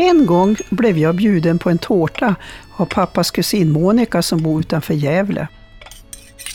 [0.00, 2.34] En gång blev jag bjuden på en tårta
[2.76, 5.48] av pappas kusin Monica som bor utanför Gävle.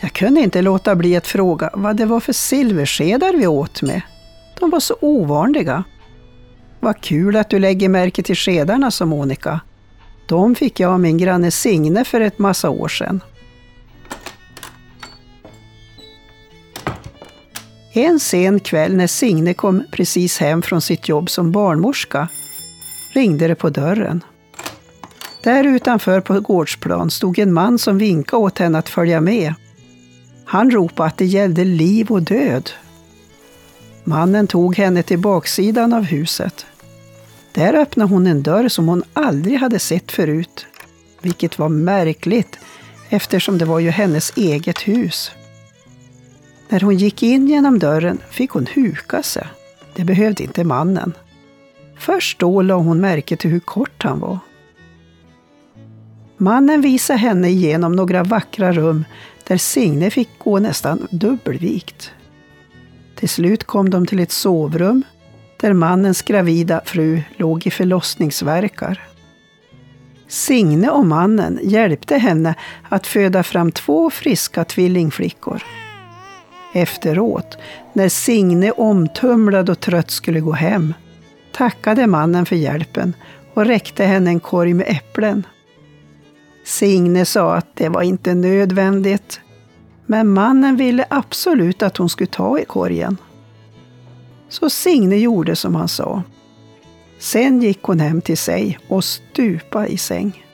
[0.02, 4.02] Jag kunde inte låta bli att fråga vad det var för silverskedar vi åt med.
[4.60, 5.84] De var så ovanliga.
[6.80, 9.60] Vad kul att du lägger märke till skedarna, sa Monica.
[10.28, 13.24] De fick jag av min granne Signe för ett massa år sedan.
[17.94, 22.28] En sen kväll när Signe kom precis hem från sitt jobb som barnmorska
[23.16, 24.24] ringde det på dörren.
[25.44, 29.54] Där utanför på gårdsplan stod en man som vinkade åt henne att följa med.
[30.46, 32.70] Han ropade att det gällde liv och död.
[34.04, 36.66] Mannen tog henne till baksidan av huset.
[37.52, 40.66] Där öppnade hon en dörr som hon aldrig hade sett förut,
[41.22, 42.60] vilket var märkligt
[43.10, 45.32] eftersom det var ju hennes eget hus.
[46.70, 49.48] När hon gick in genom dörren fick hon huka sig.
[49.96, 51.14] Det behövde inte mannen.
[51.98, 54.40] Först då la hon märke till hur kort han var.
[56.38, 59.06] Mannen visade henne igenom några vackra rum
[59.48, 62.12] där Signe fick gå nästan dubbelvikt.
[63.16, 65.04] Till slut kom de till ett sovrum
[65.58, 69.02] där mannens gravida fru låg i förlossningsverkar.
[70.28, 72.56] Signe och mannen hjälpte henne
[72.90, 75.64] att föda fram två friska tvillingflickor.
[76.74, 77.58] Efteråt,
[77.94, 80.94] när Signe omtumlad och trött skulle gå hem,
[81.56, 83.14] tackade mannen för hjälpen
[83.54, 85.48] och räckte henne en korg med äpplen.
[86.64, 89.40] Signe sa att det var inte nödvändigt,
[90.06, 93.18] men mannen ville absolut att hon skulle ta i korgen.
[94.50, 96.24] Så Signe gjorde som han sa.
[97.20, 100.46] Sen gick hon hem till sig och stupa i säng.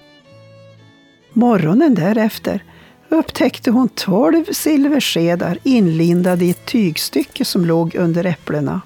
[1.34, 2.64] Morgonen därefter
[3.10, 8.82] upptäckte hon tolv silverskedar inlindade i ett tygstycke som låg under äpplena.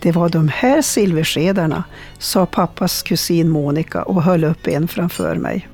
[0.00, 1.84] Det var de här silverskedarna,
[2.18, 5.68] sa pappas kusin Monica och höll upp en framför mig.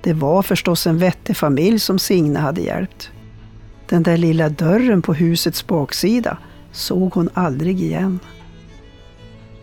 [0.00, 3.10] Det var förstås en vettig familj som Signe hade hjälpt.
[3.88, 6.38] Den där lilla dörren på husets baksida
[6.72, 8.18] såg hon aldrig igen.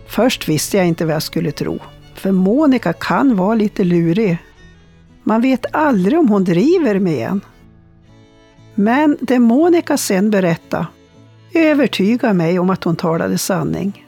[0.07, 1.79] Först visste jag inte vad jag skulle tro,
[2.15, 4.37] för Monica kan vara lite lurig.
[5.23, 7.41] Man vet aldrig om hon driver med en.
[8.75, 10.87] Men det Monica sen berättade
[11.59, 14.05] övertyga mig om att hon talade sanning.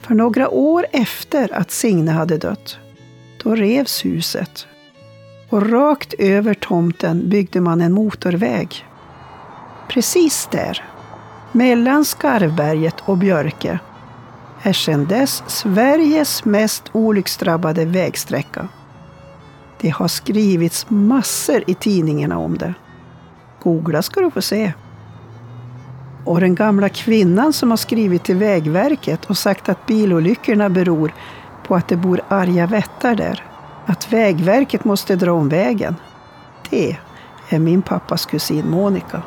[0.00, 2.78] För några år efter att Signe hade dött,
[3.42, 4.66] då revs huset.
[5.48, 8.86] Och rakt över tomten byggde man en motorväg.
[9.88, 10.84] Precis där,
[11.52, 13.78] mellan Skarvberget och Björke,
[14.62, 18.68] är sedan dess Sveriges mest olycksdrabbade vägsträcka.
[19.80, 22.74] Det har skrivits massor i tidningarna om det.
[23.62, 24.72] Googla ska du få se.
[26.28, 31.12] Och den gamla kvinnan som har skrivit till Vägverket och sagt att bilolyckorna beror
[31.66, 33.44] på att det bor arga vättar där.
[33.86, 35.96] Att Vägverket måste dra om vägen.
[36.70, 36.96] Det
[37.48, 39.22] är min pappas kusin Monica.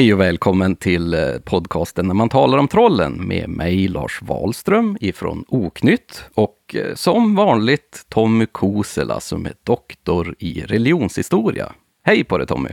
[0.00, 4.96] Hej och välkommen till eh, podcasten När man talar om trollen med mig Lars Wahlström
[5.00, 11.72] ifrån Oknytt och eh, som vanligt Tommy Kosela som är doktor i religionshistoria.
[12.02, 12.68] Hej på dig Tommy!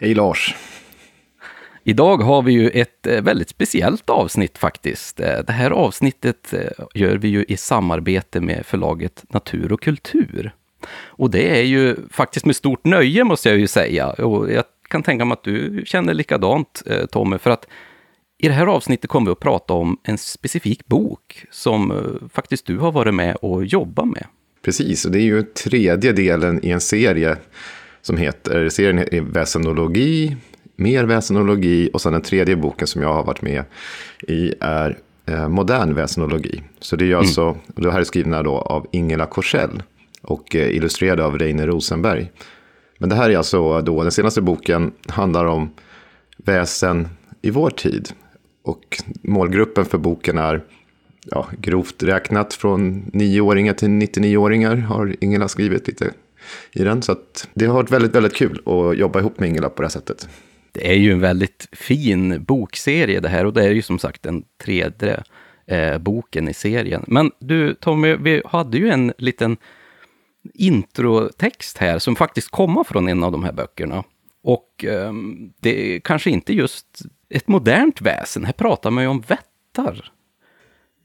[0.00, 0.54] Hej Lars!
[1.84, 5.16] Idag har vi ju ett eh, väldigt speciellt avsnitt faktiskt.
[5.16, 6.54] Det här avsnittet
[6.94, 10.54] gör vi ju i samarbete med förlaget Natur och kultur.
[11.04, 14.08] Och det är ju faktiskt med stort nöje måste jag ju säga.
[14.08, 17.66] Och jag kan tänka mig att du känner likadant, eh, Tommy, för att
[18.38, 22.66] i det här avsnittet kommer vi att prata om en specifik bok som eh, faktiskt
[22.66, 24.26] du har varit med och jobbat med.
[24.64, 27.36] Precis, och det är ju tredje delen i en serie
[28.02, 30.36] som heter, serien är Väsenologi,
[30.76, 33.64] mer väsenologi och sen den tredje boken som jag har varit med
[34.28, 36.62] i är eh, modern väsenologi.
[36.80, 37.18] Så det är mm.
[37.18, 39.82] alltså, det här är skrivna då av Ingela Korsell
[40.22, 42.30] och illustrerade av Reine Rosenberg.
[42.98, 45.70] Men det här är alltså då, den senaste boken handlar om
[46.36, 47.08] väsen
[47.42, 48.08] i vår tid.
[48.62, 50.62] Och målgruppen för boken är
[51.30, 56.10] ja, grovt räknat från 9-åringar till 99-åringar har Ingela skrivit lite
[56.72, 57.02] i den.
[57.02, 57.16] Så
[57.54, 60.28] det har varit väldigt, väldigt kul att jobba ihop med Ingela på det här sättet.
[60.72, 64.22] Det är ju en väldigt fin bokserie det här och det är ju som sagt
[64.22, 65.22] den tredje
[65.66, 67.04] eh, boken i serien.
[67.06, 69.56] Men du Tommy, vi hade ju en liten
[70.54, 74.04] introtext här som faktiskt kommer från en av de här böckerna.
[74.42, 75.12] Och eh,
[75.60, 76.86] det är kanske inte just
[77.28, 80.12] ett modernt väsen, här pratar man ju om vättar.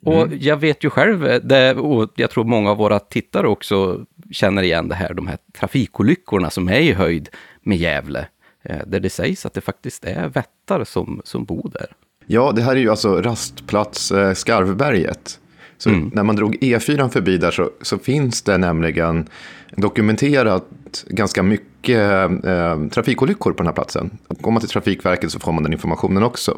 [0.06, 0.38] Och mm.
[0.42, 4.88] jag vet ju själv, det, och jag tror många av våra tittare också känner igen
[4.88, 7.30] det här, de här trafikolyckorna som är i höjd
[7.62, 8.28] med Gävle.
[8.64, 11.88] Eh, där det sägs att det faktiskt är vättar som, som bor där.
[12.26, 15.40] Ja, det här är ju alltså rastplats eh, Skarvberget.
[15.82, 16.12] Så mm.
[16.14, 19.28] när man drog E4 förbi där så, så, finns det nämligen
[19.76, 20.66] dokumenterat
[21.08, 22.00] ganska mycket
[22.46, 24.18] eh, trafikolyckor på den här platsen.
[24.28, 26.58] Går man till Trafikverket så får man den informationen också.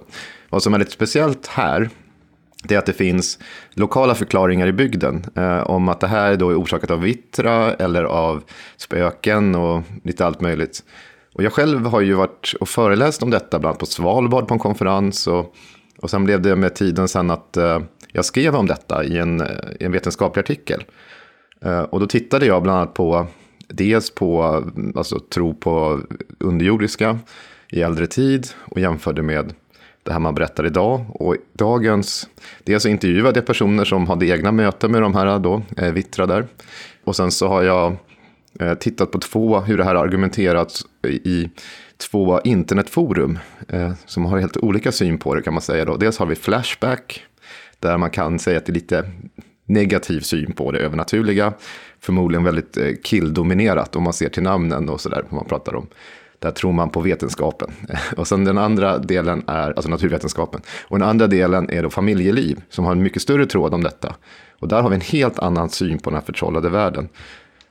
[0.49, 1.89] Vad som är lite speciellt här
[2.63, 3.39] det är att det finns
[3.73, 8.03] lokala förklaringar i bygden eh, om att det här då är orsakat av vittra eller
[8.03, 8.43] av
[8.77, 10.83] spöken och lite allt möjligt.
[11.33, 14.53] Och jag själv har ju varit och föreläst om detta, bland annat på Svalbard på
[14.53, 15.27] en konferens.
[15.27, 15.55] Och,
[15.99, 17.79] och sen blev det med tiden sen att eh,
[18.13, 19.41] jag skrev om detta i en,
[19.79, 20.83] i en vetenskaplig artikel.
[21.61, 23.27] Eh, och då tittade jag bland annat på,
[23.67, 24.63] dels på
[24.95, 25.99] alltså, tro på
[26.39, 27.19] underjordiska
[27.69, 29.53] i äldre tid och jämförde med
[30.03, 31.05] det här man berättar idag.
[31.09, 32.29] Och dagens,
[32.63, 36.47] dels intervjuade jag personer som hade egna möten med de här då, eh, Vittra där.
[37.03, 37.95] Och sen så har jag
[38.59, 41.49] eh, tittat på två, hur det här argumenterats i
[41.97, 43.39] två internetforum
[43.69, 45.85] eh, som har helt olika syn på det kan man säga.
[45.85, 45.97] Då.
[45.97, 47.23] Dels har vi Flashback,
[47.83, 49.05] där man kan säga att det är lite
[49.65, 51.53] negativ syn på det övernaturliga.
[51.99, 55.87] Förmodligen väldigt eh, killdominerat om man ser till namnen och sådär, man pratar om.
[56.39, 57.71] Där tror man på vetenskapen.
[58.17, 60.61] Och sen den andra delen är, alltså naturvetenskapen.
[60.87, 64.15] Och den andra delen är då familjeliv, som har en mycket större tråd om detta.
[64.59, 67.09] Och där har vi en helt annan syn på den här förtrollade världen.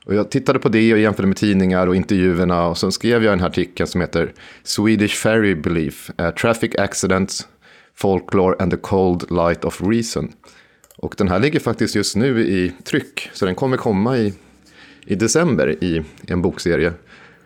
[0.05, 3.33] Och jag tittade på det och jämförde med tidningar och intervjuerna och sen skrev jag
[3.33, 4.33] en artikel som heter
[4.63, 7.47] Swedish Ferry Belief, uh, Traffic Accidents,
[7.95, 10.33] Folklore and the Cold Light of Reason.
[10.97, 14.33] Och den här ligger faktiskt just nu i tryck, så den kommer komma i,
[15.05, 16.93] i december i en bokserie.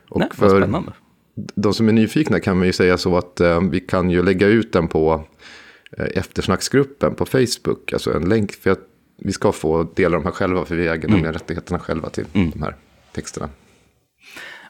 [0.10, 0.92] Och Nej, för spännande.
[1.36, 4.48] de som är nyfikna kan man ju säga så att uh, vi kan ju lägga
[4.48, 5.26] ut den på
[6.00, 8.52] uh, eftersnacksgruppen på Facebook, alltså en länk.
[8.52, 8.78] För jag
[9.18, 11.12] vi ska få dela de här själva, för vi äger mm.
[11.12, 12.52] nämligen rättigheterna själva till mm.
[12.52, 12.76] de här
[13.12, 13.50] texterna.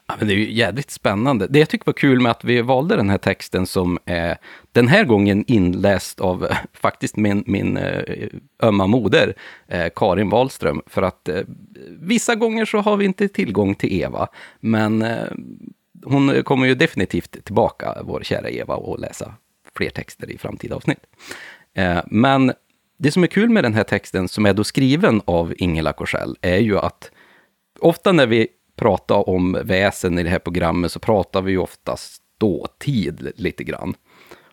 [0.08, 1.46] Ja, men det är ju jävligt spännande.
[1.46, 4.38] Det jag tycker var kul med att vi valde den här texten som är
[4.72, 8.28] den här gången inläst av eh, faktiskt min, min eh,
[8.62, 9.34] ömma moder,
[9.66, 10.82] eh, Karin Wahlström.
[10.86, 11.40] För att eh,
[12.00, 14.28] vissa gånger så har vi inte tillgång till Eva,
[14.60, 15.26] men eh,
[16.04, 19.34] hon kommer ju definitivt tillbaka, vår kära Eva, och läsa
[19.76, 21.06] fler texter i framtida avsnitt.
[22.06, 22.52] men
[22.98, 26.36] det som är kul med den här texten, som är då skriven av Ingela Korsell,
[26.40, 27.10] är ju att
[27.80, 28.48] ofta när vi
[28.78, 33.94] prata om väsen i det här programmet så pratar vi ju oftast dåtid lite grann.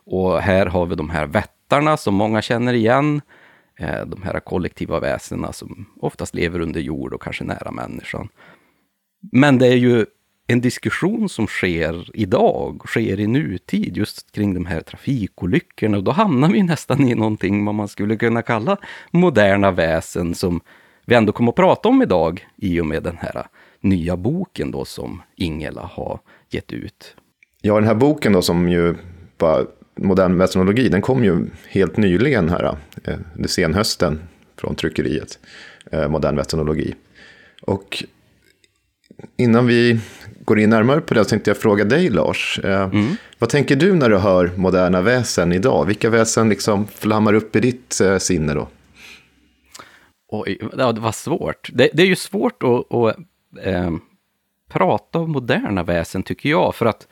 [0.05, 3.21] Och här har vi de här vättarna som många känner igen.
[3.79, 8.29] Eh, de här kollektiva väsena som oftast lever under jord och kanske nära människan.
[9.31, 10.05] Men det är ju
[10.47, 15.97] en diskussion som sker idag, sker i nutid, just kring de här trafikolyckorna.
[15.97, 18.77] Och då hamnar vi nästan i någonting vad man skulle kunna kalla
[19.11, 20.61] moderna väsen som
[21.05, 23.47] vi ändå kommer att prata om idag i och med den här
[23.85, 27.15] nya boken då som Ingela har gett ut.
[27.61, 28.95] Ja, den här boken då som ju
[29.37, 34.19] var modern väsenologi, den kom ju helt nyligen här, eh, under senhösten
[34.57, 35.39] från tryckeriet,
[35.91, 36.95] eh, modern väsenologi.
[37.61, 38.03] Och
[39.37, 39.99] innan vi
[40.45, 42.59] går in närmare på det så tänkte jag fråga dig Lars.
[42.63, 43.15] Eh, mm.
[43.39, 45.85] Vad tänker du när du hör moderna väsen idag?
[45.85, 48.67] Vilka väsen liksom flammar upp i ditt sinne då?
[50.31, 51.69] Oj, det var svårt.
[51.73, 53.17] Det, det är ju svårt att, att
[53.63, 53.91] eh,
[54.69, 56.75] prata om moderna väsen tycker jag.
[56.75, 57.07] För att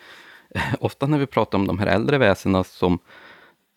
[0.56, 3.00] eh, ofta när vi pratar om de här äldre väsena som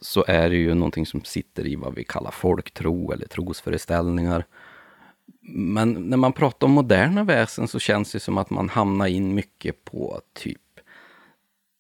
[0.00, 4.44] så är det ju någonting som sitter i vad vi kallar folktro eller trosföreställningar.
[5.48, 9.34] Men när man pratar om moderna väsen så känns det som att man hamnar in
[9.34, 10.60] mycket på typ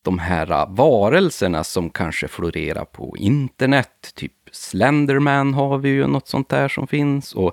[0.02, 4.12] de här varelserna som kanske florerar på internet.
[4.14, 7.34] Typ Slenderman har vi ju något sånt där som finns.
[7.34, 7.52] Och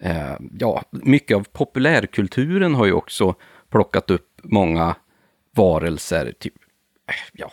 [0.00, 3.34] eh, ja, mycket av populärkulturen har ju också
[3.70, 4.94] plockat upp många
[5.54, 6.32] varelser.
[6.38, 6.54] Typ,
[7.08, 7.52] eh, ja,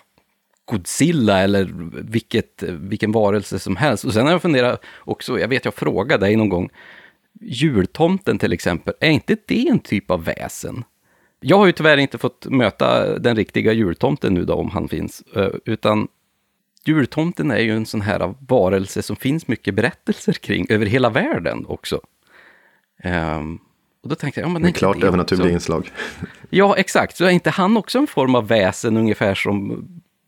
[0.65, 1.69] Godzilla eller
[2.11, 4.05] vilket, vilken varelse som helst.
[4.05, 6.69] Och sen har jag funderat också, jag vet jag frågade dig någon gång,
[7.41, 10.83] jultomten till exempel, är inte det en typ av väsen?
[11.39, 15.23] Jag har ju tyvärr inte fått möta den riktiga jultomten nu då, om han finns,
[15.35, 16.07] eh, utan
[16.85, 21.65] jultomten är ju en sån här varelse som finns mycket berättelser kring över hela världen
[21.67, 22.01] också.
[23.03, 23.59] Um,
[24.03, 25.91] och då tänkte jag, ja, men det är klart övernaturliga inslag.
[26.49, 27.17] Ja, exakt.
[27.17, 29.87] Så är inte han också en form av väsen, ungefär som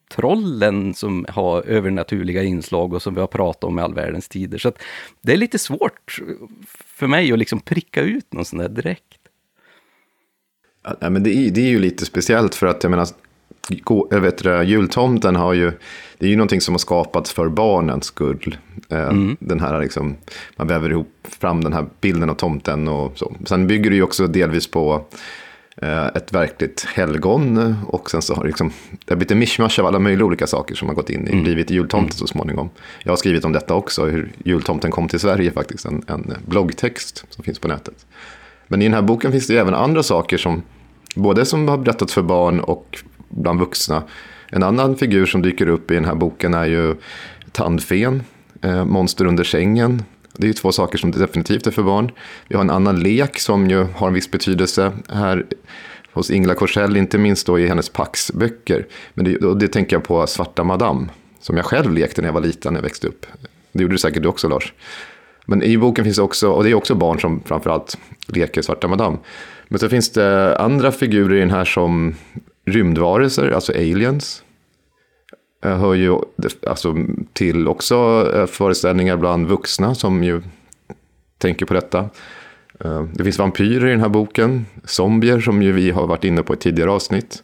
[0.10, 4.58] trollen som har övernaturliga inslag och som vi har pratat om i all världens tider.
[4.58, 4.72] Så
[5.22, 6.20] det är lite svårt
[6.86, 9.18] för mig att liksom pricka ut någon sån där direkt.
[11.00, 13.08] Ja, men det, är, det är ju lite speciellt för att jag menar,
[14.10, 15.72] jag vet jultomten har ju,
[16.18, 18.58] det är ju någonting som har skapats för barnens skull.
[18.90, 19.38] Eh, mm.
[19.40, 20.16] Den här liksom,
[20.56, 23.36] man väver ihop fram den här bilden av tomten och så.
[23.46, 25.06] Sen bygger det ju också delvis på
[25.82, 28.72] eh, ett verkligt helgon och sen så har det, liksom,
[29.06, 31.32] det har blivit en mischmasch av alla möjliga olika saker som har gått in i,
[31.32, 31.44] mm.
[31.44, 32.12] blivit jultomten mm.
[32.12, 32.70] så småningom.
[33.04, 37.26] Jag har skrivit om detta också, hur jultomten kom till Sverige faktiskt, en, en bloggtext
[37.30, 38.06] som finns på nätet.
[38.68, 40.62] Men i den här boken finns det ju även andra saker som
[41.16, 42.98] både som har berättats för barn och
[43.30, 44.04] bland vuxna.
[44.51, 46.96] En annan figur som dyker upp i den här boken är ju
[47.51, 48.24] tandfen,
[48.62, 50.04] eh, monster under sängen.
[50.38, 52.12] Det är ju två saker som definitivt är för barn.
[52.48, 55.46] Vi har en annan lek som ju har en viss betydelse här
[56.13, 58.86] hos Ingela Korsell, inte minst då i hennes Pax-böcker.
[59.13, 61.08] Men det, och det tänker jag på Svarta Madame,
[61.39, 63.25] som jag själv lekte när jag var liten, när jag växte upp.
[63.72, 64.74] Det gjorde du säkert du också, Lars.
[65.46, 68.88] Men i boken finns det också, och det är också barn som framförallt leker Svarta
[68.88, 69.18] Madame.
[69.68, 72.16] Men så finns det andra figurer i den här som
[72.68, 74.44] rymdvarelser, alltså aliens.
[75.66, 76.20] Eh, hör ju
[76.68, 76.96] alltså,
[77.34, 80.42] till också eh, föreställningar bland vuxna som ju
[81.38, 82.10] tänker på detta.
[82.80, 86.44] Eh, det finns vampyrer i den här boken, zombier som ju vi har varit inne
[86.44, 87.44] på i tidigare avsnitt.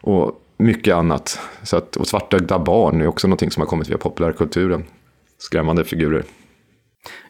[0.00, 1.40] Och mycket annat.
[1.62, 4.84] Så att, och svartögda barn är också någonting som har kommit via populärkulturen.
[5.38, 6.24] Skrämmande figurer.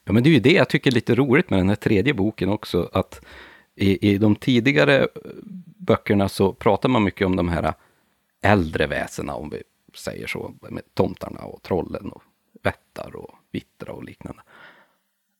[0.04, 2.14] Ja, men det är ju det jag tycker är lite roligt med den här tredje
[2.14, 3.20] boken också, att
[3.78, 5.08] i, i de tidigare eh,
[5.76, 7.74] böckerna så pratar man mycket om de här
[8.42, 9.62] äldre väsena, om vi
[9.94, 12.22] säger så, med tomtarna och trollen och
[12.62, 14.42] vättar och vittra och liknande.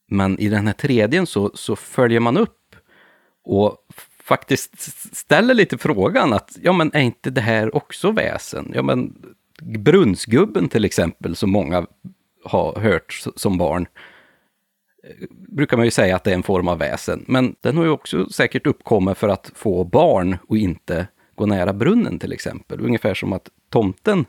[0.07, 2.76] Men i den här tredje så, så följer man upp
[3.45, 3.76] och
[4.23, 4.80] faktiskt
[5.16, 8.73] ställer lite frågan att, ja men är inte det här också väsen?
[8.75, 9.23] Ja men
[9.62, 11.87] Brunnsgubben till exempel, som många
[12.45, 13.87] har hört som barn,
[15.30, 17.24] brukar man ju säga att det är en form av väsen.
[17.28, 21.72] Men den har ju också säkert uppkommit för att få barn och inte gå nära
[21.72, 22.80] brunnen till exempel.
[22.80, 24.24] Ungefär som att tomten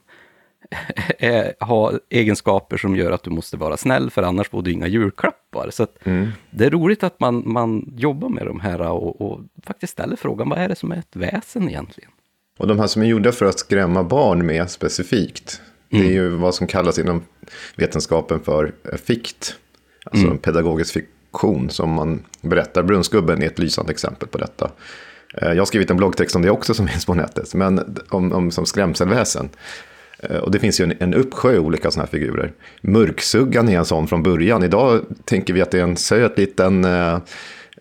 [1.20, 4.88] är, har egenskaper som gör att du måste vara snäll, för annars får du inga
[4.88, 5.70] julklappar.
[5.72, 6.28] Så mm.
[6.50, 10.50] det är roligt att man, man jobbar med de här och, och, faktiskt ställer frågan,
[10.50, 12.12] vad är det som är ett väsen egentligen?
[12.58, 16.04] Och de här som är gjorda för att skrämma barn med specifikt, mm.
[16.04, 17.24] det är ju vad som kallas inom
[17.76, 18.74] vetenskapen för
[19.06, 19.56] fikt.
[20.10, 20.32] Alltså mm.
[20.32, 22.84] en pedagogisk fiktion som man berättar.
[22.84, 24.72] Brunnsgubben är ett lysande exempel på detta.
[25.38, 28.34] Eh, jag har skrivit en bloggtext om det också som finns på nätet, men om,
[28.34, 29.50] om som skrämselväsen.
[30.20, 32.52] Eh, och det finns ju en, en uppsjö olika sådana här figurer.
[32.82, 34.64] Mörksuggan är en sån från början.
[34.64, 37.14] Idag tänker vi att det är en söt liten eh,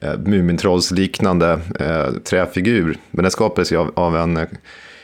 [0.01, 2.97] eh Mumintrollsliknande eh, träfigur.
[3.11, 4.47] Men den skapades ju av, av en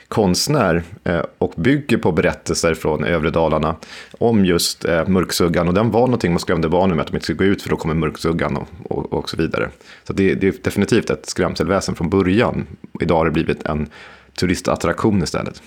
[0.08, 3.76] konstnär eh, och bygger på berättelser från övre Dalarna
[4.18, 5.68] om just eh, mörksuggan.
[5.68, 7.70] Och den var någonting man skrämde barnen med, att de inte skulle gå ut för
[7.70, 9.70] då kommer mörksuggan och, och, och så vidare.
[10.04, 12.66] Så det, det, är definitivt ett skrämselväsen från början.
[13.00, 13.88] Idag har det blivit en
[14.34, 15.62] turistattraktion istället.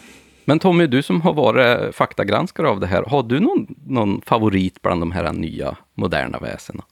[0.46, 4.82] Men Tommy, du som har varit faktagranskare av det här, har du någon, någon favorit
[4.82, 6.84] bland de här nya moderna väsena?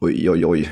[0.00, 0.70] Oj, oj, oj.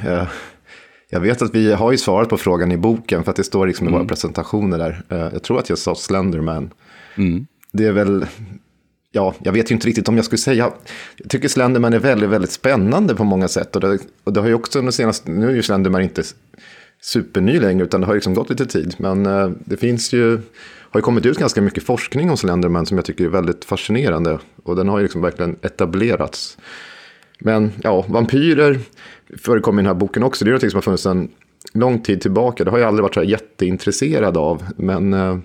[1.10, 3.44] Eh, jag vet att vi har ju svarat på frågan i boken för att det
[3.44, 4.08] står liksom i våra mm.
[4.08, 5.02] presentationer där.
[5.08, 6.70] Eh, jag tror att jag sa Slenderman.
[7.14, 7.46] Mm.
[7.72, 8.26] Det är väl,
[9.12, 10.72] ja, jag vet ju inte riktigt om jag skulle säga.
[11.16, 13.76] Jag tycker Slenderman är väldigt, väldigt spännande på många sätt.
[13.76, 16.22] Och det, och det har ju också under senaste, nu är ju Slenderman inte
[17.02, 18.94] superny längre, utan det har liksom gått lite tid.
[18.98, 20.40] Men uh, det finns ju,
[20.90, 24.38] har ju kommit ut ganska mycket forskning om Slenderman som jag tycker är väldigt fascinerande.
[24.62, 26.58] Och den har ju liksom verkligen etablerats.
[27.40, 28.78] Men ja, vampyrer
[29.38, 30.44] förekommer i den här boken också.
[30.44, 31.30] Det är något som har funnits en
[31.72, 32.64] lång tid tillbaka.
[32.64, 34.64] Det har jag aldrig varit så jätteintresserad av.
[34.76, 35.38] Men uh,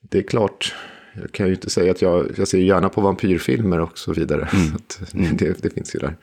[0.00, 0.74] det är klart,
[1.22, 4.48] jag kan ju inte säga att jag, jag ser gärna på vampyrfilmer och så vidare.
[4.52, 4.78] Mm.
[4.88, 5.04] Så
[5.34, 6.16] det, det, finns ju där.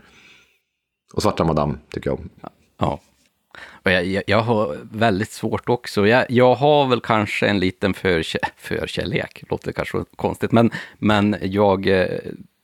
[1.14, 2.30] Och Svarta Madame tycker jag om.
[2.78, 3.00] Ja.
[3.84, 6.08] Och jag, jag, jag, har väldigt svårt också.
[6.08, 11.88] Jag, jag har väl kanske en liten förkä förkärlek, låter kanske konstigt, men, men jag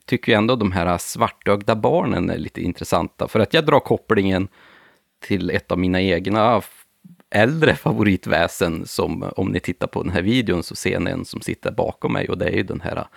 [0.08, 3.28] tycker ju ändå de här svartögda barnen är lite intressanta.
[3.28, 4.48] För att jag drar kopplingen
[5.20, 6.62] till ett av mina egna
[7.30, 11.42] äldre favoritväsen som, om ni tittar på den här videon så ser ni en som
[11.42, 13.08] sitter bakom mig och det är ju den här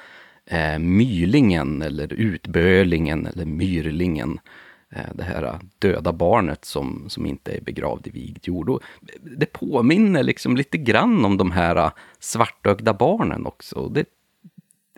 [0.47, 4.41] eh, mylingen eller utbölingen eller myrlingen.
[4.93, 8.83] Eh, det här döda barnet som, som inte är begravd i vigd jord.
[9.21, 13.89] det påminner liksom lite grann om de här svartögda barnen också.
[13.89, 14.05] Det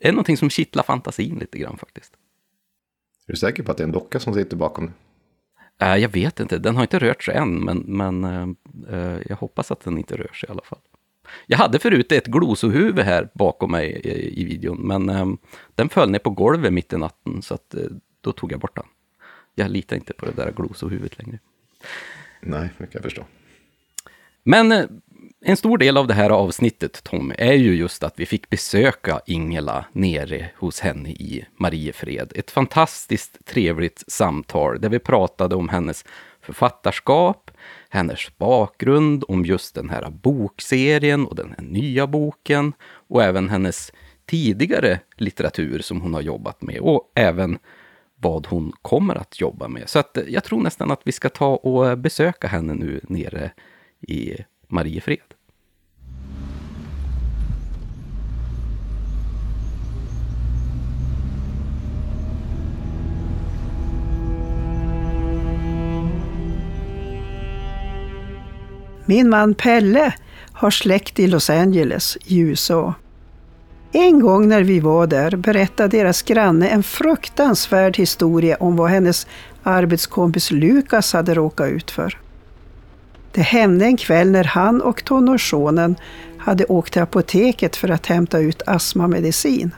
[0.03, 2.13] det är någonting som kittlar fantasin lite grann faktiskt.
[3.27, 4.93] Är du säker på att det är en docka som sitter bakom?
[5.81, 8.25] Äh, jag vet inte, den har inte rört sig än, men, men
[8.91, 10.79] äh, jag hoppas att den inte rör sig i alla fall.
[11.47, 15.27] Jag hade förut ett glosohuvud här bakom mig i, i videon, men äh,
[15.75, 17.75] den föll ner på golvet mitt i natten, så att,
[18.21, 18.87] då tog jag bort den.
[19.55, 21.39] Jag litar inte på det där glosohuvudet längre.
[22.41, 23.25] Nej, det kan jag förstå.
[24.43, 24.89] Men
[25.45, 29.21] en stor del av det här avsnittet, Tommy, är ju just att vi fick besöka
[29.27, 32.33] Ingela nere hos henne i Mariefred.
[32.35, 36.05] Ett fantastiskt trevligt samtal där vi pratade om hennes
[36.41, 37.51] författarskap,
[37.89, 42.73] hennes bakgrund, om just den här bokserien och den här nya boken
[43.09, 43.93] och även hennes
[44.27, 47.59] tidigare litteratur som hon har jobbat med och även
[48.17, 49.89] vad hon kommer att jobba med.
[49.89, 53.01] Så att eh, jag tror nästan att vi ska ta och eh, besöka henne nu
[53.03, 53.51] nere
[54.01, 54.37] i
[54.73, 55.35] Mariefred.
[69.07, 70.15] Min man Pelle
[70.53, 72.95] har släkt i Los Angeles i USA.
[73.93, 79.27] En gång när vi var där berättade deras granne en fruktansvärd historia om vad hennes
[79.63, 82.22] arbetskompis Lukas hade råkat ut för.
[83.33, 85.97] Det hände en kväll när han och tonårssonen
[86.39, 89.75] hade åkt till apoteket för att hämta ut astmamedicin.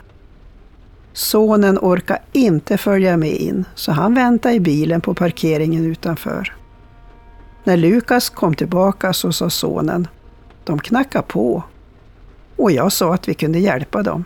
[1.13, 6.53] Sonen orkade inte följa med in, så han väntade i bilen på parkeringen utanför.
[7.63, 10.07] När Lukas kom tillbaka så sa sonen,
[10.63, 11.63] de knackar på.
[12.55, 14.23] Och jag sa att vi kunde hjälpa dem.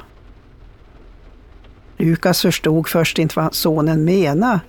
[1.97, 4.59] Lukas förstod först inte vad sonen menade,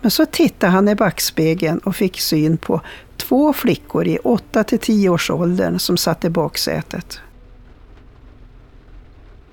[0.00, 2.80] men så tittade han i backspegeln och fick syn på
[3.16, 7.20] två flickor i 8 till 10 års åldern som satt i baksätet.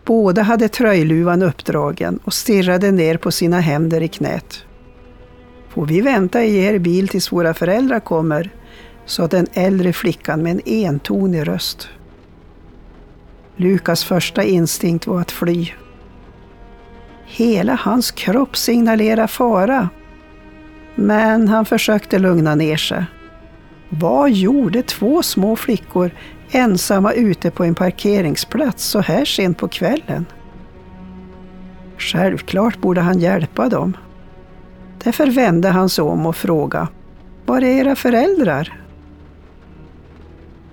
[0.06, 4.64] Båda hade tröjluvan uppdragen och stirrade ner på sina händer i knät.
[5.70, 8.50] Får vi vänta i er bil tills våra föräldrar kommer?
[9.06, 11.90] sa den äldre flickan med en entonig röst.
[13.56, 15.72] Lukas första instinkt var att fly.
[17.26, 19.90] Hela hans kropp signalerade fara.
[20.96, 23.06] Men han försökte lugna ner sig.
[24.00, 26.12] Vad gjorde två små flickor
[26.52, 30.26] ensamma ute på en parkeringsplats så här sent på kvällen?
[31.98, 33.98] Självklart borde han hjälpa dem.
[35.04, 36.88] Därför vände han sig om och frågade
[37.46, 38.82] Var är era föräldrar?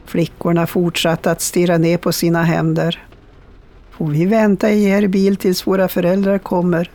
[0.05, 3.07] Flickorna fortsatte att stirra ner på sina händer.
[3.91, 6.91] Får vi vänta i er bil tills våra föräldrar kommer?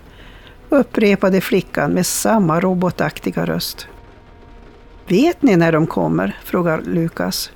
[0.70, 3.88] upprepade flickan med samma robotaktiga röst.
[5.08, 6.40] Vet ni när de kommer?
[6.44, 7.52] frågar Lukas.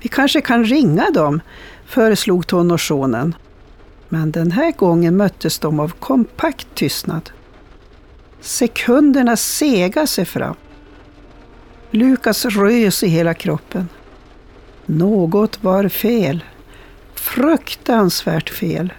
[0.00, 1.40] Vi kanske kan ringa dem,
[1.86, 3.34] föreslog tonårssonen.
[4.08, 7.30] Men den här gången möttes de av kompakt tystnad.
[8.40, 10.54] Sekunderna sega sig fram.
[11.90, 13.88] Lukas rös i hela kroppen.
[14.86, 16.44] Något var fel.
[17.14, 18.92] Fruktansvärt fel.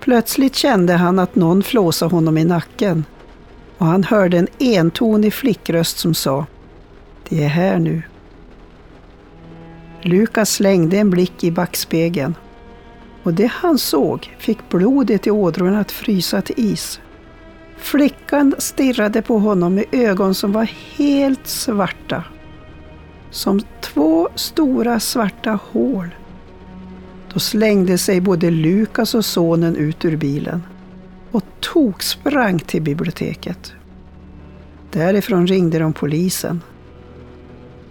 [0.00, 3.04] Plötsligt kände han att någon flåsade honom i nacken
[3.78, 6.46] och han hörde en entonig flickröst som sa
[7.28, 8.02] Det är här nu.
[10.02, 12.34] Lukas slängde en blick i backspegeln
[13.22, 17.00] och det han såg fick blodet i ådrorna att frysa till is.
[17.76, 22.24] Flickan stirrade på honom med ögon som var helt svarta.
[23.30, 26.08] Som två stora svarta hål.
[27.32, 30.62] Då slängde sig både Lukas och sonen ut ur bilen
[31.36, 33.72] och tog sprang till biblioteket.
[34.90, 36.62] Därifrån ringde de polisen.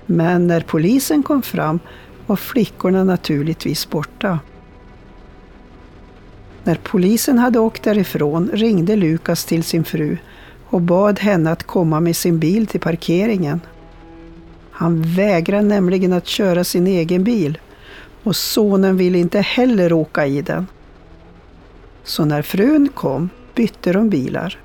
[0.05, 1.79] Men när polisen kom fram
[2.25, 4.39] var flickorna naturligtvis borta.
[6.63, 10.17] När polisen hade åkt därifrån ringde Lukas till sin fru
[10.65, 13.62] och bad henne att komma med sin bil till parkeringen.
[14.71, 17.58] Han vägrade nämligen att köra sin egen bil
[18.23, 20.67] och sonen ville inte heller åka i den.
[22.06, 24.60] Så när frun kom bytte de bilar.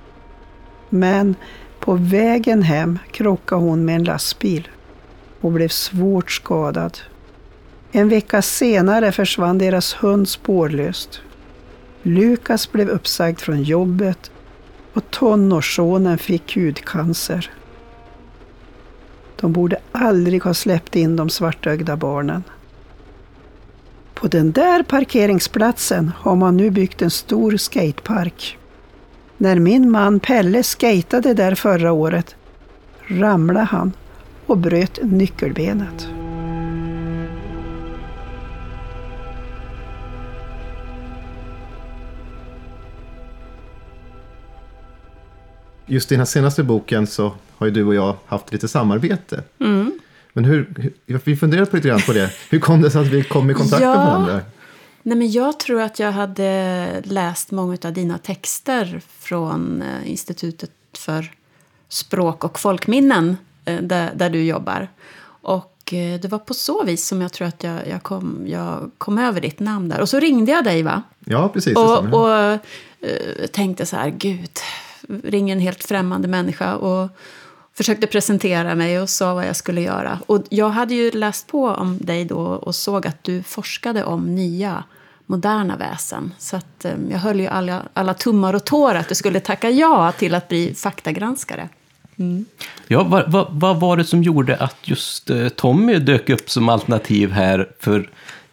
[0.89, 1.35] Men
[1.81, 4.69] på vägen hem krockade hon med en lastbil
[5.41, 6.99] och blev svårt skadad.
[7.93, 11.21] En vecka senare försvann deras hund spårlöst.
[12.03, 14.31] Lukas blev uppsagd från jobbet
[14.93, 17.51] och tonårssonen fick hudcancer.
[19.37, 22.43] De borde aldrig ha släppt in de svartögda barnen.
[24.21, 28.59] På den där parkeringsplatsen har man nu byggt en stor skatepark.
[29.37, 32.37] När min man Pelle skatade där förra året
[33.07, 33.93] ramlade han
[34.47, 36.09] och bröt nyckelbenet.
[45.87, 49.43] Just i den här senaste boken så har ju du och jag haft lite samarbete.
[49.61, 50.00] Mm.
[50.33, 50.93] Men hur,
[51.25, 52.31] vi funderar på lite grann på det.
[52.51, 53.89] Hur kom det sig att vi kom i kontakt Ja.
[53.89, 54.41] med varandra?
[55.03, 60.71] Nej, men jag tror att jag hade läst många av dina texter från eh, Institutet
[60.93, 61.31] för
[61.89, 64.89] språk och folkminnen eh, där, där du jobbar.
[65.43, 68.91] Och eh, det var på så vis som jag tror att jag, jag, kom, jag
[68.99, 70.01] kom över ditt namn där.
[70.01, 71.03] Och så ringde jag dig va?
[71.25, 71.77] Ja, precis.
[71.77, 72.59] Och, och eh,
[73.53, 74.59] tänkte så här, gud,
[75.25, 76.75] ring en helt främmande människa.
[76.75, 77.09] Och
[77.81, 80.19] försökte presentera mig och sa vad jag skulle göra.
[80.27, 84.35] Och jag hade ju läst på om dig då och såg att du forskade om
[84.35, 84.85] nya
[85.27, 86.33] moderna väsen.
[86.39, 89.71] Så att, eh, jag höll ju alla, alla tummar och tår att du skulle tacka
[89.71, 91.69] ja till att bli faktagranskare.
[92.87, 96.69] Ja, vad, vad, vad var det som gjorde att just eh, Tommy dök upp som
[96.69, 98.11] alternativ här för,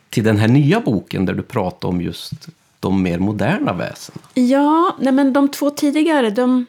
[0.09, 2.33] till den här nya boken där du pratar om just
[2.79, 4.15] de mer moderna väsen?
[4.33, 6.65] Ja, nej men de två tidigare, de,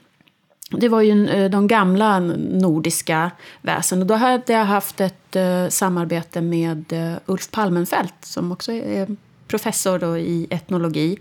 [0.71, 3.31] det var ju eh, de gamla nordiska
[3.63, 4.01] väsen.
[4.01, 9.17] Och då hade jag haft ett eh, samarbete med eh, Ulf Palmenfelt som också är
[9.47, 11.19] professor då i etnologi.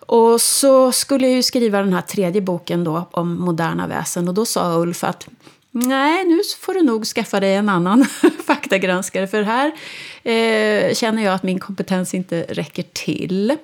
[0.00, 4.28] Och så skulle jag ju skriva den här tredje boken då om moderna väsen.
[4.28, 5.28] Och då sa Ulf att
[5.70, 8.04] nej, nu får du nog skaffa dig en annan
[8.46, 9.26] faktagranskare.
[9.26, 9.66] För här
[10.22, 13.56] eh, känner jag att min kompetens inte räcker till.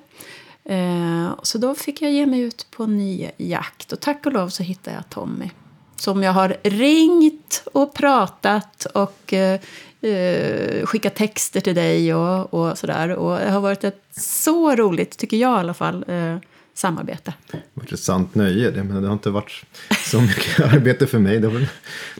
[0.65, 3.91] Eh, så då fick jag ge mig ut på en ny jakt.
[3.91, 5.49] Och tack och lov så hittade jag Tommy.
[5.95, 9.59] Som jag har ringt och pratat och eh,
[10.01, 13.09] eh, skickat texter till dig och, och sådär.
[13.09, 16.37] Och det har varit ett så roligt, tycker jag i alla fall, eh,
[16.77, 17.33] samarbete.
[17.51, 18.71] Det har varit ett sant nöje.
[18.71, 19.63] Det, men det har inte varit
[20.05, 21.39] så mycket arbete för mig.
[21.39, 21.67] Det har väl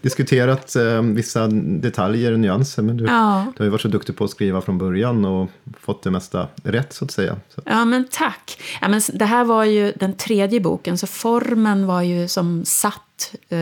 [0.02, 2.82] diskuterat eh, vissa detaljer och nyanser.
[2.84, 3.46] Men du, Ja.
[3.58, 6.48] du har ju varit så duktig på att skriva från början och fått det mesta
[6.64, 7.38] rätt så att säga.
[7.56, 8.62] Så, Ja, men tack.
[8.82, 13.36] Ja, men det här var ju den tredje boken, så formen var ju som satt
[13.50, 13.58] eh,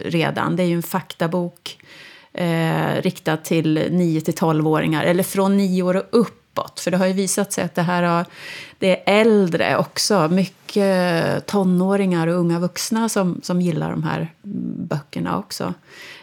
[0.00, 0.56] redan.
[0.56, 1.78] Det är ju en faktabok
[2.32, 6.04] eh, riktad till 9-12-åringar, eller från 9 år och
[6.58, 6.80] uppåt.
[6.80, 8.26] För det har ju visat sig att det här har,
[8.78, 10.28] det är äldre också.
[10.28, 14.32] Mycket tonåringar och unga vuxna som, som gillar de här
[14.88, 15.74] böckerna också.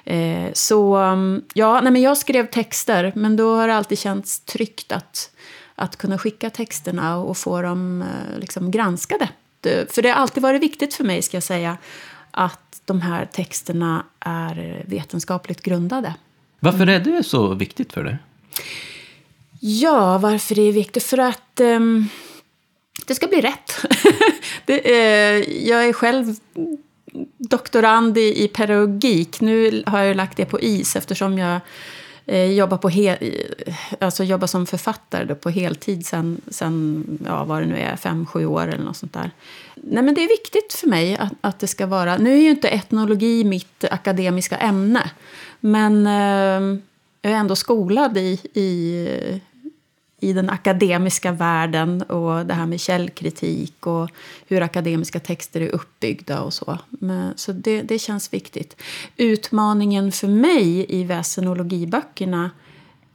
[0.04, 4.40] Eh, så mm, ja, nej, men jag skrev texter, men då har det alltid känts
[4.40, 5.32] tryggt att
[5.78, 9.30] att kunna skicka texterna och få dem eh, liksom granskade.
[9.64, 11.78] För det har alltid varit viktigt för mig, ska jag säga,
[12.32, 16.14] att de här texterna är vetenskapligt grundade.
[16.60, 18.18] Varför är det så viktigt för dig?
[19.68, 21.04] Ja, varför det är viktigt?
[21.04, 22.06] För att ehm,
[23.08, 23.86] det ska bli rätt.
[24.66, 26.36] det, eh, jag är själv
[27.38, 29.42] doktorand i, i pedagogik.
[29.42, 31.60] Nu har jag ju lagt det på is eftersom jag
[32.26, 37.62] eh, jobbar, på he- eh, alltså jobbar som författare på heltid sen, sen ja, vad
[37.62, 39.32] det nu är, fem, sju år eller något sånt där.
[39.76, 42.18] Nej, men det är viktigt för mig att, att det ska vara...
[42.18, 45.12] Nu är ju inte etnologi mitt akademiska ämne,
[45.60, 46.82] men ehm,
[47.22, 49.42] jag är ändå skolad i, i,
[50.26, 54.10] i den akademiska världen och det här med källkritik och
[54.48, 56.80] hur akademiska texter är uppbyggda och så.
[56.90, 58.82] Men, så det, det känns viktigt.
[59.18, 62.52] Utmaningen för mig i väsenologiböckerna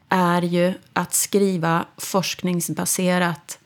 [0.08, 3.58] är ju att skriva forskningsbaserat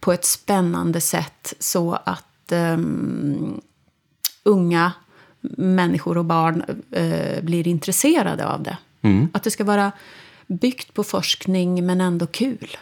[0.00, 3.60] på ett spännande sätt så att ehm,
[4.42, 4.92] unga
[5.56, 8.76] människor och barn eh, blir intresserade av det.
[9.32, 9.92] Att det ska vara
[10.50, 12.76] byggt på forskning men ändå kul.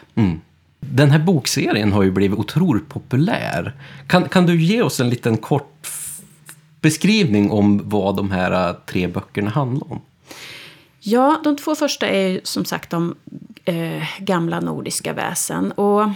[0.79, 3.73] Den här bokserien har ju blivit otroligt populär.
[4.07, 5.87] Kan, kan du ge oss en liten kort
[6.81, 10.01] beskrivning om vad de här eh, tre böckerna handlar om?
[10.99, 13.15] Ja, de två första är ju som sagt de
[13.65, 15.71] eh, gamla nordiska väsen.
[15.71, 16.09] Och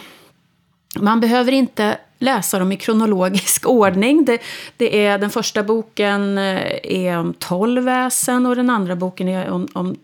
[0.99, 4.25] man behöver inte läsa dem i kronologisk ordning.
[4.25, 4.41] Det,
[4.77, 9.49] det är, den första boken eh, är om 12 väsen och den andra boken är
[9.49, 9.95] om, om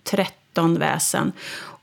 [0.60, 1.32] 13 väsen.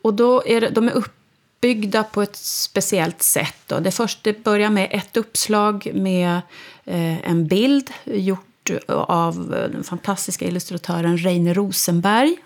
[0.02, 3.56] Och då är det, de är uppbyggda på ett speciellt sätt.
[3.66, 3.78] Då.
[3.78, 6.40] Det, först, det börjar med ett uppslag med
[6.84, 12.36] eh, en bild gjort av eh, den fantastiska illustratören Reine Rosenberg.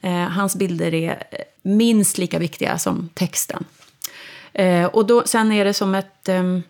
[0.00, 1.22] Eh, hans bilder är
[1.62, 3.64] minst lika viktiga som texten.
[4.52, 6.62] Eh, och då, sen är det som ett, ehm,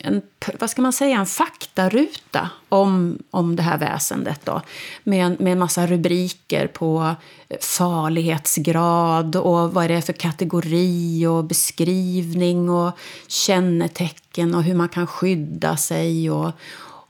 [0.00, 0.22] en,
[0.60, 4.40] vad ska man säga, en faktaruta om, om det här väsendet.
[4.44, 4.60] Då,
[5.04, 7.14] med, en- med en massa rubriker på
[7.48, 12.92] eh, farlighetsgrad och vad det är för kategori och beskrivning och
[13.26, 16.30] kännetecken och hur man kan skydda sig.
[16.30, 16.50] Och,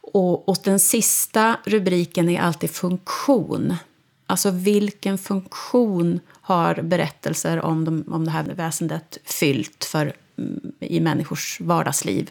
[0.01, 3.75] och, och den sista rubriken är alltid funktion.
[4.27, 10.13] Alltså vilken funktion har berättelser om, de, om det här väsendet fyllt för,
[10.81, 12.31] i människors vardagsliv?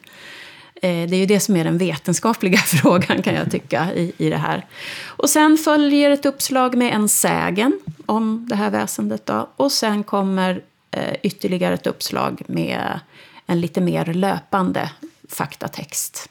[0.76, 4.30] Eh, det är ju det som är den vetenskapliga frågan kan jag tycka i, i
[4.30, 4.66] det här.
[5.06, 9.26] Och sen följer ett uppslag med en sägen om det här väsendet.
[9.26, 9.50] Då.
[9.56, 10.62] Och sen kommer
[10.92, 13.00] eh, ytterligare ett uppslag med
[13.46, 14.92] en lite mer löpande
[15.30, 16.30] faktatext.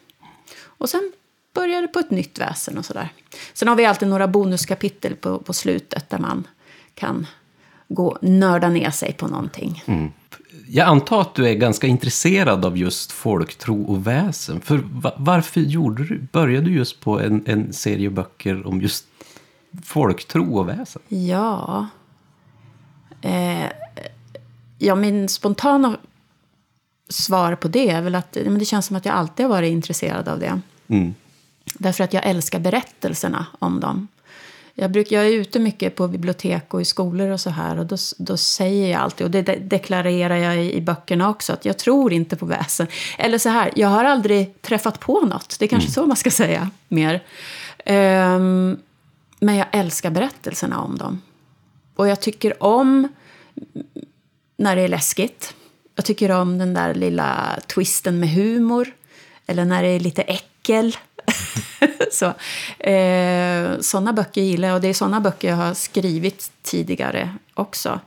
[0.63, 1.13] Och sen
[1.55, 3.09] börjar det på ett nytt väsen och sådär.
[3.53, 6.47] Sen har vi alltid några bonuskapitel på, på slutet där man
[6.95, 7.27] kan
[7.89, 9.83] gå nörda ner sig på någonting.
[9.87, 10.13] Mm.
[10.73, 14.61] Jag antar att du är ganska intresserad av just folktro och väsen.
[14.61, 14.83] För
[15.17, 19.05] varför gjorde du, började du just på en, en serie böcker om just
[19.85, 21.03] folktro och väsen?
[21.09, 21.87] Ja.
[23.23, 23.67] Eh,
[24.79, 25.97] ja, min spontana
[27.09, 29.73] svar på det är väl att men det känns som att jag alltid har varit
[29.73, 30.61] intresserad av det.
[30.89, 31.15] Mm.
[31.75, 34.09] Därför att jag älskar berättelserna om dem.
[34.81, 37.79] Jag, bruk, jag är ute mycket på bibliotek och i skolor och så här.
[37.79, 41.65] Och då, då säger jag alltid, och det deklarerar jag i, i böckerna också, att
[41.65, 42.87] jag tror inte på väsen.
[43.19, 45.57] Eller så här, jag har aldrig träffat på något.
[45.59, 45.93] Det är kanske mm.
[45.93, 47.15] så man ska säga mer.
[47.87, 48.79] Um,
[49.41, 51.23] men jag älskar berättelserna om dem.
[51.97, 53.09] Och jag tycker om
[54.57, 55.55] när det är läskigt.
[55.95, 58.93] Jag tycker om den där lilla twisten med humor.
[59.47, 60.97] Eller när det är lite äckel.
[62.13, 62.27] så,
[62.91, 68.01] eh, sådana böcker gillar jag och det är sådana böcker jag har skrivit tidigare också.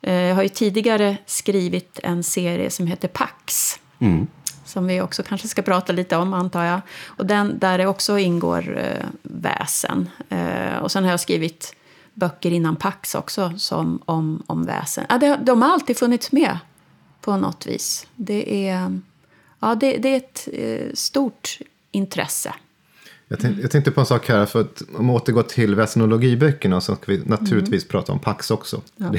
[0.00, 3.74] Eh, jag har ju tidigare skrivit en serie som heter Pax.
[3.98, 4.26] Mm.
[4.64, 6.80] Som vi också kanske ska prata lite om antar jag.
[7.06, 10.10] Och den, där det också ingår eh, väsen.
[10.28, 11.74] Eh, och sen har jag skrivit
[12.14, 15.06] böcker innan Pax också som, om, om väsen.
[15.08, 16.58] Ja, det, de har alltid funnits med
[17.20, 18.06] på något vis.
[18.16, 19.00] Det är,
[19.60, 21.58] ja, det, det är ett eh, stort
[21.90, 22.54] intresse.
[23.28, 26.80] Jag tänkte, jag tänkte, på en sak här, för att om vi återgår till väsenologiböckerna
[26.80, 27.90] så ska vi naturligtvis mm.
[27.90, 28.82] prata om Pax också.
[28.96, 29.06] Ja.
[29.06, 29.18] Det,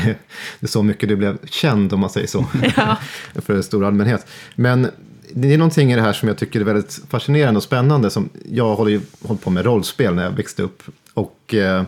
[0.60, 2.46] det, är så mycket det blev känd om man säger så,
[2.78, 2.98] ja.
[3.42, 4.28] för en stor allmänhet.
[4.56, 4.88] Men
[5.34, 8.10] det är någonting i det här som jag tycker är väldigt fascinerande och spännande.
[8.10, 10.84] Som jag håller ju hållit på med rollspel när jag växte upp.
[11.14, 11.84] Och eh,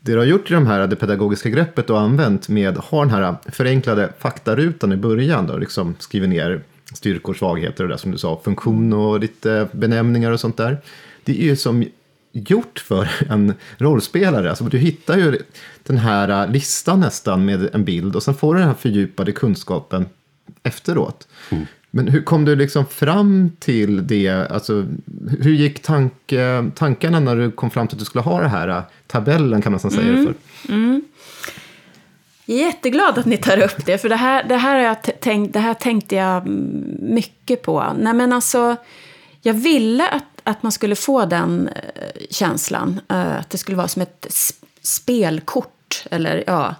[0.00, 3.14] det du har gjort i de här, det pedagogiska greppet och använt med, har den
[3.14, 6.62] här förenklade faktarutan i början, då, liksom skriver ner
[6.94, 10.78] styrkor, svagheter och det som du sa, funktion och lite benämningar och sånt där.
[11.24, 11.84] Det är ju som
[12.32, 14.48] gjort för en rollspelare.
[14.48, 15.38] Alltså, du hittar ju
[15.82, 20.06] den här listan nästan med en bild och sen får du den här fördjupade kunskapen
[20.62, 21.28] efteråt.
[21.50, 21.66] Mm.
[21.90, 24.28] Men hur kom du liksom fram till det?
[24.28, 24.86] Alltså,
[25.40, 28.82] hur gick tanke, tankarna när du kom fram till att du skulle ha den här
[29.06, 30.16] tabellen kan man säga mm.
[30.16, 30.74] det för?
[30.74, 31.02] Mm.
[32.50, 35.20] Jag är jätteglad att ni tar upp det, för det här, det här, har jag
[35.20, 36.46] tänkt, det här tänkte jag
[36.98, 37.92] mycket på.
[37.98, 38.76] Nej, men alltså,
[39.40, 43.88] jag ville att, att man skulle få den eh, känslan, eh, att det skulle vara
[43.88, 44.26] som ett
[44.82, 45.77] spelkort.
[46.10, 46.74] Eller, ja.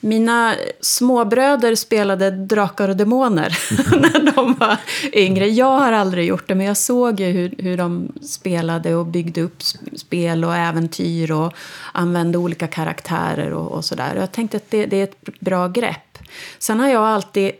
[0.00, 3.58] Mina småbröder spelade Drakar och Demoner
[4.00, 4.76] när de var
[5.12, 5.46] yngre.
[5.48, 9.40] Jag har aldrig gjort det, men jag såg ju hur, hur de spelade och byggde
[9.42, 9.62] upp
[9.96, 11.52] spel och äventyr och
[11.92, 14.16] använde olika karaktärer och, och sådär.
[14.16, 16.18] Jag tänkte att det, det, är ett bra grepp.
[16.58, 17.52] Sen har jag alltid...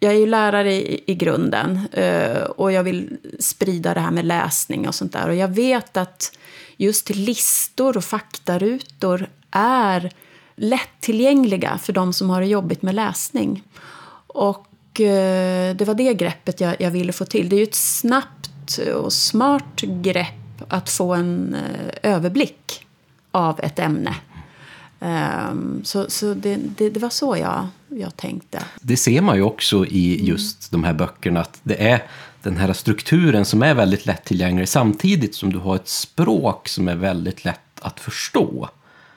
[0.00, 4.24] Jag är ju lärare i, i grunden eh, och jag vill sprida det här med
[4.24, 5.28] läsning och sånt där.
[5.28, 6.38] Och jag vet att
[6.76, 10.12] just listor och faktarutor är
[10.56, 13.62] lättillgängliga för de som har det jobbigt med läsning.
[14.26, 17.48] Och eh, det var det greppet jag, jag, ville få till.
[17.48, 22.86] Det är ju ett snabbt och smart grepp att få en eh, överblick
[23.30, 24.14] av ett ämne.
[24.98, 28.64] Um, så så det, det, det, var så jag, jag tänkte.
[28.80, 32.02] Det ser man ju också i just de här böckerna, att det är
[32.42, 36.94] den här strukturen som är väldigt lättillgänglig samtidigt som du har ett språk som är
[36.94, 38.68] väldigt lätt att förstå.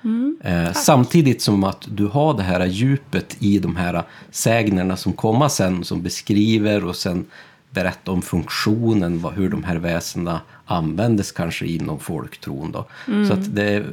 [0.08, 5.14] Mm, eh, samtidigt som att du har det här djupet i de här sägnerna som
[5.14, 7.26] kommer sen, som beskriver och sen
[7.70, 12.72] berättar om funktionen, hur de här väsena användes kanske inom folktron.
[12.72, 12.86] Då.
[13.08, 13.28] Mm.
[13.28, 13.86] Så att det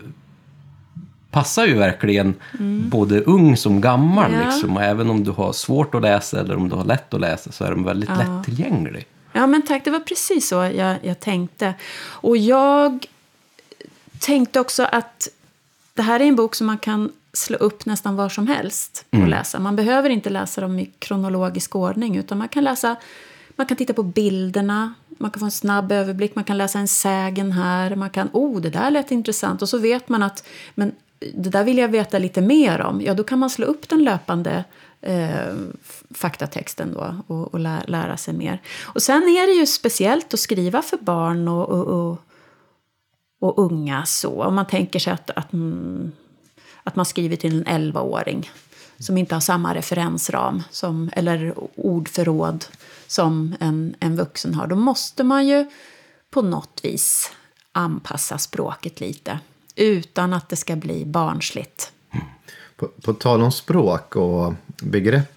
[1.31, 2.89] passar ju verkligen mm.
[2.89, 4.33] både ung som gammal.
[4.33, 4.45] Ja.
[4.45, 4.77] Liksom.
[4.77, 7.53] Och även om du har svårt att läsa eller om du har lätt att läsa
[7.53, 8.17] så är de väldigt ja.
[8.17, 9.07] lättillgänglig.
[9.33, 11.75] Ja men tack, det var precis så jag, jag tänkte.
[12.05, 13.07] Och jag
[14.19, 15.29] tänkte också att
[15.95, 19.15] det här är en bok som man kan slå upp nästan var som helst och
[19.15, 19.31] mm.
[19.31, 19.59] läsa.
[19.59, 22.97] Man behöver inte läsa dem i kronologisk ordning utan man kan läsa
[23.57, 26.89] man kan titta på bilderna, man kan få en snabb överblick, man kan läsa en
[26.89, 30.93] sägen här, man kan, oh det där lät intressant och så vet man att men
[31.35, 33.01] det där vill jag veta lite mer om.
[33.01, 34.65] Ja, då kan man slå upp den löpande
[35.01, 35.55] eh,
[36.15, 38.63] faktatexten då och, och lä lära sig mer.
[38.83, 42.21] Och sen är det ju speciellt att skriva för barn och, och, och
[43.45, 44.45] och unga så.
[44.45, 46.13] Om man tänker sig att, att, mm,
[46.85, 48.51] att man skriver till en 11-åring
[48.99, 52.65] som inte har samma referensram som, eller ordförråd
[53.07, 54.67] som en, en vuxen har.
[54.67, 55.71] Då måste man ju
[56.31, 57.33] på något vis
[57.73, 59.39] anpassa språket lite
[59.77, 61.93] utan att det ska bli barnsligt.
[62.77, 65.34] På, på tal om språk och begrepp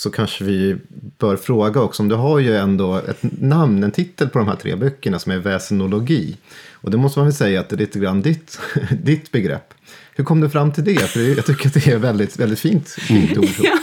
[0.00, 0.76] så kanske vi
[1.18, 4.56] bör fråga också om du har ju ändå ett namn, en titel på de här
[4.56, 6.36] tre böckerna som är väsenologi.
[6.72, 8.58] Och det måste man väl säga att det är lite grann ditt,
[9.02, 9.74] ditt begrepp.
[10.14, 11.10] Hur kom du fram till det?
[11.10, 13.48] För jag tycker att det är väldigt, väldigt fint, fint ord.
[13.62, 13.78] Ja,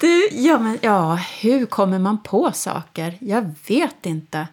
[0.00, 3.14] du, ja, men, ja, hur kommer man på saker?
[3.20, 4.48] Jag vet inte.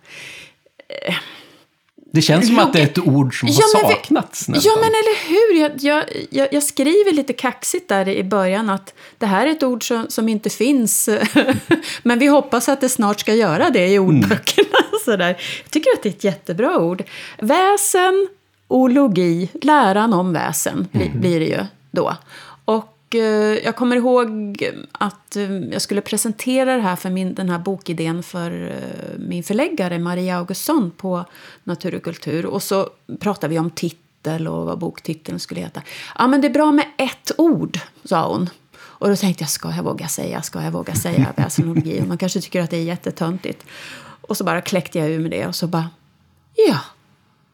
[2.17, 4.71] Det känns som att det är ett ord som har Ja, vi- saknats nästan.
[4.73, 5.62] Ja, men eller hur?
[5.62, 9.63] Jag, jag, jag, jag skriver lite kaxigt där i början att det här är ett
[9.63, 11.10] ord som, som inte finns.
[12.03, 14.77] men vi hoppas att det snart ska göra det i ordböckerna.
[15.06, 15.27] Sådär.
[15.63, 17.03] Jag tycker att det är ett jättebra ord.
[17.39, 18.27] Väsen
[18.67, 22.15] och logi, läran om väsen bli, blir det ju då.
[23.09, 23.19] Eh,
[23.65, 28.23] jag kommer ihåg att eh, jag skulle presentera det här för min, den här bokidén
[28.23, 31.25] för eh, min förläggare Maria Augustsson på
[31.63, 32.45] Natur och kultur.
[32.45, 32.89] Och så
[33.19, 35.81] pratade vi om titel och vad boktiteln skulle heta.
[36.17, 38.49] Ja, men det är bra med ett ord, sa hon.
[38.79, 42.01] Och då tänkte jag, ska jag våga säga, ska jag våga säga väsenologi?
[42.01, 43.65] Och man kanske tycker att det är jättetöntigt.
[44.21, 45.89] Och så bara kläckte jag ur med det och så bara,
[46.67, 46.79] ja,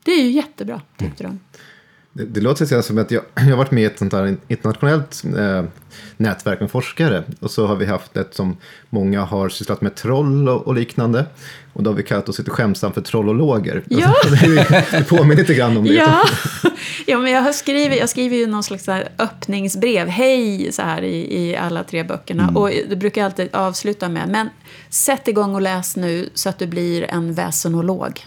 [0.03, 1.39] det är ju jättebra, tyckte de.
[2.13, 4.37] Det, det låter så som att jag, jag har varit med i ett sånt här
[4.47, 5.63] internationellt eh,
[6.17, 7.23] nätverk med forskare.
[7.39, 8.57] Och så har vi haft ett som
[8.89, 11.25] många har sysslat med troll och, och liknande.
[11.73, 13.83] Och då har vi kallat oss lite skämtsamt för trollologer.
[13.89, 14.13] Ja.
[14.91, 15.93] det, påminner lite grann om det.
[15.93, 16.23] Ja.
[17.05, 20.81] ja, men jag, har skrivit, jag skriver ju någon slags så här öppningsbrev, hej, så
[20.81, 22.51] här i, i alla tre böckerna.
[22.55, 24.49] Och det brukar jag alltid avsluta med, men
[24.89, 28.25] sätt igång och läs nu så att du blir en väsenolog.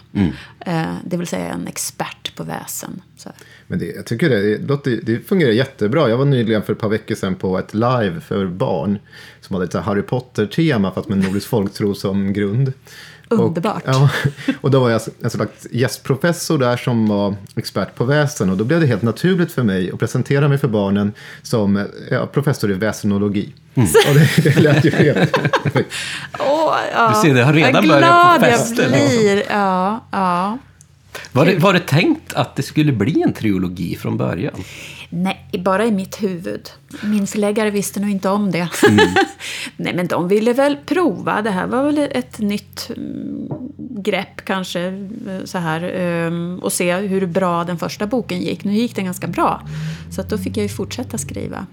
[0.59, 3.01] Eh, det vill säga en expert på väsen.
[3.17, 3.29] Så.
[3.29, 3.37] här.
[3.67, 6.09] Men det, jag tycker det, det, låter, det fungerar jättebra.
[6.09, 8.99] Jag var nyligen för ett par veckor sedan på ett live för barn.
[9.41, 12.73] Som hade ett Harry Potter-tema fast med nordisk folktro som grund.
[13.29, 13.83] Underbart.
[13.83, 14.09] Och, ja,
[14.61, 18.49] och då var jag en slags gästprofessor där som var expert på väsen.
[18.49, 22.25] Och då blev det helt naturligt för mig att presentera mig för barnen som ja,
[22.25, 23.53] professor i väsenologi.
[23.73, 25.37] Och det, det lät ju helt.
[26.39, 27.13] Åh, ja.
[27.15, 29.43] Du ser, det har redan börjat på glad festen, jag blir.
[29.49, 30.57] Ja, ja.
[31.31, 34.53] Var det, var det tänkt att det skulle bli en trilogi från början?
[35.09, 36.69] Nej, bara i mitt huvud.
[37.03, 38.69] Min förläggare visste nog inte om det.
[39.77, 41.41] Nej, men de ville väl prova.
[41.41, 43.49] Det här var väl ett nytt mm,
[44.03, 44.81] grepp kanske.
[45.27, 48.63] eh, Så här, ehm, och se hur bra den första boken gick.
[48.63, 49.61] Nu gick den ganska bra.
[50.11, 51.65] Så att då fick jag ju fortsätta skriva.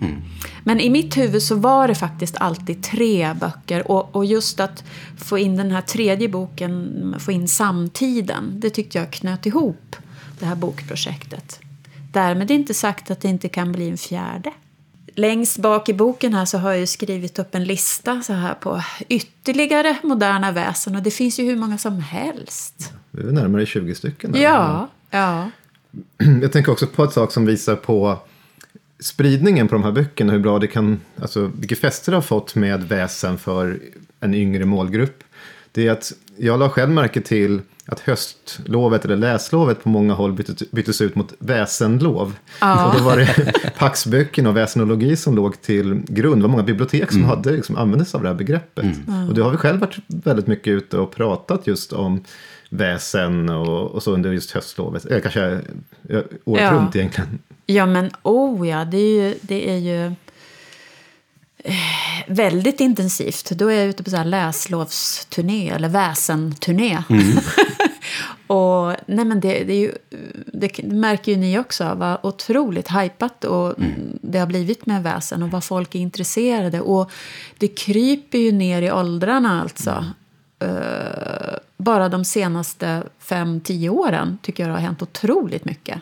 [0.64, 3.90] Men i mitt huvud så var det faktiskt alltid tre böcker.
[3.90, 4.84] Och, och just att
[5.16, 8.52] få in den här tredje boken, få in samtiden.
[8.60, 9.96] Det tyckte jag knöt ihop
[10.38, 11.60] det här bokprojektet.
[12.14, 14.50] Därmed inte sagt att det inte kan bli en fjärde.
[15.14, 18.54] Längst bak i boken här så har jag ju skrivit upp en lista så här
[18.54, 22.92] på ytterligare moderna väsen och det finns ju hur många som helst.
[23.10, 24.32] Det är närmare 20 stycken.
[24.32, 24.40] där.
[24.40, 25.50] Ja, ja.
[26.42, 28.18] Jag tänker också på ett sak som visar på
[28.98, 32.54] spridningen på de här böckerna, hur bra det kan, alltså vilket fäste det har fått
[32.54, 33.80] med väsen för
[34.20, 35.24] en yngre målgrupp.
[35.72, 40.32] Det är att jag la själv märke till att höstlovet eller läslovet på många håll
[40.32, 42.34] byttes, byttes ut mot väsenlov.
[42.60, 42.86] Ja.
[42.88, 46.38] Och då var det Paxböckerna och väsenologi som låg till grund.
[46.38, 48.84] Det var många bibliotek som hade, liksom, använde sig av det här begreppet.
[49.28, 52.24] Och du har väl själv varit väldigt mycket ute och pratat just om
[52.70, 55.04] väsen och, och så under just höstlovet.
[55.04, 55.60] Eller kanske
[56.08, 56.72] ja, året Ja.
[56.72, 57.38] runt egentligen.
[57.66, 60.12] Ja, men oh ja, det är ju, det är ju eh,
[62.26, 63.50] väldigt intensivt.
[63.50, 67.02] Då är jag ute på så här läslovsturné, eller väsenturné.
[68.46, 69.92] och nej men det, det, ju,
[70.46, 73.74] det märker ju ni också, vad otroligt hajpat och
[74.20, 76.80] det har blivit med väsen och vad folk är intresserade.
[76.80, 77.10] Och
[77.58, 80.04] det kryper ju ner i åldrarna alltså.
[80.58, 86.00] Eh, bara de senaste fem, tio åren tycker jag det har hänt otroligt mycket.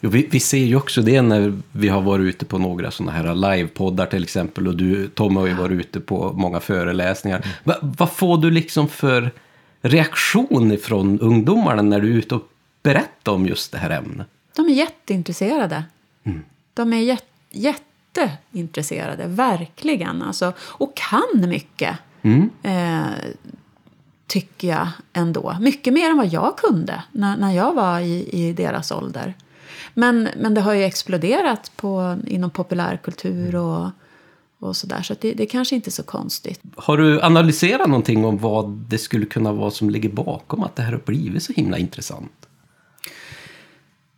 [0.00, 3.12] Jo, vi, vi ser ju också det när vi har varit ute på några sådana
[3.12, 4.68] här livepoddar till exempel.
[4.68, 7.46] Och du, Tom, har ju varit ute på många föreläsningar.
[7.64, 9.30] Va, vad får du liksom för
[9.82, 12.48] reaktion från ungdomarna när du är ute och
[12.82, 14.26] berättar om just det här ämnet?
[14.56, 15.84] De är jätteintresserade.
[16.74, 20.22] De är jät, jätteintresserade, verkligen.
[20.22, 21.96] Alltså, och kan mycket,
[22.62, 23.02] eh,
[24.26, 25.56] tycker jag ändå.
[25.60, 29.34] Mycket mer än vad jag kunde när, när jag var i, i deras ålder.
[29.94, 33.90] Men, men det har ju exploderat på, inom populärkultur och,
[34.58, 35.02] och sådär.
[35.02, 36.60] Så det, det kanske inte är så konstigt.
[36.76, 40.82] Har du analyserat någonting om vad det skulle kunna vara som ligger bakom att det
[40.82, 42.46] här har blivit så himla intressant?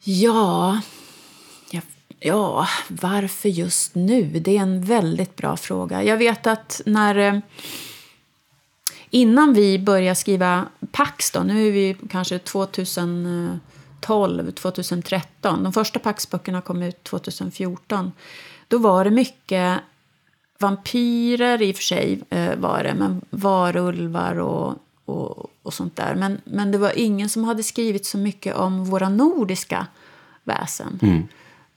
[0.05, 0.81] Ja,
[1.71, 1.83] jag,
[2.21, 4.23] Ja, varför just nu?
[4.25, 6.03] Det är en väldigt bra fråga.
[6.03, 7.17] Jag vet att när...
[7.17, 7.39] eh,
[9.11, 12.39] Innan vi började skriva Pax, då, nu är vi kanske
[14.01, 15.63] 2012, 2013.
[15.63, 18.13] De första Pax-böckerna kom ut 2014.
[18.69, 19.81] Då var det mycket
[20.59, 24.75] vampyrer i och för sig, eh, var det, men varulvar och,
[25.05, 26.15] och, och sånt där.
[26.15, 29.87] Men, men det var ingen som hade skrivit så mycket om våra nordiska
[30.45, 30.99] väsen.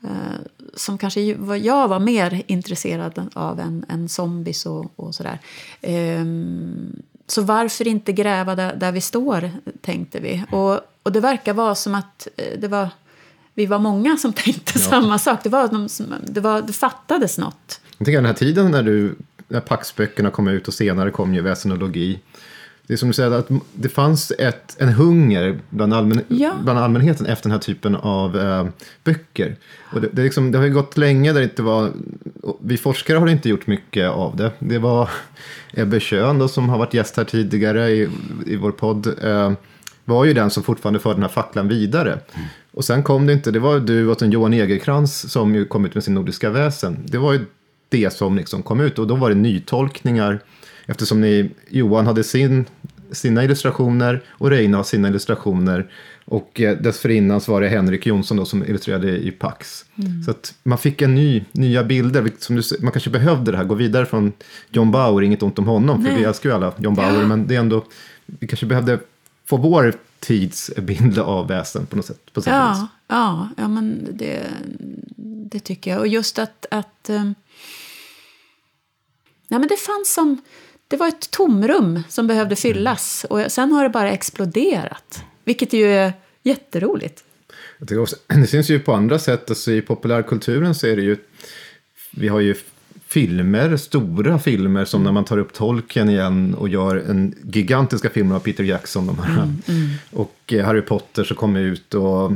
[0.04, 0.40] Eh,
[0.74, 1.22] som kanske
[1.58, 5.40] jag var mer intresserad av än, än zombies och, och sådär.
[5.82, 7.02] Ehm,
[7.32, 9.52] så varför inte gräva där, där vi står,
[9.82, 10.44] tänkte vi.
[10.52, 12.90] Och, och det verkar vara som att eh, det var,
[13.54, 15.40] vi var många som tänkte samma sak.
[15.44, 17.82] Det, var, de som- det, var, det fattades något.
[17.98, 19.16] Jag tänker den här tiden när, du,
[19.48, 22.20] när Paxböckerna kom ut och senare kom ju väsenologi.
[22.90, 26.54] Det är som du säger, att det fanns ett, en hunger bland, allmän, Ja.
[26.64, 28.66] bland allmänheten efter den här typen av eh,
[29.04, 29.56] böcker.
[29.94, 31.92] Och det, det, liksom, det har ju gått länge där det inte var...
[32.62, 34.52] Vi forskare har inte gjort mycket av det.
[34.60, 35.10] Det var
[35.74, 38.10] Ebbe Schön då, som har varit gäst här tidigare i,
[38.46, 39.08] i vår podd.
[39.24, 39.52] Eh,
[40.06, 42.20] var ju den som fortfarande förde den här facklan vidare.
[42.72, 45.86] Och sen kom det inte, det var du och sen Johan Egerkrans som ju kom
[45.86, 46.98] ut med sin Nordiska väsen.
[47.06, 47.46] Det var ju
[47.90, 50.40] det som liksom kom ut och då var det nytolkningar.
[50.86, 52.66] Eftersom ni, Johan hade sin,
[53.12, 55.92] sina illustrationer och Reina har sina illustrationer.
[56.26, 59.86] Och eh, dessförinnan så var det Henrik Jonsson då som illustrerade i Pax.
[60.26, 62.32] Så att man fick en ny, nya bilder.
[62.40, 64.34] Som du, man kanske behövde det här, gå vidare från
[64.70, 66.20] John Bauer, inget ont om honom, för Nej.
[66.20, 67.26] vi älskar ju alla John Bauer.
[67.26, 67.86] Men det är ändå,
[68.26, 69.00] vi kanske behövde
[69.46, 72.34] få vår tids bild av väsen på något sätt.
[72.34, 72.54] På sätt.
[72.54, 74.44] Ja, ja, ja men det,
[75.52, 76.00] det tycker jag.
[76.00, 76.66] Och just att...
[76.72, 77.36] att um,
[79.48, 80.42] nej, men det fanns som...
[80.90, 83.26] Det var ett tomrum som behövde fyllas.
[83.30, 85.24] Och sen har det bara exploderat.
[85.44, 86.14] Vilket ju är
[86.44, 87.24] jätteroligt.
[87.90, 89.50] Jag också, det syns ju på andra sätt.
[89.50, 91.18] Alltså I populärkulturen så är det ju...
[92.12, 92.56] Vi har ju
[93.08, 98.36] filmer, stora filmer, som när man tar upp Tolkien igen och gör en gigantiska filmer
[98.36, 99.08] av Peter Jackson.
[99.08, 99.54] De här.
[100.12, 102.32] Och eh, Harry Potter så kom ut och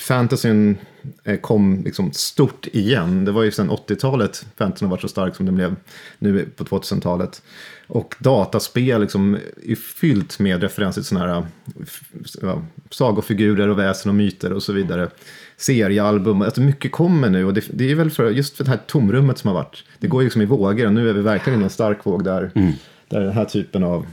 [0.00, 0.76] fantasyn
[1.24, 3.24] eh, kom liksom stort igen.
[3.24, 5.76] Det var ju sedan 80-talet fantasyn har varit så stark som den blev
[6.18, 7.42] nu på 2000-talet.
[7.86, 11.46] Och dataspel liksom är fyllt med referenser till sådana här
[12.42, 15.10] ja, sagofigurer och väsen och myter och så vidare.
[15.56, 18.80] Seriealbum, alltså mycket kommer nu och det, det är väl för just för det här
[18.86, 19.84] tomrummet som har varit.
[19.98, 22.24] Det går ju liksom i vågor och nu är vi verkligen i en stark våg
[22.24, 22.50] där,
[23.08, 24.06] där den här typen av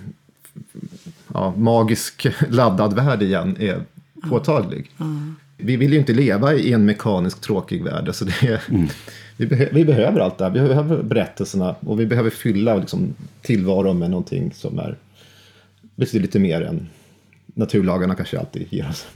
[1.34, 3.84] ja, magisk laddad värld igen är
[4.30, 4.92] påtaglig.
[5.62, 8.08] Vi vill ju inte leva i en mekanisk tråkig värld.
[8.08, 8.62] Alltså det är,
[9.38, 10.52] vi, behö, vi behöver allt det här.
[10.52, 14.98] Vi behöver berättelserna och vi behöver fylla liksom, tillvaron med någonting som är
[15.96, 16.90] betydligt lite mer än
[17.46, 19.08] naturlagarna kanske alltid ger oss.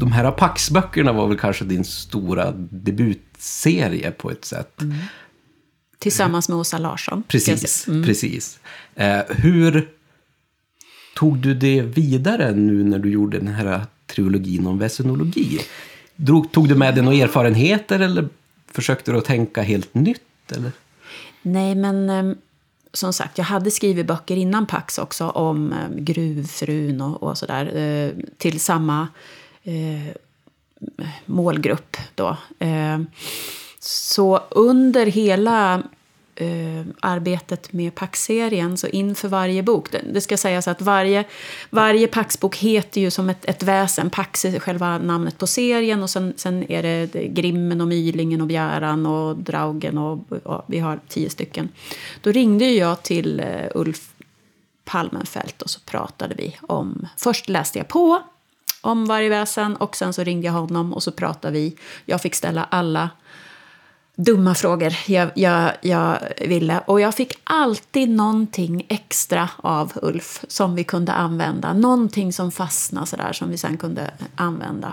[0.00, 4.80] De här Pax-böckerna var väl kanske din stora debutserie på ett sätt.
[5.98, 7.22] Tillsammans med Åsa Larsson.
[7.28, 8.04] Precis, säga.
[8.04, 8.60] precis.
[8.94, 9.88] Eh, hur
[11.16, 15.60] tog du det vidare nu när du gjorde den här trilogin om väsenologi?
[16.16, 18.28] Drog, tog du med dig några erfarenheter eller
[18.72, 20.52] försökte du att tänka helt nytt?
[20.52, 20.72] Eller?
[21.42, 22.36] Nej, men eh,
[22.92, 27.76] som sagt, jag hade skrivit böcker innan Pax också om eh, gruvfrun och, och sådär.
[27.76, 29.08] Eh, till samma
[29.64, 30.14] eh,
[31.26, 32.36] målgrupp då.
[32.58, 32.98] Eh,
[33.78, 35.82] så under hela
[36.34, 41.24] eh, arbetet med Pax-serien, så inför varje bok, det, det ska sägas att varje,
[41.70, 44.10] varje Pax-bok heter ju som ett, ett väsen.
[44.10, 48.46] Pax är själva namnet på serien och sen, sen är det, Grimmen och Mylingen och
[48.46, 51.68] Bjäran och Draugen och, och vi har tio stycken.
[52.20, 54.12] Då ringde jag till eh, Ulf
[54.84, 58.22] Palmenfelt och så pratade vi om, först läste jag på
[58.80, 61.76] om varje väsen och sen så ringde jag honom och så pratade vi.
[62.04, 63.10] Jag fick ställa alla
[64.24, 66.80] dumma frågor jag, jag, jag ville.
[66.86, 71.72] Och jag fick alltid någonting extra av Ulf som vi kunde använda.
[71.72, 74.92] Någonting som fastnade sådär som vi sen kunde använda.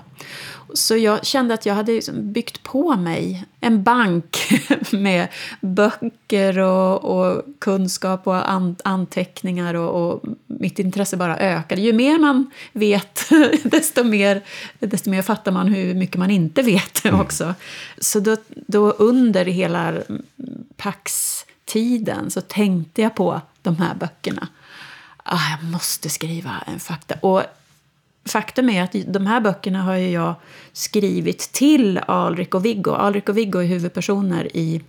[0.73, 4.37] Så jag kände att jag hade liksom byggt på mig en bank
[4.91, 5.27] med
[5.61, 11.81] böcker och, och kunskap och an, anteckningar och, och mitt intresse bara ökade.
[11.81, 13.29] Ju mer man vet,
[13.63, 14.41] desto mer,
[14.79, 17.55] desto mer fattar man hur mycket man inte vet också.
[17.97, 19.93] Så då, då under hela
[20.77, 24.47] Pax-tiden så tänkte jag på de här böckerna.
[25.23, 27.15] Ah, jag måste skriva en fakta.
[27.21, 27.43] Och
[28.27, 30.35] faktum är att de här böckerna har ju jag
[30.73, 32.91] skrivit till Alrik och Viggo.
[32.91, 34.81] Alrik och Viggo är huvudpersoner i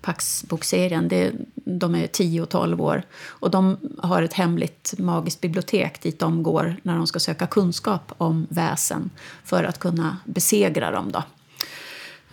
[0.00, 1.10] Pax-bokserien.
[1.54, 3.02] De är 10 och 12 år.
[3.26, 8.12] Och de har ett hemligt magiskt bibliotek dit de går när de ska söka kunskap
[8.18, 9.10] om väsen
[9.44, 11.12] för att kunna besegra dem.
[11.12, 11.22] Då.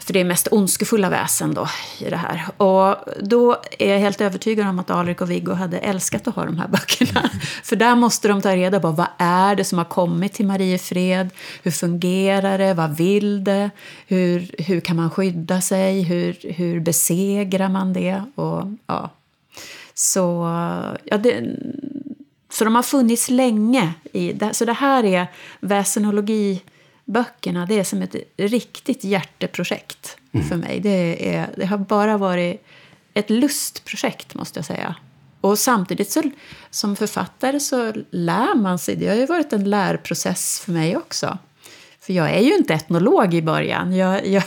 [0.05, 1.67] För det är mest ondskefulla väsen då
[1.99, 2.45] i det här.
[2.57, 6.45] Och då är jag helt övertygad om att Alrik och Viggo hade älskat att ha
[6.45, 7.29] de här böckerna.
[7.63, 11.29] För där måste de ta reda på vad är det som har kommit till Mariefred?
[11.63, 12.73] Hur fungerar det?
[12.73, 13.69] Vad vill det?
[14.07, 16.01] Hur, hur kan man skydda sig?
[16.01, 18.23] Hur, hur besegrar man det?
[18.35, 19.09] Och, ja.
[19.93, 20.45] Så,
[21.03, 21.43] ja, det,
[22.49, 23.93] så de har funnits länge.
[24.13, 25.27] I, så det här är
[25.59, 26.61] väsenologi
[27.05, 30.47] böckerna det är som ett riktigt hjärteprojekt mm.
[30.47, 30.79] för mig.
[30.79, 32.65] Det, är, det har bara varit
[33.13, 34.95] ett lustprojekt, måste jag säga.
[35.41, 36.21] Och samtidigt så,
[36.69, 38.95] som författare så lär man sig.
[38.95, 41.37] Det har ju varit en lärprocess för mig också.
[41.99, 43.95] För jag är ju inte etnolog i början.
[43.95, 44.43] Jag, jag,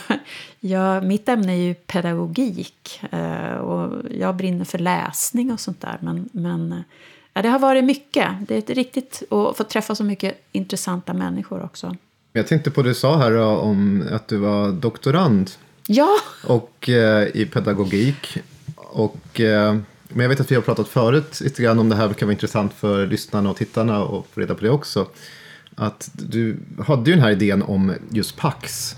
[0.61, 3.00] jag, mitt ämne är ju pedagogik.
[3.11, 5.98] Eh, och jag brinner för läsning och sånt där.
[6.00, 6.84] Men, men
[7.34, 8.28] ja, det har varit mycket.
[8.48, 9.22] Det är ett riktigt...
[9.30, 11.96] Och få träffa så mycket intressanta människor också.
[12.33, 15.51] Jag tänkte på det du sa här om att du var doktorand.
[15.87, 16.09] Ja.
[16.45, 18.39] Och eh, i pedagogik.
[18.76, 19.76] Och, eh,
[20.09, 22.09] men jag vet att vi har pratat förut lite grann om det här.
[22.09, 25.07] Det kan vara intressant för lyssnarna och tittarna att få reda på det också.
[25.74, 26.57] Att du
[26.87, 28.97] hade ju den här idén om just Pax.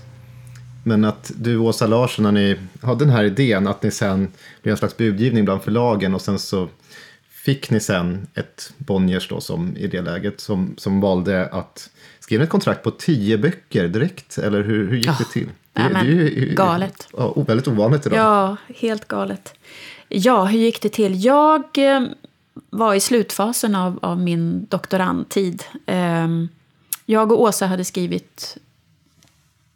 [0.83, 4.31] Men att du och Åsa Larsson, när ni hade den här idén, att ni sen
[4.61, 6.69] blev en slags budgivning bland förlagen och sen så
[7.29, 11.89] fick ni sen ett Bonniers då som i det läget som, som valde att
[12.31, 14.37] skriva ett kontrakt på tio böcker direkt?
[14.37, 15.49] Eller hur, hur gick oh, det till?
[15.73, 17.07] Det, det är ju galet.
[17.17, 18.19] Ja, väldigt ovanligt idag.
[18.19, 19.53] Ja, helt galet.
[20.09, 21.25] Ja, hur gick det till?
[21.25, 22.01] Jag eh,
[22.69, 25.63] var i slutfasen av, av min doktorandtid.
[25.85, 26.27] Eh,
[27.05, 28.57] jag och Åsa hade skrivit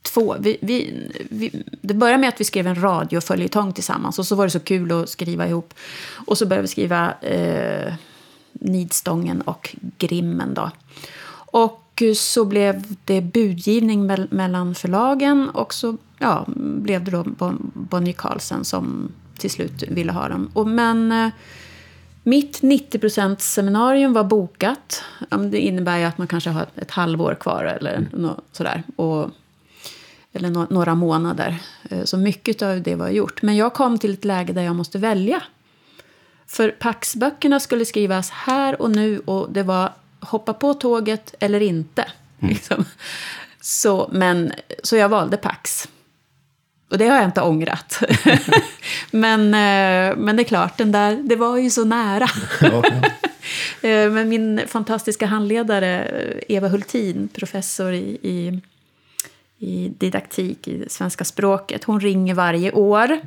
[0.02, 0.36] två.
[0.40, 4.20] Vi, vi, vi, det började med att vi skrev en radioföljetong tillsammans.
[4.20, 5.74] Och så var det så kul att skriva ihop.
[6.28, 7.94] Och så började vi skriva eh,
[8.52, 10.54] Nidstången och Grimmen.
[10.54, 10.72] Då.
[11.36, 11.82] Och
[12.16, 15.50] så blev det budgivning me mellan förlagen.
[15.50, 17.26] Och så ja, blev det då
[17.74, 20.50] Bonnie Carlsen som till slut ville ha dem.
[20.54, 21.30] Och, men eh,
[22.24, 25.04] mitt 90% seminarium var bokat.
[25.52, 28.30] Det innebär ju att man kanske har ett halvår kvar eller mm.
[28.52, 28.84] sådär.
[28.96, 29.30] Och
[30.34, 31.58] eller no några månader.
[31.90, 33.42] Eh, så mycket av det var gjort.
[33.42, 35.44] Men jag kom till ett läge där jag måste välja.
[36.48, 39.94] För Pax-böckerna skulle skrivas här och nu och det var
[40.26, 42.06] hoppa på tåget eller inte.
[42.40, 42.54] Mm.
[42.54, 42.86] Liksom.
[43.62, 44.54] Så, men,
[44.84, 45.88] så jag valde Pax.
[46.92, 48.04] Och det har jag inte ångrat.
[49.12, 52.28] men, eh, men det är klart, den där, det var ju så nära.
[53.82, 56.08] Eh, men min fantastiska handledare
[56.48, 58.62] Eva Hultin, professor i, i
[59.58, 61.84] i didaktik i svenska språket.
[61.84, 63.20] Hon ringer varje år,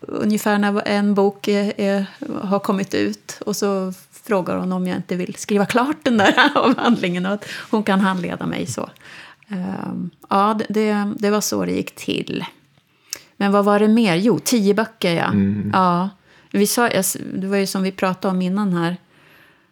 [0.00, 2.06] ungefär när en bok är, är,
[2.42, 3.38] har kommit ut.
[3.46, 3.92] Och så
[4.28, 8.00] frågar hon om jag inte vill skriva klart den där avhandlingen och att hon kan
[8.00, 8.90] handleda mig så.
[9.48, 12.44] Um, ja, det, det var så det gick till.
[13.36, 14.16] Men vad var det mer?
[14.16, 15.24] Jo, tio böcker, ja.
[15.24, 15.70] Mm.
[15.72, 16.08] ja.
[16.50, 16.88] Vi sa,
[17.34, 18.96] det var ju som vi pratade om innan här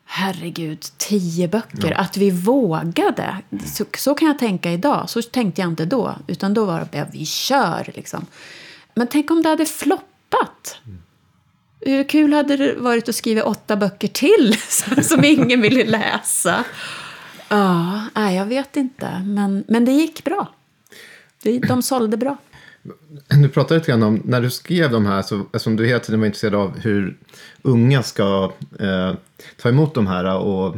[0.06, 1.90] herregud, tio böcker.
[1.90, 1.96] Ja.
[1.96, 3.36] Att vi vågade.
[3.66, 5.10] Så, så, kan jag tänka idag.
[5.10, 6.14] Så tänkte jag inte då.
[6.26, 8.26] Utan då var det, ja, vi kör liksom.
[8.94, 10.80] Men tänk om det hade floppat.
[10.84, 10.98] Mm.
[11.86, 14.56] Hur kul hade det varit att skriva åtta böcker till
[15.02, 16.64] som ingen ville läsa?
[17.48, 19.22] Ja, nej, jag vet inte.
[19.24, 20.54] Men, men det gick bra.
[21.68, 22.36] De sålde bra.
[23.28, 26.20] Du pratade lite grann om, när du skrev de här, så, eftersom du hela tiden
[26.20, 27.16] var intresserad av hur
[27.62, 29.14] unga ska eh,
[29.56, 30.36] ta emot de här.
[30.38, 30.76] Och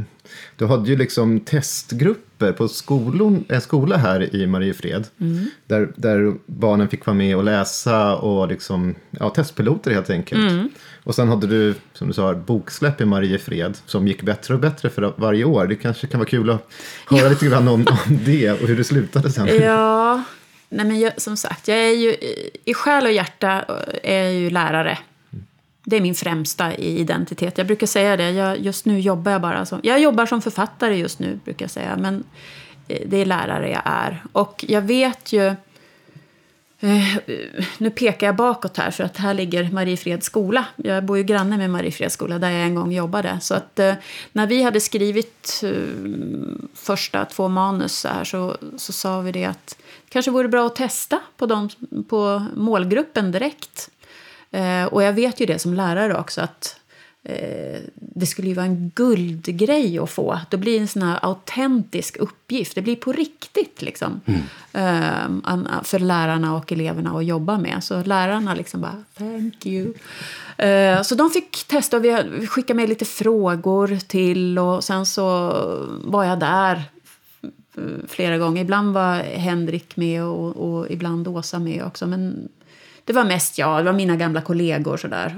[0.57, 5.07] du hade ju liksom testgrupper på skolon, en skola här i Mariefred.
[5.21, 5.47] Mm.
[5.67, 10.53] Där, där barnen fick vara med och läsa och liksom, ja, testpiloter helt enkelt.
[10.53, 10.69] Mm.
[11.05, 14.91] Och sen hade du, som du sa, boksläpp i Mariefred som gick bättre och bättre
[14.91, 15.67] för varje år.
[15.67, 16.73] Det kanske kan vara kul att
[17.07, 17.29] höra ja.
[17.29, 19.49] lite grann om, om det och hur det slutade sen.
[19.63, 20.23] Ja,
[20.69, 22.17] Nej, men jag, som sagt, jag är ju,
[22.65, 23.65] i själ och hjärta
[24.03, 24.99] är jag ju lärare.
[25.89, 27.59] Det är min främsta identitet.
[27.59, 28.31] Jag brukar säga det.
[28.31, 29.81] Jag, just nu jobbar jag bara som...
[29.83, 31.97] Jag jobbar som författare just nu, brukar jag säga.
[31.97, 32.25] Men
[32.89, 34.23] eh, det är lärare jag är.
[34.33, 35.47] Och jag vet ju...
[36.81, 37.17] Eh,
[37.79, 40.65] nu pekar jag bakåt här, för att här ligger Mariefreds skola.
[40.77, 43.39] Jag bor ju granne med Mariefreds skola, där jag en gång jobbade.
[43.41, 43.95] Så att eh,
[44.33, 45.65] när vi hade skrivit
[46.75, 49.79] första två manus så, här, så, så sa vi det att
[50.09, 51.69] kanske vore bra att testa på, dem,
[52.09, 53.91] på målgruppen direkt.
[54.51, 56.81] Eh, och jag vet ju det som lärare också att
[57.23, 60.41] eh, det skulle ju vara en guldgrej att få.
[60.51, 62.75] Det blir en sån här autentisk uppgift.
[62.75, 64.21] Det blir på riktigt liksom.
[64.27, 64.41] Mm.
[64.73, 67.85] Eh, för lärarna och eleverna att jobba med.
[67.85, 69.95] Så lärarna liksom bara, thank you.
[70.57, 75.53] Eh, så de fick testa och vi skickade med lite frågor till och sen så
[76.05, 76.83] var jag där
[78.09, 78.63] flera gånger.
[78.63, 82.07] Ibland var Henrik med och, och ibland Åsa med också.
[82.07, 82.49] Men
[83.09, 84.97] det var mest jag, det var mina gamla kollegor.
[84.97, 85.37] Sådär.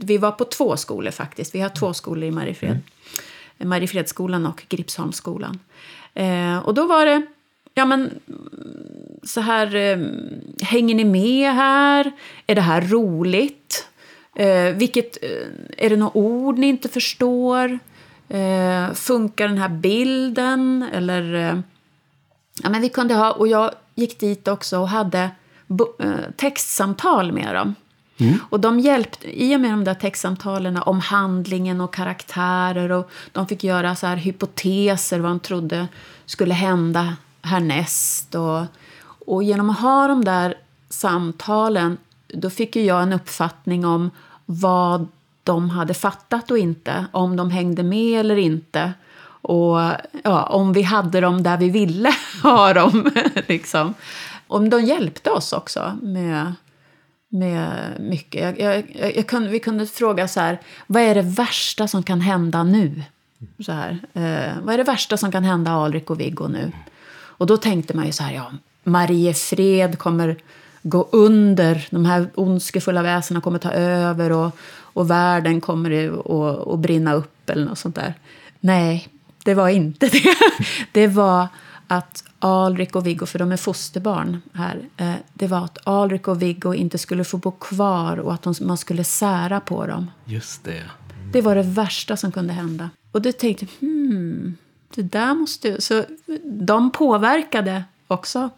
[0.00, 1.54] Vi var på två skolor faktiskt.
[1.54, 2.70] Vi har två skolor i Mariefred.
[3.58, 3.68] Mm.
[3.68, 5.58] Mariefredsskolan och Gripsholmsskolan.
[6.14, 7.26] Eh, och då var det,
[7.74, 8.10] ja men
[9.22, 9.98] så här, eh,
[10.62, 12.12] hänger ni med här?
[12.46, 13.88] Är det här roligt?
[14.34, 17.78] Eh, vilket, eh, är det några ord ni inte förstår?
[18.28, 20.84] Eh, funkar den här bilden?
[20.92, 21.60] Eller, eh,
[22.62, 25.30] ja men vi kunde ha, och jag gick dit också och hade
[26.36, 27.74] textsamtal med dem.
[28.20, 28.38] Mm.
[28.50, 33.46] Och de hjälpte, I och med de där textsamtalen om handlingen och karaktärer och de
[33.46, 35.88] fick göra så här hypoteser vad de trodde
[36.26, 38.34] skulle hända härnäst.
[38.34, 38.64] Och,
[39.26, 40.54] och genom att ha de där
[40.88, 41.96] samtalen
[42.28, 44.10] då fick ju jag en uppfattning om
[44.46, 45.08] vad
[45.42, 47.06] de hade fattat och inte.
[47.12, 48.92] Om de hängde med eller inte.
[49.42, 49.78] Och
[50.24, 52.10] ja, om vi hade dem där vi ville
[52.42, 53.10] ha dem.
[53.46, 53.94] liksom.
[54.48, 56.52] Och de hjälpte oss också med,
[57.28, 58.58] med mycket.
[58.58, 62.20] Jag, jag, jag kunde, vi kunde fråga så här, vad är det värsta som kan
[62.20, 63.02] hända nu?
[63.60, 66.72] Så här, eh, vad är det värsta som kan hända Alrik och Viggo nu?
[67.10, 68.52] Och då tänkte man ju så här, ja,
[68.84, 70.36] Mariefred kommer
[70.82, 76.12] gå under, de här ondskefulla väsena kommer ta över och, och världen kommer
[76.72, 78.14] att, brinna upp eller något sånt där.
[78.60, 79.08] Nej,
[79.44, 80.36] det var inte det.
[80.92, 81.48] Det var
[81.88, 86.42] att Alrik och Viggo, för de är fosterbarn här, eh, det var att Alrik och
[86.42, 90.10] Viggo inte skulle få bo kvar och att man skulle sära på dem.
[90.24, 90.82] Just det.
[91.32, 92.90] Det var det värsta som kunde hända.
[93.12, 94.56] Och du tänkte, hmm,
[94.94, 95.80] det där måste...
[95.80, 96.04] Så
[96.44, 98.50] de påverkade också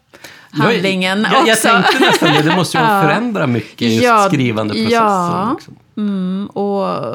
[0.51, 1.21] handlingen.
[1.21, 4.91] Jag, jag, jag tänkte nästan det, det måste ju förändra mycket, just ja, skrivandeprocessen.
[4.91, 5.75] Ja, liksom.
[5.97, 7.05] mm, och...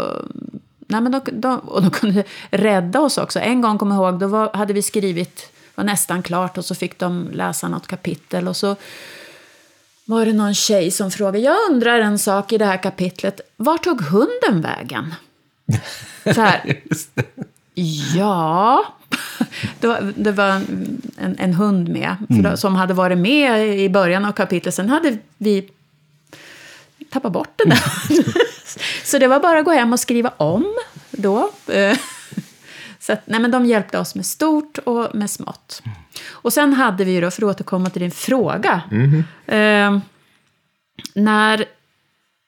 [0.88, 3.40] Nej, men de, de, och de kunde rädda oss också.
[3.40, 6.74] En gång, kom jag ihåg, då var, hade vi skrivit var nästan klart och så
[6.74, 8.48] fick de läsa något kapitel.
[8.48, 8.76] Och så
[10.04, 13.78] var det någon tjej som frågade, jag undrar en sak i det här kapitlet, var
[13.78, 15.14] tog hunden vägen?
[16.34, 16.80] Så här,
[18.16, 18.84] ja,
[20.14, 20.48] det var
[21.18, 22.56] en, en hund med, mm.
[22.56, 24.74] som hade varit med i början av kapitlet.
[24.74, 25.70] Sen hade vi
[27.10, 27.82] tappat bort den där.
[29.04, 30.74] så det var bara att gå hem och skriva om
[31.10, 31.50] då.
[33.06, 35.82] Så att, nej, men de hjälpte oss med stort och med smått.
[36.28, 38.82] Och sen hade vi då, för att återkomma till din fråga.
[38.90, 39.24] Mm.
[39.46, 40.02] Eh,
[41.14, 41.64] när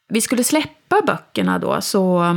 [0.08, 2.34] vi skulle släppa böckerna då så,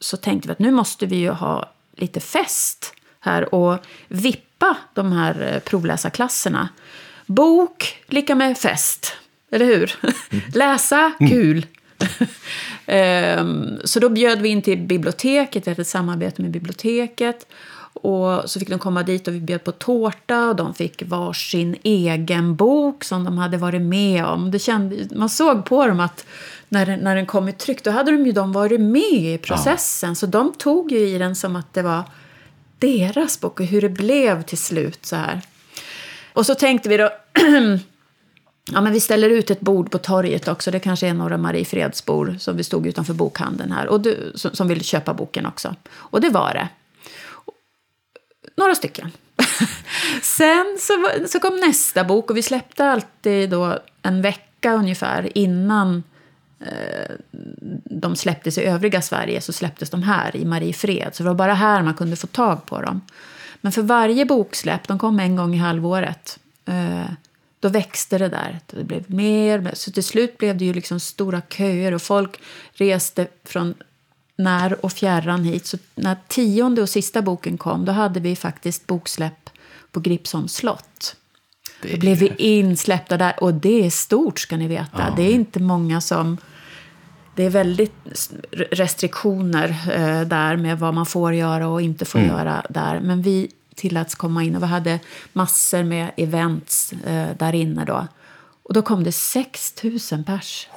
[0.00, 5.12] så tänkte vi att nu måste vi ju ha lite fest här och vippa de
[5.12, 6.68] här eh, provläsarklasserna.
[7.26, 9.16] Bok lika med fest,
[9.50, 9.94] eller hur?
[10.02, 10.44] Mm.
[10.54, 11.66] Läsa, kul.
[12.90, 17.46] Ehm, så då bjöd vi in till biblioteket, vi hade ett samarbete med biblioteket.
[17.92, 21.76] Och så fick de komma dit och vi bjöd på tårta och de fick varsin
[21.82, 24.50] egen bok som de hade varit med om.
[24.50, 26.26] Det kände, man såg på dem att
[26.68, 30.10] när, när den kom i tryck då hade de ju de varit med i processen.
[30.10, 30.14] Ja.
[30.14, 32.02] Så de tog ju i den som att det var
[32.78, 35.06] deras bok och hur det blev till slut.
[35.06, 35.40] så här.
[36.32, 37.10] Och så tänkte vi då
[38.72, 40.70] Ja, men vi ställer ut ett bord på torget också.
[40.70, 44.68] Det kanske är några Mariefredsbor som vi stod utanför bokhandeln här och du, som, som
[44.68, 45.74] vill köpa boken också.
[45.90, 46.68] Och det var det.
[48.56, 49.10] Några stycken.
[50.22, 56.02] Sen så, så kom nästa bok och vi släppte alltid då en vecka ungefär innan
[56.60, 57.14] eh,
[57.84, 61.14] de släpptes i övriga Sverige så släpptes de här i Mariefred.
[61.14, 63.00] Så det var bara här man kunde få tag på dem.
[63.60, 67.10] Men för varje boksläpp, de kom en gång i halvåret, eh,
[67.60, 68.60] då växte det där.
[68.66, 72.40] Det blev mer, så till slut blev det ju liksom stora köer och folk
[72.72, 73.74] reste från
[74.36, 75.66] när och fjärran hit.
[75.66, 79.50] Så när tionde och sista boken kom då hade vi faktiskt boksläpp
[79.92, 81.16] på Gripsholms slott.
[81.82, 85.06] Det då blev vi insläppta där och det är stort ska ni veta.
[85.08, 85.14] Ja.
[85.16, 86.38] Det är inte många som...
[87.34, 88.32] Det är väldigt
[88.70, 92.30] restriktioner eh, där med vad man får göra och inte får mm.
[92.30, 93.00] göra där.
[93.00, 94.98] Men vi tilläts komma in och vi hade
[95.32, 98.06] massor med events eh, där inne då.
[98.62, 99.74] Och då kom det 6
[100.12, 100.68] 000 pers.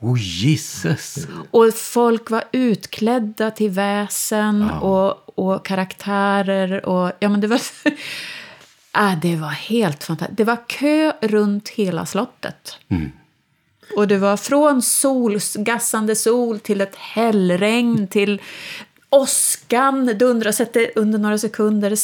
[0.00, 1.26] Oh, Jesus!
[1.50, 4.80] Och folk var utklädda till väsen ja.
[4.80, 6.86] och, och karaktärer.
[6.86, 7.60] Och, ja, men det, var,
[8.92, 10.36] ah, det var helt fantastiskt.
[10.36, 12.78] Det var kö runt hela slottet.
[12.88, 13.12] Mm.
[13.96, 18.40] Och det var från sol, gassande sol till ett hällregn till
[19.12, 20.60] åskan dundras
[20.94, 21.94] under några sekunder,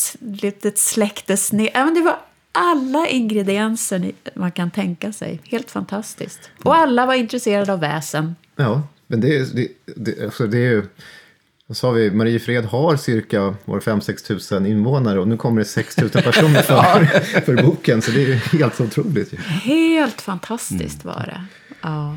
[0.42, 1.70] litet släcktes ner.
[1.74, 2.18] Men det var
[2.52, 5.40] alla ingredienser man kan tänka sig.
[5.44, 6.50] Helt fantastiskt.
[6.62, 8.36] Och alla var intresserade av väsen.
[8.56, 10.82] Ja, men det, det, det, alltså det är ju...
[11.66, 12.10] Vad sa vi?
[12.10, 17.04] Mariefred har cirka 5-6 tusen invånare och nu kommer det 6 000 personer för,
[17.40, 18.02] för boken.
[18.02, 19.38] Så det är helt otroligt.
[19.40, 21.44] Helt fantastiskt var det.
[21.80, 22.16] Ja.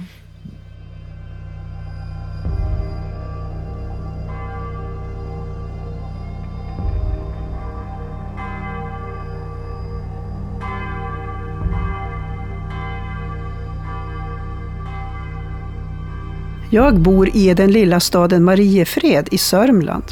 [16.73, 20.03] Jag bor i den lilla staden Mariefred i Sörmland.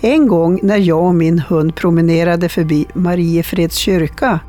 [0.00, 4.40] En gång när jag och min hund promenerade förbi Mariefreds kyrka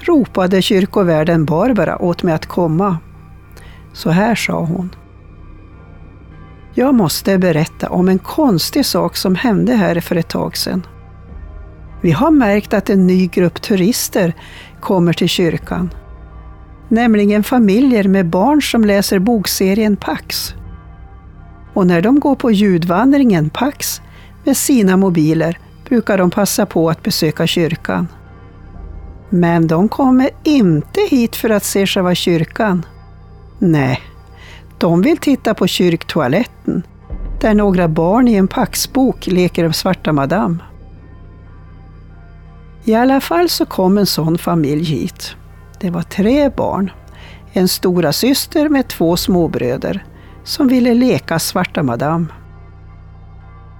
[0.00, 2.98] ropade kyrkovärden Barbara åt mig att komma.
[3.92, 4.90] Så här sa hon.
[6.74, 10.86] Jag måste berätta om en konstig sak som hände här för ett tag sedan.
[12.02, 14.32] Vi har märkt att en ny grupp turister
[14.80, 15.90] kommer till kyrkan
[16.94, 20.54] nämligen familjer med barn som läser bokserien Pax.
[21.74, 24.00] Och när de går på ljudvandringen Pax
[24.44, 28.08] med sina mobiler brukar de passa på att besöka kyrkan.
[29.30, 32.86] Men de kommer inte hit för att se själva kyrkan.
[33.58, 34.00] Nej,
[34.78, 36.82] de vill titta på kyrktoaletten
[37.40, 40.56] där några barn i en Paxbok leker Svarta Madame.
[42.84, 45.36] I alla fall så kom en sån familj hit.
[45.80, 46.90] Det var tre barn.
[47.52, 50.04] En stora syster med två småbröder
[50.44, 52.26] som ville leka Svarta Madame.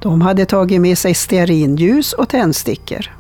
[0.03, 3.11] De hade tagit med sig stearinljus och tändstickor.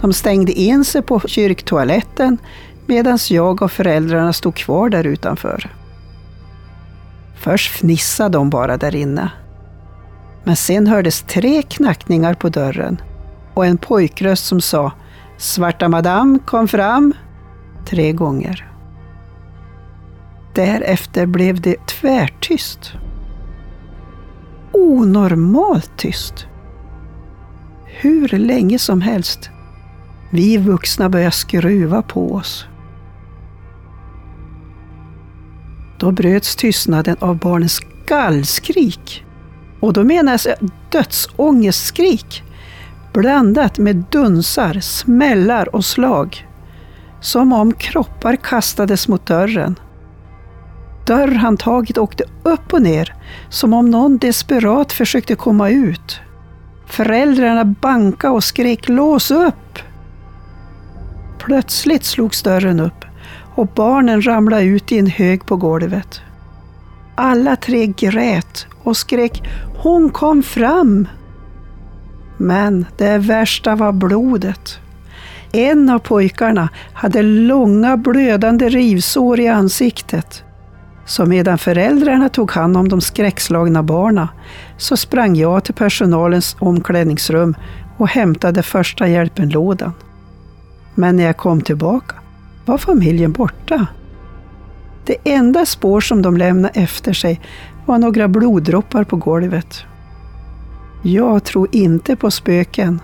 [0.00, 2.38] De stängde in sig på kyrktoaletten
[2.86, 5.70] medan jag och föräldrarna stod kvar där utanför.
[7.36, 9.30] Först fnissade de bara där inne.
[10.44, 13.00] Men sen hördes tre knackningar på dörren
[13.54, 14.92] och en pojkröst som sa
[15.36, 17.14] ”Svarta madam, kom fram!”
[17.88, 18.72] Tre gånger.
[20.54, 22.92] Därefter blev det tvärtyst.
[24.72, 26.46] Onormalt tyst.
[27.84, 29.50] Hur länge som helst.
[30.30, 32.66] Vi vuxna började skruva på oss.
[35.98, 39.24] Då bröts tystnaden av barnens gallskrik.
[39.80, 40.46] Och då menas
[40.90, 42.44] dödsångestskrik
[43.12, 46.47] blandat med dunsar, smällar och slag.
[47.20, 49.78] Som om kroppar kastades mot dörren.
[51.06, 53.14] Dörrhandtaget åkte upp och ner,
[53.48, 56.20] som om någon desperat försökte komma ut.
[56.86, 59.78] Föräldrarna bankade och skrek ”lås upp”.
[61.38, 63.04] Plötsligt slogs dörren upp
[63.54, 66.20] och barnen ramlade ut i en hög på golvet.
[67.14, 69.42] Alla tre grät och skrek
[69.82, 71.08] ”Hon kom fram!”
[72.36, 74.78] Men det värsta var blodet.
[75.52, 80.44] En av pojkarna hade långa blödande rivsår i ansiktet.
[81.06, 84.28] Så medan föräldrarna tog hand om de skräckslagna barna
[84.76, 87.54] så sprang jag till personalens omklädningsrum
[87.96, 89.92] och hämtade första hjälpen-lådan.
[90.94, 92.14] Men när jag kom tillbaka
[92.64, 93.86] var familjen borta.
[95.04, 97.40] Det enda spår som de lämnade efter sig
[97.86, 99.84] var några bloddroppar på golvet.
[101.02, 103.00] Jag tror inte på spöken,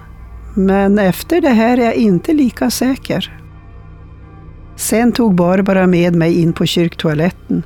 [0.55, 3.41] men efter det här är jag inte lika säker.
[4.77, 7.63] Sen tog Barbara med mig in på kyrktoaletten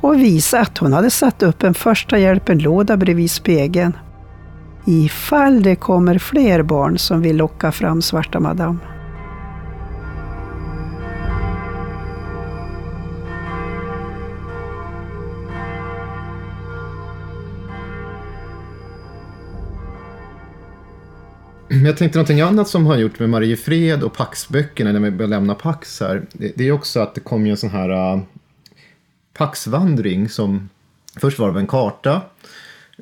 [0.00, 3.92] och visade att hon hade satt upp en första hjälpen-låda bredvid spegeln.
[4.86, 8.78] Ifall det kommer fler barn som vill locka fram Svarta Madame.
[21.84, 21.92] Madam.
[21.92, 25.54] Jag tänkte någonting annat som har gjort med Mariefred och Paxböckerna när vi börjar lämna
[25.54, 26.22] Pax här.
[26.32, 28.22] Det, det är också att det kom ju en sån här uh,
[29.32, 30.68] Paxvandring som
[31.16, 32.22] först var det en karta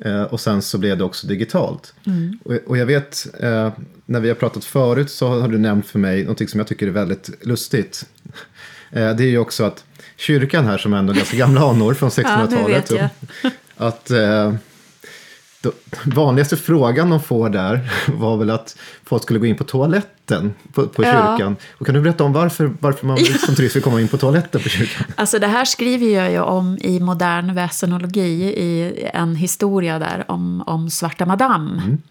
[0.05, 1.93] uh, och sen så blev det också digitalt.
[2.05, 2.39] Mm.
[2.45, 3.69] Och, och, jag vet, uh,
[4.05, 6.87] när vi har pratat förut så har du nämnt för mig någonting som jag tycker
[6.87, 8.05] är väldigt lustigt.
[8.91, 9.83] det är ju också att
[10.15, 12.91] kyrkan här som ändå är ganska gamla anor från 1600-talet.
[12.91, 13.09] ja,
[13.87, 14.11] att
[16.05, 20.87] vanligaste frågan de får där var väl att folk skulle gå in på toaletten på,
[20.87, 21.11] på ja.
[21.11, 21.55] kyrkan.
[21.77, 24.61] Och kan du berätta om varför, varför man som turist vill komma in på toaletten
[24.61, 25.07] på kyrkan?
[25.15, 30.63] Alltså det här skriver jag ju om i modern väsenologi i en historia där om,
[30.67, 31.81] om Svarta Madam.
[31.83, 32.01] Mm.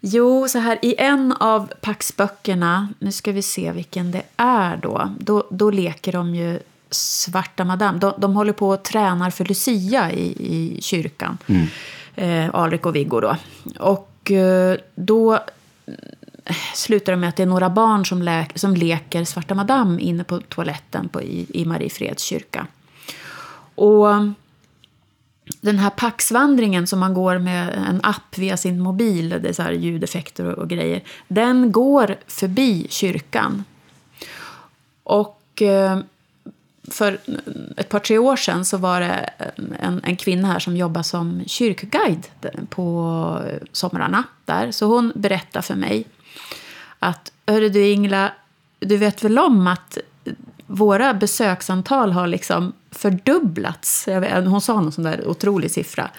[0.00, 4.76] Jo, så här i en av Pax böckerna, nu ska vi se vilken det är
[4.76, 6.58] då, då, då leker de ju
[6.90, 7.98] Svarta Madame.
[7.98, 11.38] De, de håller på och tränar för Lucia i, i kyrkan.
[12.16, 13.36] Eh, Alrik och Viggo då.
[13.78, 18.74] Och eh, då eh, slutar det med att det är några barn som, lä- som
[18.74, 22.66] leker Svarta Madame inne på toaletten på, i, i Mariefreds kyrka.
[23.74, 24.06] Och
[25.60, 29.62] den här Paxvandringen som man går med en app via sin mobil, det är så
[29.62, 33.64] här ljudeffekter och, och grejer, den går förbi kyrkan.
[35.02, 35.98] Och eh,
[36.90, 37.18] för
[37.76, 39.46] ett par, tre år sedan så var det eh,
[39.80, 42.26] en, en kvinna här som jobbar som kyrkguide
[42.68, 43.40] på
[43.72, 44.70] somrarna där.
[44.70, 46.06] Så hon berättade för mig
[46.98, 48.32] att, hörru du Ingela,
[48.80, 49.98] du vet väl om att
[50.66, 54.04] våra besöksantal har liksom fördubblats.
[54.08, 56.10] Jag vet, hon sa någon sån där otrolig siffra.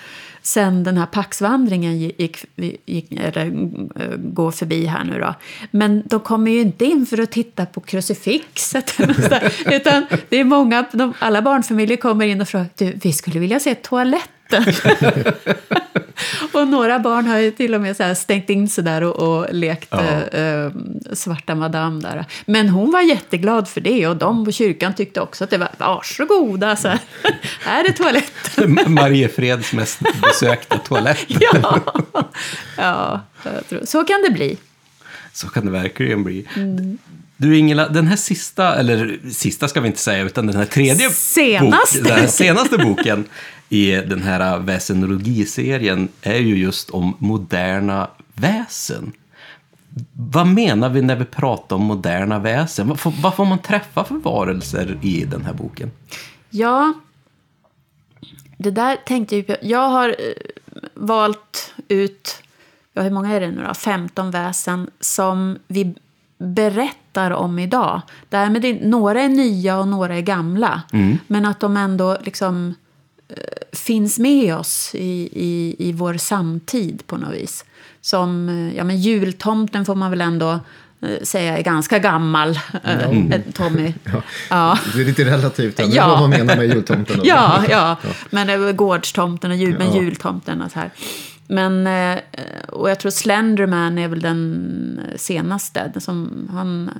[0.47, 2.45] Sen den här Paxvandringen gick,
[2.85, 3.45] gick, eller,
[3.95, 5.35] eh, går förbi här nu då.
[5.71, 8.93] Men de kommer ju inte in för att titta på krucifixet.
[9.65, 13.59] utan det är många, de, alla barnfamiljer kommer in och frågar du, vi skulle vilja
[13.59, 13.75] se
[14.49, 14.73] toaletten.
[16.51, 19.53] och några barn har ju till och med så stängt in sig där och, och
[19.53, 20.39] lekt ja.
[20.39, 20.71] äh,
[21.13, 22.25] svarta madam där.
[22.45, 25.69] Men hon var jätteglad för det och de på kyrkan tyckte också att det var
[25.77, 26.99] varsågoda, så här,
[27.61, 28.79] här är toaletten.
[28.93, 31.25] Mariefreds mest besökta toalett.
[31.27, 31.81] ja,
[32.77, 33.21] ja
[33.69, 34.57] tror, så kan det bli.
[35.33, 36.47] Så kan det verkligen bli.
[36.55, 36.97] Mm.
[37.39, 41.09] Du Ingela, den här sista, eller sista ska vi inte säga, utan den här tredje
[41.09, 43.25] senaste, bok, den här senaste boken
[43.69, 49.11] i den här väsenologiserien är ju just om moderna väsen.
[50.13, 52.87] Vad menar vi när vi pratar om moderna väsen?
[52.87, 55.91] Vad får, vad får man träffa för varelser i den här boken?
[56.49, 56.93] Ja,
[58.57, 59.55] det där tänkte jag på.
[59.61, 60.15] Jag har
[60.93, 62.43] valt ut,
[62.93, 63.73] ja, hur många är det nu då?
[63.73, 65.95] 15 väsen som vi
[66.37, 68.01] berättar om idag.
[68.29, 70.81] Därmed är, några är nya och några är gamla.
[70.93, 71.17] Mm.
[71.27, 72.75] Men att de ändå liksom
[73.77, 77.65] finns med oss i, i, i vår samtid på något vis.
[78.01, 80.59] Som, ja men jultomten får man väl ändå
[81.21, 83.43] säga är ganska gammal, mm.
[83.53, 83.93] Tommy.
[84.03, 84.21] Ja.
[84.49, 84.79] ja.
[84.95, 86.07] Det är lite relativt, ja.
[86.07, 87.19] vad man menar med jultomten.
[87.23, 90.91] ja, ja, ja, men gårdstomten och jul, men jultomten och så här.
[91.47, 91.87] Men,
[92.67, 95.91] och jag tror Slenderman är väl den senaste.
[95.99, 96.91] Som han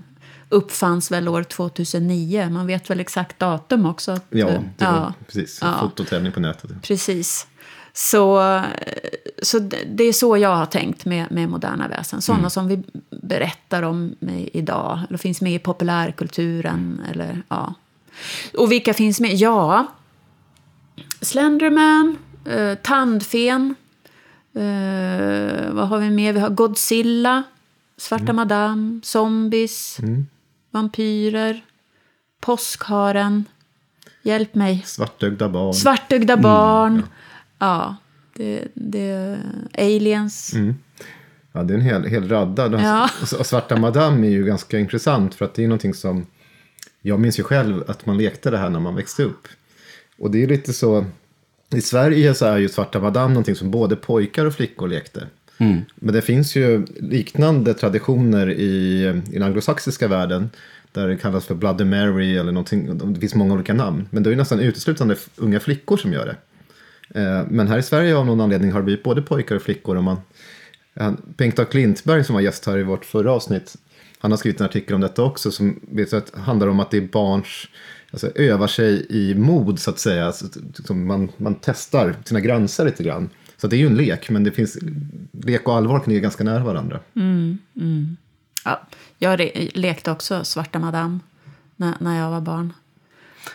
[0.50, 2.50] uppfanns väl år 2009.
[2.50, 4.12] Man vet väl exakt datum också.
[4.12, 5.60] Att, ja, det ja, precis.
[5.62, 6.72] Ja, Fototävling på nätet.
[6.82, 7.48] Precis.
[7.94, 8.62] Så,
[9.42, 12.22] så det är så jag har tänkt med, med moderna väsen.
[12.22, 12.50] Sådana mm.
[12.50, 14.16] som vi berättar om
[14.54, 15.00] idag.
[15.08, 17.02] Eller finns med i populärkulturen.
[17.12, 17.74] Eller, ja.
[18.58, 19.34] Och vilka finns med?
[19.36, 19.88] Ja,
[21.22, 23.76] Slenderman, eh, Tandfen.
[24.54, 26.34] Eh, vad har vi mer?
[26.34, 27.44] Vi har Godzilla,
[27.98, 28.36] Svarta mm.
[28.36, 30.00] Madame, Zombies.
[30.00, 30.28] Mm
[30.78, 31.66] vampyrer,
[32.40, 33.46] påskharen,
[34.22, 34.84] hjälp mig.
[34.86, 35.74] Svartögda barn.
[35.74, 36.94] Svartögda mm, barn.
[36.94, 37.06] Mm,
[37.60, 37.96] ja, ja
[38.34, 39.38] det, det,
[39.78, 40.54] aliens.
[40.54, 40.76] Mm.
[41.52, 42.82] Ja, det är en hel, hel radda.
[42.82, 43.10] Ja.
[43.40, 46.26] Och Svarta Madame är ju ganska intressant för att det är någonting som
[47.02, 49.48] jag minns ju själv att man lekte det här när man växte upp.
[50.20, 51.06] Och det är lite så,
[51.74, 55.28] i Sverige så är ju Svarta Madame någonting som både pojkar och flickor lekte.
[55.58, 55.82] Mm.
[55.96, 60.50] Men det finns ju liknande traditioner i, i den anglosaxiska världen.
[60.92, 63.14] Där det kallas för Bloody Mary eller någonting.
[63.14, 64.08] Det finns många olika namn.
[64.12, 66.36] Men det är ju nästan uteslutande unga flickor som gör det.
[67.22, 69.98] Eh, men här i Sverige av någon anledning har det blivit både pojkar och flickor.
[69.98, 70.18] Och man,
[71.38, 71.66] Bengt A.
[71.66, 73.76] Klintberg som var gäst här i vårt förra avsnitt.
[74.20, 77.02] Han har skrivit en artikel om detta också som vet, handlar om att det är
[77.02, 77.68] barns
[78.12, 80.26] alltså, övar sig i mod så att säga.
[80.26, 83.30] Alltså, man, man testar sina gränser lite grann.
[83.58, 84.78] Så det är ju en lek, men det finns,
[85.32, 87.00] lek och allvar kan ligga ganska nära varandra.
[87.16, 88.18] Mm, mm.
[88.66, 88.82] Ja,
[89.18, 91.20] jag lekte också Svarta Madame
[91.76, 92.74] när, när jag var barn.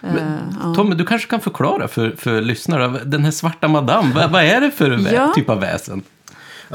[0.00, 4.30] Men, uh, Tommy, du kanske kan förklara för, för lyssnare, den här Svarta Madame, vad,
[4.30, 5.32] vad är det för ja.
[5.34, 6.02] typ av väsen?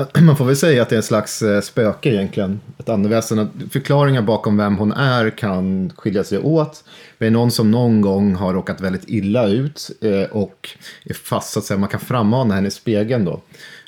[0.21, 2.59] Man får väl säga att det är en slags eh, spöke egentligen.
[2.77, 3.49] Ett andeväsen.
[3.71, 6.83] Förklaringar bakom vem hon är kan skilja sig åt.
[7.17, 10.69] Det är någon som någon gång har råkat väldigt illa ut eh, och
[11.05, 11.77] är fast så att säga.
[11.77, 13.41] Man kan frammana henne i spegeln då.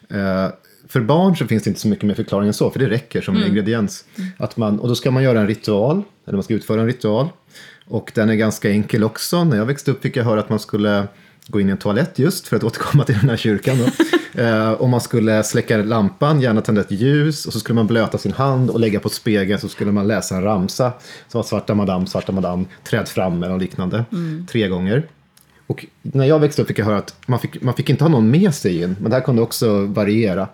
[0.09, 0.47] Eh,
[0.87, 3.21] för barn så finns det inte så mycket mer förklaring än så, för det räcker
[3.21, 3.47] som mm.
[3.47, 4.05] ingrediens.
[4.37, 7.29] Att man, och då ska man göra en ritual, eller man ska utföra en ritual.
[7.85, 9.43] Och den är ganska enkel också.
[9.43, 11.07] När jag växte upp fick jag höra att man skulle
[11.49, 13.77] gå in i en toalett just för att återkomma till den här kyrkan.
[14.33, 18.17] Eh, och man skulle släcka lampan, gärna tända ett ljus och så skulle man blöta
[18.17, 20.93] sin hand och lägga på spegeln så skulle man läsa en ramsa
[21.27, 24.47] som var Svarta Madame, Svarta Madame, träd fram eller liknande mm.
[24.51, 25.07] tre gånger.
[25.67, 28.09] Och när jag växte upp fick jag höra att man fick, man fick inte ha
[28.09, 30.47] någon med sig in, men det här kunde också variera.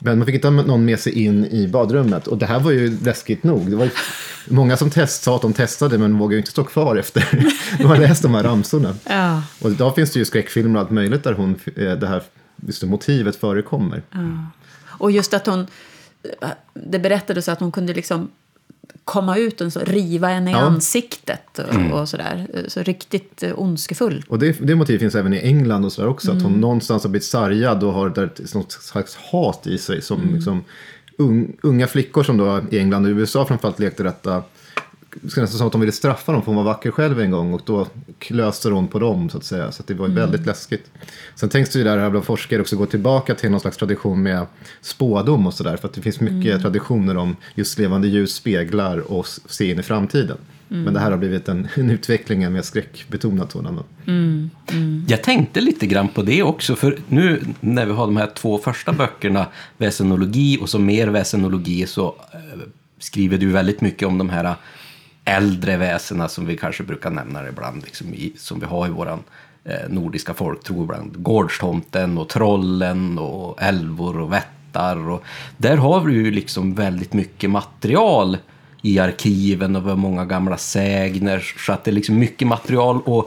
[0.00, 2.26] Men man fick inte ha någon med sig in i badrummet.
[2.26, 3.70] Och det här var ju läskigt nog.
[3.70, 3.90] Det var
[4.48, 7.24] många som test, sa att de testade men vågade inte stå kvar efter
[7.78, 8.94] de har läst de här ramsorna.
[9.04, 9.42] Ja.
[9.60, 12.22] Och idag finns det ju skräckfilmer och allt möjligt där hon, eh, det här
[12.66, 14.02] just det, motivet förekommer.
[14.86, 15.66] Och just att hon...
[16.74, 18.30] Det berättades att hon kunde liksom
[19.10, 20.58] komma ut och så riva henne i Ja.
[20.58, 22.46] ansiktet och, och sådär.
[22.68, 24.24] Så riktigt eh, ondskefull.
[24.28, 26.32] Och det, det motivet finns även i England och sådär också.
[26.32, 30.02] Att hon någonstans har blivit sargad och har där ett, något slags hat i sig.
[30.02, 30.64] Som liksom,
[31.18, 34.42] un, unga flickor som då i England och USA framförallt lekte detta.
[35.22, 37.30] Det ska nästan som att de ville straffa dem för hon var vacker själv en
[37.30, 37.54] gång.
[37.54, 37.86] Och då
[38.18, 39.72] klöste hon på dem så att säga.
[39.72, 40.90] Så att det var ju väldigt läskigt.
[41.34, 44.22] Sen tänks det ju där här bland forskare också gå tillbaka till någon slags tradition
[44.22, 44.46] med
[44.80, 45.76] spådom och sådär.
[45.76, 49.82] För att det finns mycket traditioner om just levande ljus speglar och se in i
[49.82, 50.36] framtiden.
[50.72, 53.76] Men det här har blivit en, en utveckling, en mer skräckbetonad sådan.
[53.76, 53.84] då.
[55.08, 58.58] Jag tänkte lite grann på det också, för nu när vi har de här två
[58.58, 59.46] första böckerna,
[59.78, 62.60] väsenologi och så mer väsenologi, så eh,
[62.98, 64.54] skriver du väldigt mycket om de här
[65.30, 69.22] äldre väsena som vi kanske brukar nämna ibland, liksom i, som vi har i våran
[69.64, 71.22] eh, nordiska folktro ibland.
[71.22, 75.08] Gårdstomten och trollen och älvor och vättar.
[75.10, 75.24] Och
[75.56, 78.38] där har vi ju liksom väldigt mycket material
[78.82, 81.44] i arkiven och vi har många gamla sägner.
[81.66, 83.26] Så att det är liksom mycket material att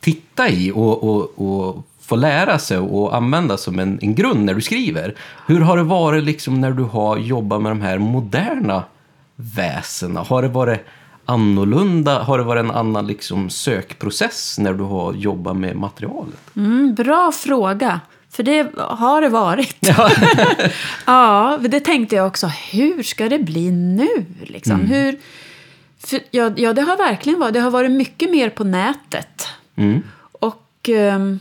[0.00, 4.54] titta i och, och, och få lära sig och använda som en, en grund när
[4.54, 5.14] du skriver.
[5.46, 8.84] Hur har det varit liksom när du har jobbat med de här moderna
[9.36, 10.20] väsena?
[10.20, 10.80] Har det varit
[11.26, 12.22] annorlunda?
[12.22, 16.56] Har det varit en annan liksom sökprocess när du har jobbat med materialet?
[16.56, 18.00] Mm, bra fråga.
[18.30, 19.88] För det har det varit.
[21.06, 22.46] Ja, det tänkte jag också.
[22.46, 24.24] Hur ska det bli nu?
[24.42, 24.80] Liksom?
[24.80, 25.18] Hur,
[25.98, 27.54] för, ja, ja, det har verkligen varit.
[27.54, 29.48] Det har varit mycket mer på nätet.
[29.76, 30.02] Mm.
[30.32, 31.38] Och ehm,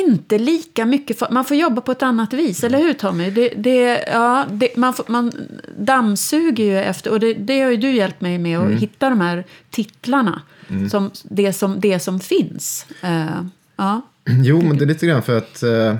[0.00, 1.18] inte lika mycket.
[1.18, 3.30] för- Man får jobba på ett annat vis, eller hur Tommy?
[3.30, 5.32] Det, det, ja, det, man, får, man
[5.78, 9.20] dammsuger ju efter, och det, det har ju du hjälpt mig med, att hitta de
[9.20, 10.42] här titlarna.
[10.90, 12.86] Som, det, som, det som finns.
[13.02, 13.40] Eh,
[13.76, 14.00] ja.
[14.44, 15.94] Jo, men det är lite grann för att eh,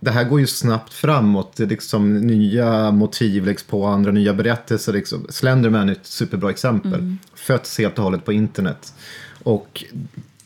[0.00, 1.56] det här går ju snabbt framåt.
[1.56, 4.92] Det är liksom nya motiv läggs på, andra nya berättelser.
[4.92, 5.26] Liksom.
[5.28, 7.16] Slenderman är ett superbra exempel.
[7.34, 8.94] Fötts helt och hållet på internet.
[9.42, 9.84] Och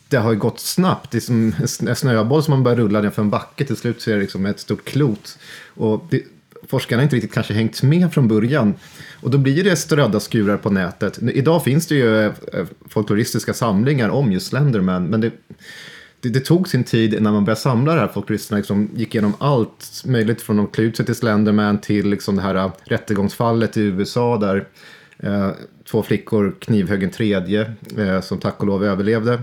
[0.09, 1.11] det har ju gått snabbt.
[1.11, 1.53] Det är som
[1.89, 3.65] en snöboll som man börjar rulla ner för en backe.
[3.65, 5.37] Till slut så är det liksom ett stort klot.
[5.73, 6.23] Och det,
[6.67, 8.73] forskarna har inte riktigt kanske hängt med från början.
[9.21, 11.19] Och då blir det strödda skurar på nätet.
[11.33, 15.05] Idag finns det ju eh, eh, folkloristiska samlingar om just Slenderman.
[15.05, 15.31] Men det,
[16.19, 18.07] det, det tog sin tid innan man började samla det här.
[18.07, 22.35] Folkloristerna liksom gick igenom allt möjligt från att klä ut sig till Slenderman till liksom
[22.35, 24.67] det här eh, rättegångsfallet i USA där
[25.19, 25.51] eh,
[25.91, 29.39] två flickor knivhögg en tredje eh, som tack och lov överlevde.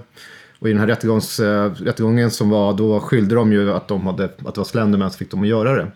[0.62, 4.06] Och i den här rättegångs, eh, rättegången som var, då skyllde de ju att, de
[4.06, 5.90] hade, att det var Slenderman som fick dem att göra det.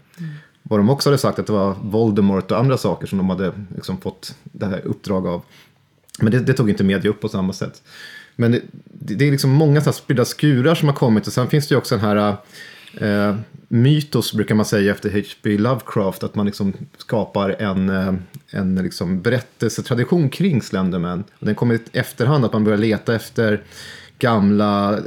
[0.63, 3.53] Vad de också hade sagt att det var Voldemort och andra saker som de hade
[3.75, 5.43] liksom fått det här uppdrag av.
[6.19, 7.83] Men det, det tog inte media upp på samma sätt.
[8.37, 8.61] Men det,
[9.15, 11.79] det är liksom många så spridda skurar som har kommit och sen finns det ju
[11.79, 12.37] också den här
[12.95, 13.37] eh,
[13.69, 15.59] mytos brukar man säga efter H.P.
[15.59, 18.15] Lovecraft att man liksom skapar en, eh,
[18.51, 21.25] en liksom berättelsetradition kring Slenderman.
[21.39, 23.63] Och den kommer i efterhand att man börjar leta efter
[24.19, 24.99] gamla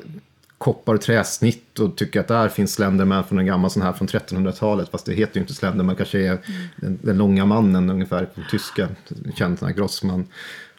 [0.58, 4.08] koppar och träsnitt och tycker att där finns Slenderman från en gammal sån här från
[4.08, 4.90] 1300-talet.
[4.90, 6.40] Fast det heter ju inte Slenderman, kanske är
[6.76, 8.88] den, den långa mannen ungefär på tyska,
[9.36, 10.28] känd sån här Grossman.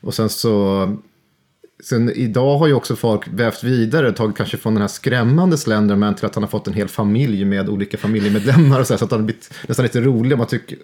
[0.01, 0.87] Och sen så
[1.83, 6.15] Sen idag har ju också folk vävt vidare, tagit kanske från den här skrämmande Slenderman
[6.15, 9.05] till att han har fått en hel familj med olika familjemedlemmar och så, här, så
[9.05, 10.39] att han har blivit nästan lite rolig.
[10.39, 10.79] Man tycker,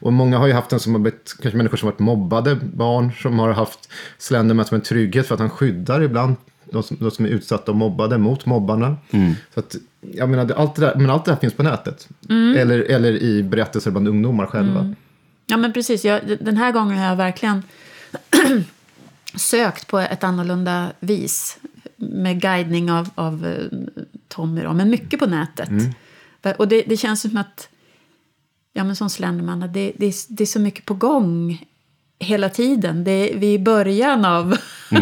[0.00, 2.58] och många har ju haft en som har blivit, kanske människor som har varit mobbade,
[2.62, 6.36] barn som har haft Slenderman som en trygghet för att han skyddar ibland
[6.72, 8.96] de som, de som är utsatta och mobbade mot mobbarna.
[9.54, 12.08] Så att, jag menar, allt det där, men allt det här finns på nätet.
[12.56, 14.94] Eller, eller i berättelser bland ungdomar själva.
[15.46, 16.04] Ja, men precis.
[16.04, 17.62] Jag, den här gången har jag verkligen
[19.34, 21.58] sökt på ett annorlunda vis
[21.96, 23.78] med guidning av, av eh,
[24.28, 25.68] Tommy, då, men mycket på nätet.
[26.58, 27.68] Och det, det känns som att,
[28.72, 31.64] ja men som Slenderman, att det, det, är, det är så mycket på gång
[32.18, 33.04] hela tiden.
[33.04, 34.56] Det är, vi är i början av,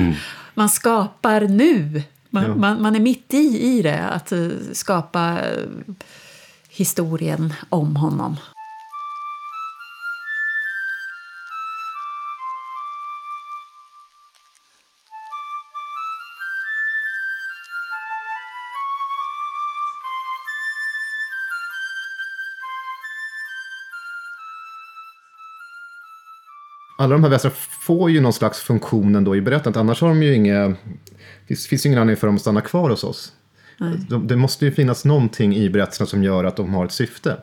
[0.57, 2.03] man skapar nu.
[2.31, 2.55] Man, Ja.
[2.55, 5.69] man, man är mitt i, i det, att eh, skapa eh,
[6.69, 8.37] historien om honom.
[26.97, 27.55] Alla de här väsarna
[27.87, 29.81] får ju någon slags funktion ändå i berättandet.
[29.81, 30.69] Annars har de ju inga...
[30.69, 33.33] Det finns, finns ju ingen anledning för dem att stanna kvar hos oss.
[34.09, 37.37] De, det måste ju finnas någonting i berättelserna som gör att de har ett syfte.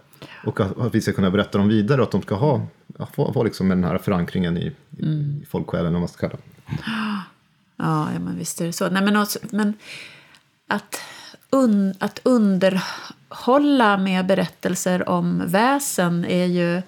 [0.46, 2.68] Och att, att vi ska kunna berätta dem vidare och att de ska ha,
[3.14, 6.74] få, få liksom den här förankringen i, i folksjälen, om man ska kalla det.
[7.78, 8.90] Ja, ja men visst är det så.
[8.90, 9.74] Nej, men, också, men
[10.68, 11.02] att,
[11.50, 16.82] un, att underhålla med berättelser om väsen är ju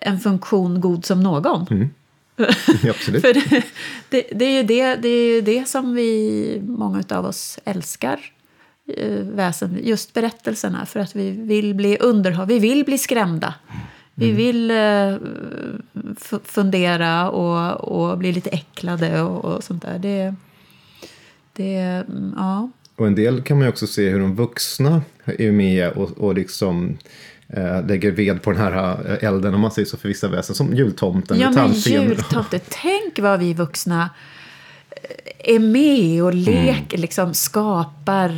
[0.00, 1.66] en funktion god som någon.
[2.82, 3.22] Ja, absolut.
[3.22, 3.64] För det,
[4.08, 8.20] det, det, är ju det, det är det som vi, många av oss älskar
[8.96, 10.86] eh, väsen, just berättelserna.
[10.86, 13.54] För att vi vill bli underhåll, vi vill bli skrämda.
[14.14, 15.16] Vi vill eh,
[16.44, 19.98] fundera och, och bli lite äcklade och, och sånt där.
[19.98, 20.34] Det,
[21.52, 22.70] det, mm, ja.
[22.96, 26.34] Och en del kan man ju också se hur de vuxna är med och, och
[26.34, 26.98] liksom
[27.56, 30.54] eh, lägger ved på den här eh, elden, om man säger så, för vissa väsen.
[30.54, 31.92] Som jultomten, Ja, men tandfen.
[32.02, 34.10] jultomte, tänk vad vi vuxna
[34.90, 38.30] eh, är med och leker, liksom skapar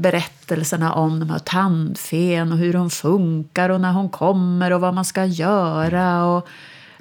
[0.00, 4.94] berättelserna om de här tandfen och hur de funkar och när hon kommer och vad
[4.94, 6.24] man ska göra.
[6.24, 6.48] Och,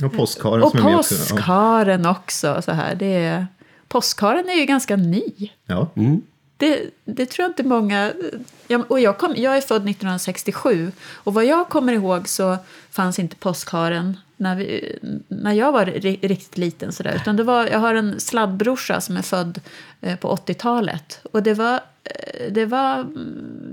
[0.04, 1.16] Och påskharen och som är med också.
[1.16, 1.36] Ja.
[1.36, 2.62] påskharen också.
[2.62, 2.96] Så här.
[2.96, 3.48] Det är,
[3.88, 5.24] påskharen är ju ganska ny.
[5.66, 5.88] Ja.
[6.58, 8.12] Det, det tror jag inte många...
[8.72, 12.58] Ja, och jag, kom, jag är född 1967 och vad jag kommer ihåg så
[12.92, 16.92] fanns inte påskharen när, vi, när jag var ri, riktigt liten.
[16.92, 17.16] Sådär.
[17.16, 19.62] Utan det var, jag har en sladdbrorsa som är född
[20.02, 21.20] eh, på 80-talet.
[21.32, 21.80] Och det var,
[22.52, 23.08] det, var,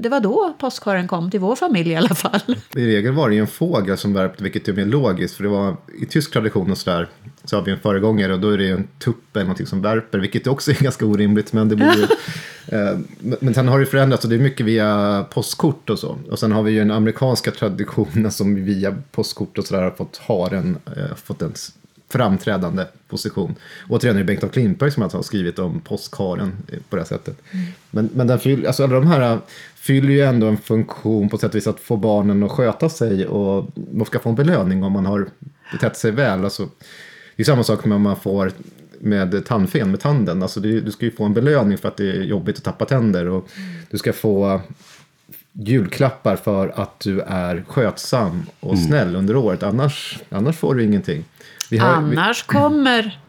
[0.01, 2.57] det var då påskharen kom till vår familj i alla fall.
[2.76, 5.37] I regel var det ju en fågel som värpte, vilket är mer logiskt.
[5.37, 7.09] För det var i tysk tradition och sådär,
[7.45, 10.18] så har vi en föregångare och då är det en tupp eller någonting som värper,
[10.18, 11.53] vilket också är ganska orimligt.
[11.53, 12.07] Men det borde ju,
[12.76, 16.18] eh, men sen har det förändrats och det är mycket via postkort och så.
[16.30, 20.16] Och sen har vi ju den amerikanska traditionen som via postkort och sådär har fått
[20.16, 21.53] haren, eh, fått en
[22.09, 23.54] framträdande position.
[23.88, 26.52] Återigen är det Bengt af Klintberg som alltså har skrivit om påskharen
[26.88, 27.38] på det här sättet.
[27.90, 29.38] Men, men den fyll, alltså alla de här eh,
[29.74, 33.26] fyller ju ändå en funktion på sätt och vis att få barnen att sköta sig
[33.26, 35.26] och de ska få en belöning om man har
[35.72, 36.44] betett sig väl.
[36.44, 36.68] Alltså,
[37.36, 38.52] det är samma sak med om man får
[39.00, 40.42] med tandfen, med tanden.
[40.42, 42.84] Alltså det, du ska ju få en belöning för att det är jobbigt att tappa
[42.84, 43.28] tänder.
[43.28, 43.48] Och
[43.90, 44.61] du ska få
[45.52, 49.62] julklappar för att du är skötsam och snäll under året.
[49.62, 51.24] Annars, annars får du ingenting.
[51.70, 53.20] Vi har, vi, Annars kommer...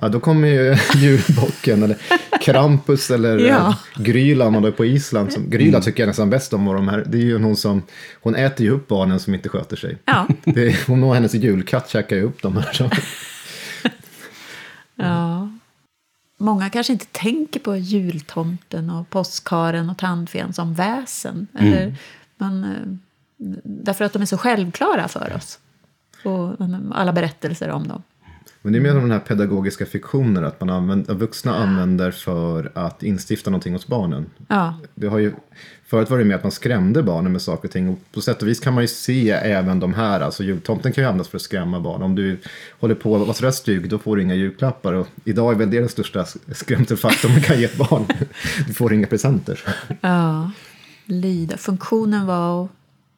[0.00, 1.96] ja, då kommer ju julbocken eller
[2.40, 3.46] Krampus eller Ja.
[3.46, 4.02] ja.
[4.02, 5.32] Gryla om man då är på Island.
[5.32, 6.64] Som, Gryla tycker jag nästan bäst om.
[6.64, 7.82] De här, det är ju hon som,
[8.22, 9.98] hon äter ju upp barnen som inte sköter sig.
[10.04, 10.28] Ja.
[10.44, 12.72] Det är, hon och hennes julkatt käkar ju upp dem här.
[12.72, 12.90] Så.
[14.94, 15.48] Ja.
[16.38, 21.46] Många kanske inte tänker på jultomten och påskharen och tandfen som väsen.
[21.58, 21.94] Eller,
[22.36, 22.70] men, eh,
[23.64, 25.58] därför att de är så självklara för oss.
[26.24, 26.56] Och
[26.92, 28.02] alla berättelser om dem.
[28.64, 33.02] Men det är mer de här pedagogiska fiktionerna, att man använder, vuxna använder för att
[33.02, 34.26] instifta någonting hos barnen.
[34.48, 35.32] Ja, Det har ju,
[35.86, 37.88] förut var det med att man skrämde barnen med saker och ting.
[37.88, 40.20] Och på sätt och vis kan man ju se även de här.
[40.20, 42.02] Alltså jultomten kan ju användas för att skrämma barn.
[42.02, 42.38] Om du
[42.80, 44.92] håller på att vara sådär stygg, då får du inga julklappar.
[44.92, 48.04] Och idag är väl det den största skrämselfaktorn man kan ge ett barn.
[48.66, 49.60] Du får inga presenter.
[50.00, 50.50] ja.
[51.06, 51.56] Lyda.
[51.56, 52.70] Funktionen var att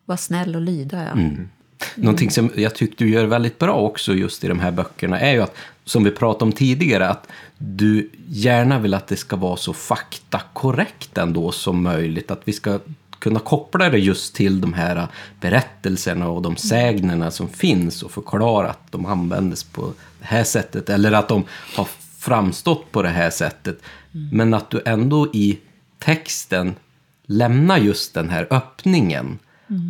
[0.05, 1.05] vara snäll och lyda.
[1.05, 1.15] Ja.
[1.95, 5.33] Någonting som jag tyckte du gör väldigt bra också just i de här böckerna är
[5.33, 7.27] ju att, som vi pratade om tidigare, att
[7.59, 12.31] du gärna vill att det ska vara så faktakorrekt ändå som möjligt.
[12.31, 12.79] Att vi ska
[13.19, 15.09] kunna koppla det just till de här
[15.41, 20.91] berättelserna och de sägnerna som finns och förklara att de användes på det här sättet
[20.91, 21.45] eller att de
[21.77, 23.79] har framstått på det här sättet.
[24.33, 25.59] Men att du ändå i
[25.99, 26.75] texten
[27.27, 29.39] lämnar just den här öppningen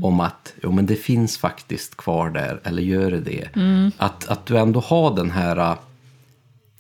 [0.03, 3.49] om att jo, men det finns faktiskt kvar där, eller gör det det?
[3.97, 5.75] Att, att du ändå har den här äh,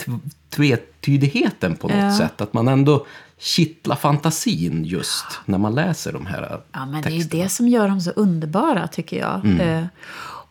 [0.04, 0.18] tv-
[0.50, 2.18] tvetydigheten på något Ja.
[2.18, 2.40] sätt.
[2.40, 3.06] Att man ändå
[3.38, 7.42] kittlar fantasin just när man läser de här äh, Ja, men det är ju texterna.
[7.42, 9.60] det som gör dem så underbara, tycker jag.
[9.60, 9.84] Eh,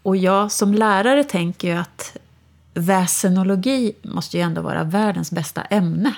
[0.03, 2.17] och jag som lärare tänker ju att
[2.73, 6.15] väsenologi måste ju ändå vara världens bästa ämne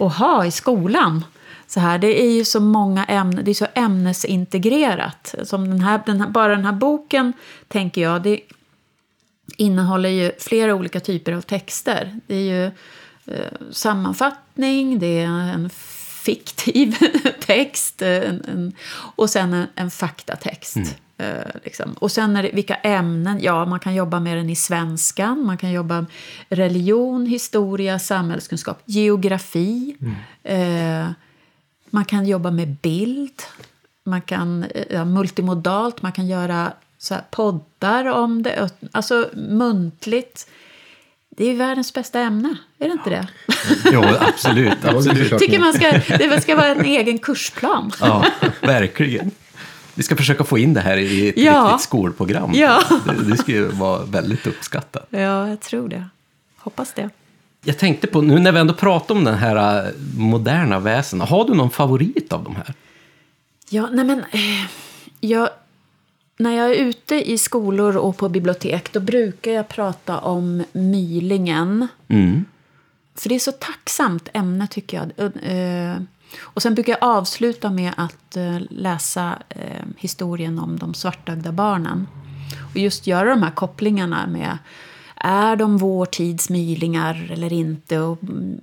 [0.00, 1.24] att ha i skolan.
[1.66, 5.34] Så här, det är ju så många ämnen, det är så ämnesintegrerat.
[5.44, 7.32] Som den här, den här, bara den här boken,
[7.68, 8.40] tänker jag, det
[9.56, 12.20] innehåller ju flera olika typer av texter.
[12.26, 12.64] Det är ju
[13.34, 15.70] eh, sammanfattning, det är en
[16.26, 16.96] fiktiv
[17.46, 18.72] text en, en,
[19.16, 20.76] och sen en, en faktatext.
[21.18, 21.92] Eh, liksom.
[21.92, 23.38] Och sen är det, vilka ämnen?
[23.42, 26.10] Ja, man kan jobba med den i svenskan, man kan jobba med
[26.48, 29.96] religion, historia, samhällskunskap, geografi.
[30.42, 31.10] Eh,
[31.90, 33.42] man kan jobba med bild,
[34.04, 40.48] man kan eh, ja, multimodalt, man kan göra så här poddar om det, alltså muntligt.
[41.36, 43.28] det är ju världens bästa ämne, är det inte det?
[43.92, 44.84] Jo, absolut.
[44.84, 45.38] absolut.
[45.38, 47.92] Tycker man ska, det ska vara en egen kursplan.
[48.00, 48.24] Ja,
[48.60, 49.30] verkligen.
[49.94, 51.64] Vi ska försöka få in det här i ett Ja.
[51.64, 52.50] riktigt skolprogram.
[52.54, 52.82] Ja.
[53.06, 55.06] Det, det skulle ju vara väldigt uppskattat.
[55.10, 56.04] Ja, jag tror det.
[56.58, 57.10] Hoppas det.
[57.66, 61.44] Jag tänkte på, nu när vi ändå pratar om den här eh, moderna väsen, har
[61.44, 62.74] du någon favorit av de här?
[63.70, 64.18] Ja, nej men...
[64.18, 64.70] Eh,
[65.20, 65.48] jag,
[66.36, 71.88] när jag är ute i skolor och på bibliotek då brukar jag prata om mylingen.
[72.08, 72.44] Mm.
[73.14, 75.32] För det är så tacksamt ämne tycker jag.
[75.42, 75.96] Eh,
[76.42, 82.06] Och sen brukar jag avsluta med att eh, läsa eh, historien om de svartögda barnen.
[82.70, 84.58] Och just göra de här kopplingarna med
[85.26, 87.98] är de vår tids mylingar eller inte?
[87.98, 88.60] Och mm,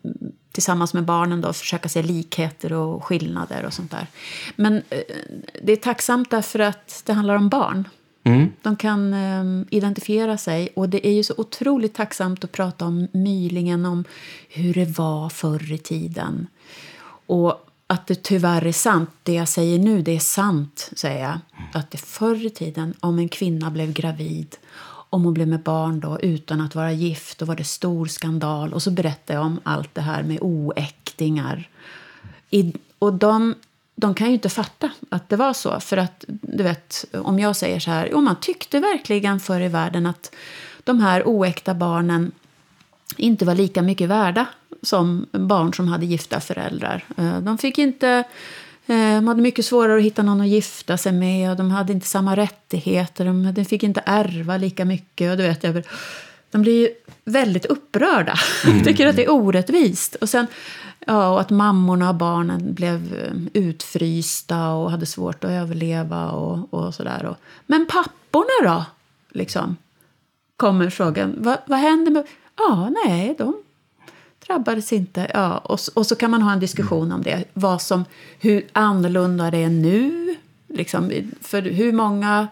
[0.52, 4.08] tillsammans med barnen då försöka se likheter och skillnader och sånt där.
[4.56, 5.00] Men eh,
[5.64, 7.88] det är tacksamt därför att det handlar om barn.
[8.24, 8.52] Mm.
[8.62, 10.70] De kan eh, identifiera sig.
[10.76, 14.04] Och det är ju så otroligt tacksamt att prata om mylingen, om
[14.50, 16.48] hur det var förr i tiden.
[17.26, 19.10] Och att det tyvärr är sant.
[19.24, 21.40] Det jag säger nu, det är sant, säger jag.
[21.74, 24.56] Att det förr i tiden, om en kvinna blev gravid
[25.14, 28.74] om hon blev med barn då, utan att vara gift, då var det stor skandal.
[28.74, 31.70] Och så berättade jag om allt det här med oäktingar.
[32.50, 33.56] I, och de,
[33.96, 35.80] de kan ju inte fatta att det var så.
[35.80, 39.68] För att, du vet, om jag säger så här, jo man tyckte verkligen förr i
[39.68, 40.36] världen att
[40.84, 42.32] de här oäkta barnen
[43.18, 44.46] inte var lika mycket värda
[44.82, 47.06] som barn som hade gifta föräldrar.
[47.18, 48.24] Eh, de fick inte
[48.88, 51.94] eh, De hade mycket svårare att hitta någon att gifta sig med och de hade
[51.94, 53.26] inte samma rättigheter.
[53.26, 55.32] De, de fick inte ärva lika mycket.
[55.32, 55.84] Och du vet, jag,
[56.52, 56.90] de blir ju
[57.26, 58.36] väldigt upprörda.
[58.84, 60.16] Tycker att det är orättvist.
[60.16, 60.48] Och sen
[61.08, 66.74] ja, och att mammorna och barnen blev eh, utfrysta och hade svårt att överleva och,
[66.74, 67.26] och sådär.
[67.26, 68.86] Och, Men papporna då?
[69.40, 69.78] Liksom
[70.58, 72.28] kommer frågan, vad, vad händer med...
[72.58, 73.63] Ja, nej, de
[74.48, 75.32] drabbades inte.
[75.34, 77.44] Ja, och, och så kan man ha en diskussion om det.
[77.54, 78.06] Vad som,
[78.40, 80.36] hur annorlunda det är nu.
[80.68, 81.12] Liksom,
[81.42, 82.48] för hur många...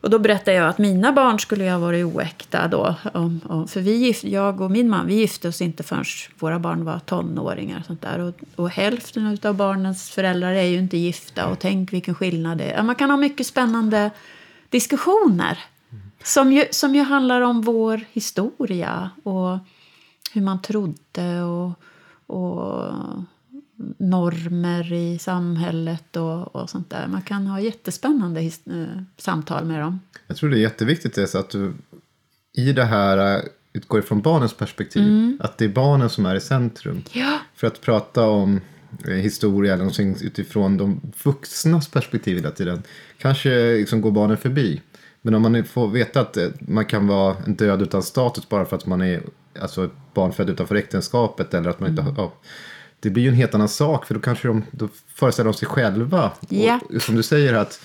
[0.00, 2.94] Och då berättar jag att mina barn skulle ha varit oäkta då.
[3.14, 6.04] Om, om, för vi, jag och min man, vi gifte oss inte förrän
[6.38, 7.78] våra barn var tonåringar.
[7.78, 8.18] Och, sånt där.
[8.18, 11.46] Och, och hälften av barnens föräldrar är ju inte gifta.
[11.46, 12.82] Och tänk vilken skillnad det är.
[12.82, 14.10] Man kan ha mycket spännande
[14.70, 15.58] diskussioner.
[16.24, 19.58] Som ju, som ju handlar om vår historia och
[20.36, 21.72] hur man trodde och,
[22.26, 22.94] och
[23.98, 27.06] normer i samhället och, och sånt där.
[27.06, 28.52] Man kan ha jättespännande eh,
[29.16, 30.00] samtal med dem.
[30.26, 31.74] Jag tror det är jätteviktigt det, så att du
[32.56, 33.42] i det här äh,
[33.72, 35.38] utgår ifrån barnens perspektiv.
[35.40, 37.02] Att det är barnen som är i centrum.
[37.12, 38.60] Ja, För att prata om
[39.08, 42.82] eh, historia eller någonting utifrån de vuxnas perspektiv hela tiden.
[43.18, 44.80] Kanske liksom går barnen förbi.
[45.22, 48.64] Men om man får veta att eh, man kan vara en död utan status bara
[48.64, 49.22] för att man är
[49.60, 52.14] alltså, barn född utanför äktenskapet eller att man inte har...
[52.16, 52.32] Ja,
[53.00, 55.68] det blir ju en helt annan sak för då kanske de då föreställer de sig
[55.68, 56.30] själva.
[56.48, 56.80] Ja.
[56.94, 57.80] Och, som du säger att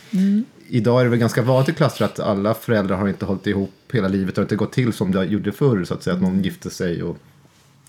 [0.67, 3.71] idag är det väl ganska vanligt i klasser att alla föräldrar har inte hållit ihop
[3.91, 4.37] hela livet.
[4.37, 6.15] Har inte gått till som det gjorde förr så att säga.
[6.15, 7.17] Att någon gifte sig och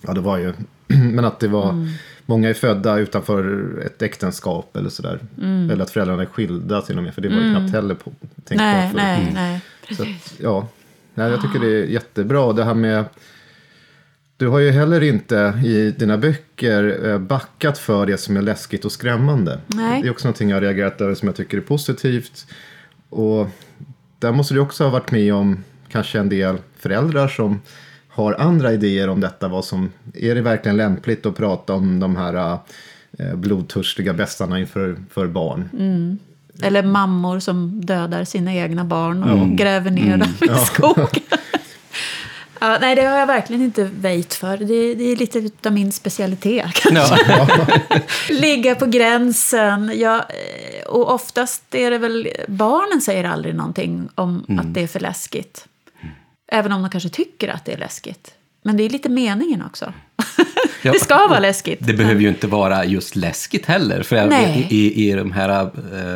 [0.07, 0.53] Ja, det var ju...
[0.87, 1.89] Men att det var...
[2.27, 5.21] Många är födda utanför ett äktenskap eller sådär.
[5.73, 7.15] Eller att föräldrarna är skilda till och med.
[7.15, 8.13] För det var ju knappt heller på,
[8.45, 9.61] tänkbart nej, nej, nej.
[9.97, 10.69] Så att, ja,
[11.15, 12.53] nej, jag tycker det är jättebra.
[12.53, 13.05] Det här med...
[14.43, 18.85] Du har ju heller inte i dina böcker eh, backat för det som är läskigt
[18.85, 19.61] och skrämmande.
[19.67, 20.03] Nej.
[20.03, 22.47] Det är också någonting jag har reagerat över som jag tycker är positivt.
[23.09, 23.49] Och
[24.19, 27.61] där måste du också ha varit med om kanske en del föräldrar som
[28.09, 29.49] har andra idéer om detta.
[29.49, 32.59] Vad som, är det verkligen lämpligt att prata om de här
[33.19, 35.69] eh, blodtörstiga bästarna inför för barn?
[35.73, 36.19] Mm.
[36.63, 41.23] Eller mammor som dödar sina egna barn och gräver ner dem i skogen.
[42.63, 44.57] ja, nej, det har jag verkligen inte väjt för.
[44.57, 46.83] Det, det är lite av min specialitet.
[46.91, 47.19] Ja.
[48.31, 49.93] Ligga på gränsen.
[49.95, 52.29] Ja, eh, och oftast är det väl...
[52.49, 55.67] Barnen säger aldrig någonting om att det är för läskigt.
[56.53, 58.35] Även om de kanske tycker att det är läskigt.
[58.63, 59.93] Men det är lite meningen också.
[60.83, 60.93] Ja.
[60.93, 61.79] det ska vara läskigt.
[61.87, 64.03] Det behöver ju inte vara just läskigt heller.
[64.03, 64.67] För jag Nej.
[64.71, 65.69] i, i de här eh,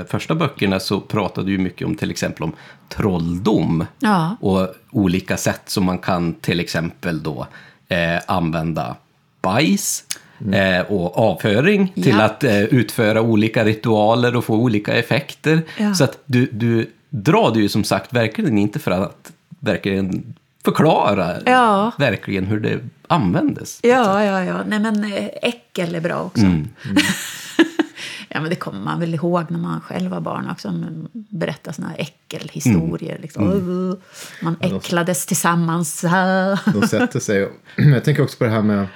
[0.08, 2.52] första böckerna så pratade du mycket om till exempel om
[2.88, 3.84] trolldom.
[3.98, 4.36] Ja.
[4.40, 7.46] Och olika sätt som man kan till exempel då
[7.88, 8.96] eh, använda
[9.42, 10.04] bajs
[10.52, 12.22] eh, och avföring till Ja.
[12.22, 15.62] att eh, utföra olika ritualer och få olika effekter.
[15.78, 15.94] Ja.
[15.94, 20.34] Så att du, du drar det ju som sagt verkligen inte för att verkligen
[20.64, 21.92] förklara Ja.
[21.98, 23.80] verkligen hur det användes.
[23.82, 24.64] Ja, ja, ja.
[24.66, 26.44] Nej, men eh, äckel är bra också.
[26.44, 26.68] Mm.
[28.28, 30.84] Ja, men det kommer man väl ihåg när man själv var barn också.
[31.12, 33.10] Berätta såna här äckelhistorier.
[33.10, 33.22] Mm.
[33.22, 33.52] Liksom.
[33.52, 33.96] Mm.
[34.42, 36.00] Man äcklades tillsammans.
[36.72, 37.48] De sätter sig.
[37.76, 38.86] Jag tänker också på det här med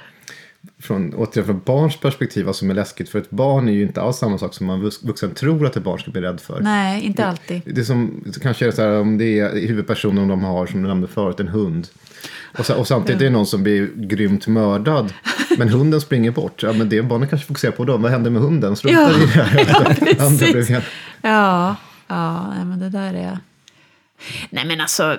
[0.79, 3.09] från, återigen från barns perspektiv vad som är läskigt.
[3.09, 5.83] För ett barn är ju inte alls samma sak som man vuxen tror att ett
[5.83, 6.59] barn ska bli rädd för.
[6.61, 7.61] Nej, inte alltid.
[7.65, 10.87] Det, det som kanske är så här om det är huvudpersonen de har som du
[10.87, 11.87] nämnde förut, en hund.
[12.57, 15.13] Och, och samtidigt är det någon som blir grymt mördad.
[15.57, 16.63] Men hunden springer bort.
[16.63, 17.97] Ja, men det barnet kanske fokuserar på då.
[17.97, 18.75] Vad händer med hunden?
[18.75, 19.57] Struntar Ja, i det här.
[20.19, 20.69] ja, precis.
[21.21, 21.75] Ja,
[22.07, 23.39] ja men det där är...
[24.49, 25.17] Nej, men alltså...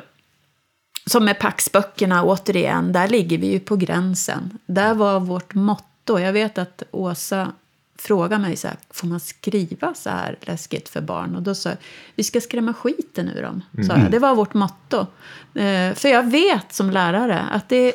[1.07, 4.59] Som med Paxböckerna, återigen, där ligger vi ju på gränsen.
[4.66, 6.19] Där var vårt motto.
[6.19, 7.53] Jag vet att Åsa
[7.98, 11.36] frågade mig så här, får man skriva så här läskigt för barn?
[11.36, 11.78] Och då sa jag,
[12.14, 13.62] vi ska skrämma skiten ur dem.
[13.86, 14.10] Sa jag.
[14.10, 15.06] Det var vårt motto.
[15.55, 17.93] Eh, för jag vet som lärare att det,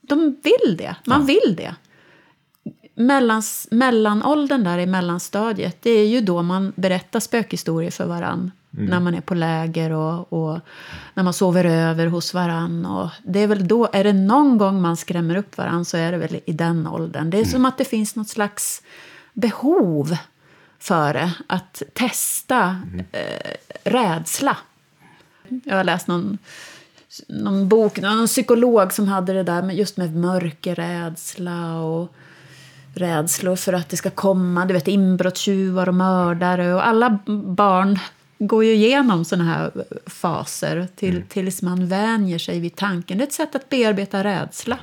[0.00, 0.96] de vill det.
[1.04, 1.74] Man vill det
[2.98, 8.50] mellans, mellanåldern där i mellanstadiet, det är ju då man berättar spökhistorier för varann.
[8.70, 10.60] När man är på läger och, och
[11.14, 12.86] när man sover över hos varann.
[12.86, 16.12] Och det är väl då, är det någon gång man skrämmer upp varann så är
[16.12, 17.30] det väl i den åldern.
[17.30, 18.82] Det är som att det finns något slags
[19.40, 20.16] behov
[20.78, 21.32] för det.
[21.46, 22.82] Att testa
[23.12, 23.52] eh,
[23.84, 24.56] rädsla.
[25.64, 26.38] Jag har läst någon
[27.28, 32.14] någon bok, någon psykolog som hade det där med just med mörkerrädsla och
[32.94, 37.98] rädslor för att det ska komma, du vet inbrottstjuvar och mördare och alla barn
[38.38, 39.70] går ju igenom såna här
[40.06, 43.18] faser till, tills man vänjer sig vid tanken.
[43.18, 44.78] Det är ett sätt att bearbeta rädsla.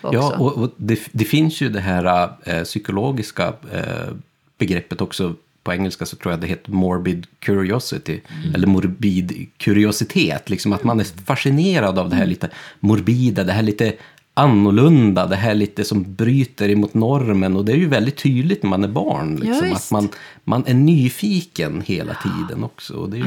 [0.00, 0.18] Också.
[0.18, 4.14] Ja, och, och det, det finns ju det här eh, psykologiska eh,
[4.58, 5.34] begreppet också.
[5.62, 8.20] På engelska så tror jag det heter morbid curiosity.
[8.54, 10.50] Eller morbid kuriositet.
[10.50, 12.48] Liksom att man är fascinerad av det här lite
[12.80, 13.92] morbida, det här lite
[14.34, 17.56] annorlunda, det här lite som bryter emot normen.
[17.56, 19.36] Och det är ju väldigt tydligt när man är barn.
[19.36, 20.08] Liksom, Ja, att man,
[20.44, 22.94] man är nyfiken hela tiden också.
[22.94, 23.24] Och det är ju,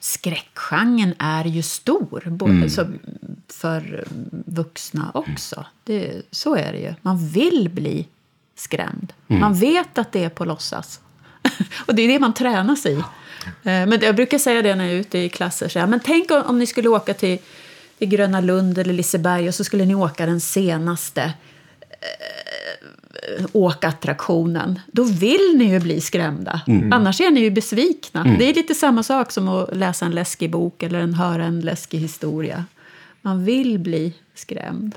[0.00, 2.70] Skräckgenren är ju stor, både Mm.
[2.70, 2.86] så
[3.48, 4.04] för
[4.46, 5.64] vuxna också.
[5.84, 6.94] Det, så är det ju.
[7.02, 8.06] Man vill bli
[8.56, 9.12] skrämd.
[9.28, 9.40] Mm.
[9.40, 11.00] Man vet att det är på låtsas.
[11.86, 12.96] och det är det man tränar sig i.
[12.98, 13.04] Eh,
[13.62, 15.68] Men jag brukar säga det när jag är ute i klasser.
[15.68, 17.38] Så här, men tänk om, om ni skulle åka till,
[17.98, 22.47] till Gröna Lund eller Liseberg och så skulle ni åka den senaste eh,
[23.52, 24.80] åkattraktionen.
[24.92, 26.60] Då vill ni ju bli skrämda.
[26.92, 28.24] Annars är ni ju besvikna.
[28.38, 31.60] Det är lite samma sak som att läsa en läskig bok eller en, höra en
[31.60, 32.64] läskig historia.
[33.22, 34.94] Man vill bli skrämd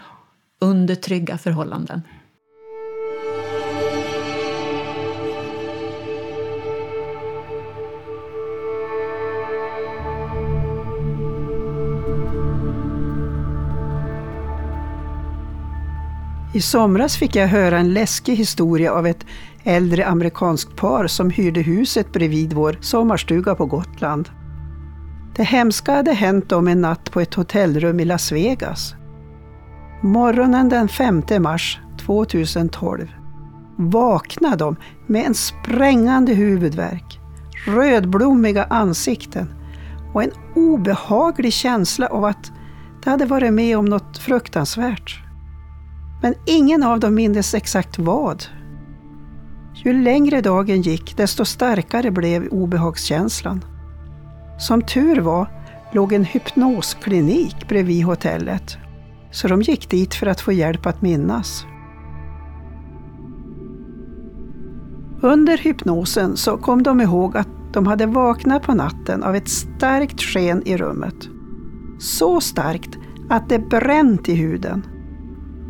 [0.60, 2.02] under trygga förhållanden.
[16.54, 19.26] I somras fick jag höra en läskig historia av ett
[19.64, 24.30] äldre amerikanskt par som hyrde huset bredvid vår sommarstuga på Gotland.
[25.36, 28.96] Det hemska hade hänt dem en natt på ett hotellrum i Las Vegas.
[30.02, 33.08] Morgonen den 5 mars 2012
[33.78, 34.76] vaknade de
[35.08, 37.20] med en sprängande huvudvärk,
[37.68, 39.54] rödblommiga ansikten
[40.14, 42.52] och en obehaglig känsla av att
[43.04, 45.31] de hade varit med om något fruktansvärt.
[46.22, 48.44] Men ingen av dem mindes exakt vad.
[49.74, 53.66] Ju längre dagen gick, desto starkare blev obehagskänslan.
[54.60, 55.48] Som tur var
[55.94, 58.78] låg en hypnosklinik bredvid hotellet,
[59.32, 61.66] så de gick dit för att få hjälp att minnas.
[65.22, 70.22] Under hypnosen så kom de ihåg att de hade vaknat på natten av ett starkt
[70.22, 71.30] sken i rummet.
[72.00, 72.98] Så starkt
[73.30, 74.86] att det bränt i huden.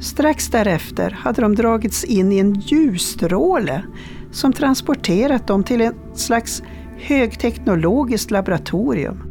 [0.01, 3.83] Strax därefter hade de dragits in i en ljusstråle
[4.31, 6.63] som transporterat dem till ett slags
[6.97, 9.23] högteknologiskt laboratorium.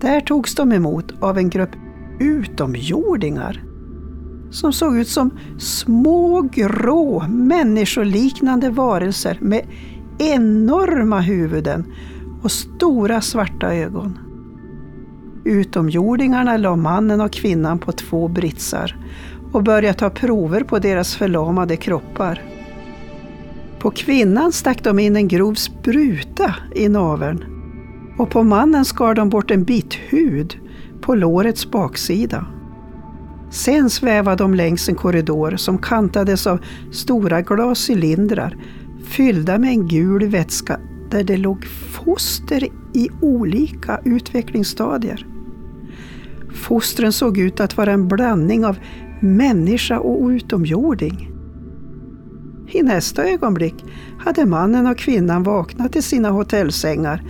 [0.00, 1.70] Där togs de emot av en grupp
[2.20, 3.64] utomjordingar
[4.50, 9.66] som såg ut som små grå människoliknande varelser med
[10.18, 11.92] enorma huvuden
[12.42, 14.18] och stora svarta ögon.
[15.44, 18.96] Utomjordingarna la mannen och kvinnan på två britsar
[19.52, 22.42] och började ta prover på deras förlamade kroppar.
[23.78, 27.44] På kvinnan stack de in en grov spruta i naveln
[28.18, 30.58] och på mannen skar de bort en bit hud
[31.00, 32.46] på lårets baksida.
[33.50, 36.60] Sen svävade de längs en korridor som kantades av
[36.92, 38.56] stora glascylindrar
[39.04, 40.80] fyllda med en gul vätska
[41.10, 42.64] där det låg foster
[42.94, 45.26] i olika utvecklingsstadier.
[46.54, 48.76] Fostren såg ut att vara en blandning av
[49.22, 51.30] människa och utomjording.
[52.68, 53.84] I nästa ögonblick
[54.18, 57.22] hade mannen och kvinnan vaknat i sina hotellsängar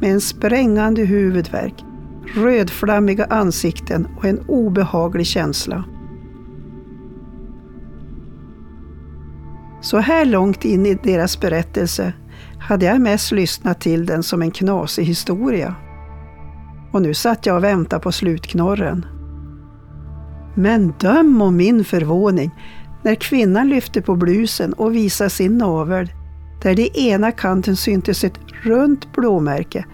[0.00, 1.84] med en sprängande huvudvärk,
[2.34, 5.84] rödflammiga ansikten och en obehaglig känsla.
[9.80, 12.12] Så här långt in i deras berättelse
[12.58, 15.74] hade jag mest lyssnat till den som en knasig historia.
[16.92, 19.06] Och nu satt jag och väntade på slutknorren.
[20.58, 22.50] Men döm om min förvåning
[23.02, 26.12] när kvinnan lyfte på blusen och visade sin navel,
[26.62, 29.84] där i ena kanten syntes ett runt blåmärke,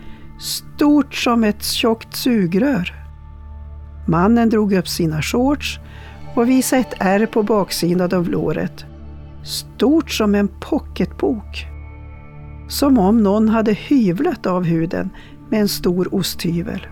[0.41, 2.95] stort som ett tjockt sugrör.
[4.09, 5.79] Mannen drog upp sina shorts
[6.35, 8.85] och visade ett ärr på baksidan av låret.
[9.43, 11.67] Stort som en pocketbok.
[12.69, 15.11] Som om någon hade hyvlat av huden
[15.51, 16.87] med en stor osthyvel.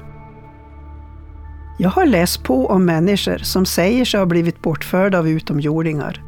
[1.82, 6.22] Jag har läst på om människor som säger sig ha blivit bortförda av utomjordingar.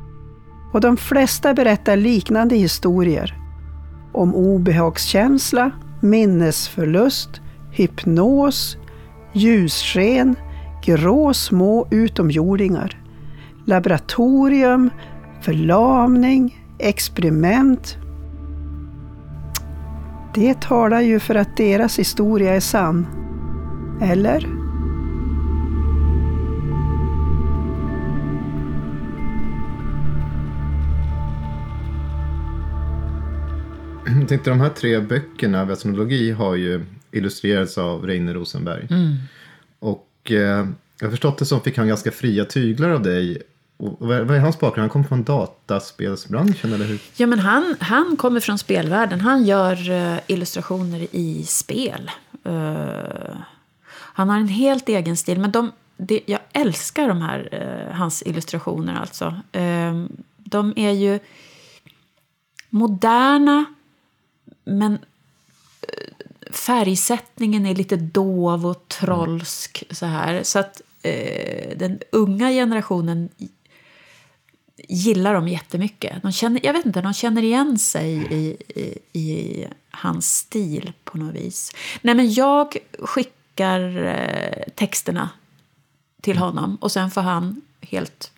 [0.73, 3.39] Och de flesta berättar liknande historier.
[4.13, 5.71] Om obehagskänsla,
[6.01, 7.41] minnesförlust,
[7.73, 8.77] hypnos,
[9.33, 10.37] ljussken,
[10.85, 13.03] grå små utomjordingar,
[13.65, 14.91] laboratorium,
[15.41, 17.97] förlamning, experiment.
[20.35, 23.07] Det talar ju för att deras historia är sann.
[24.03, 24.64] Eller?
[34.21, 38.87] Jag tänkte de här tre böckerna, Västnologi, har ju illustrerats av Reine Rosenberg.
[38.91, 39.17] Mm.
[39.79, 40.67] Och eh,
[41.01, 43.43] jag har förstått det som fick han ganska fria tyglar av dig.
[43.77, 44.83] Och vad är, hans bakgrund?
[44.83, 47.01] Han kommer från dataspelsbranschen, eller hur?
[47.17, 49.21] Ja, men han, han kommer från spelvärlden.
[49.21, 52.11] Han gör uh, illustrationer i spel.
[52.47, 53.37] Uh,
[53.91, 55.41] han har en helt egen stil.
[55.41, 58.95] Men de, det, jag älskar de här, uh, hans illustrationer.
[59.01, 59.35] alltså.
[60.45, 61.19] de är ju
[62.71, 63.65] moderna,
[64.65, 64.93] men
[65.83, 69.85] eh, färgsättningen är lite dov och trollsk.
[69.91, 70.43] Så, här.
[70.43, 73.29] så att eh, den unga generationen
[74.89, 76.23] gillar dem jättemycket.
[76.23, 81.19] De känner, jag vet inte, de känner igen sig i, i, i hans stil på
[81.19, 81.73] något vis.
[82.03, 85.31] Nej, men jag skickar eh, texterna
[86.21, 88.31] till honom och sen får han helt...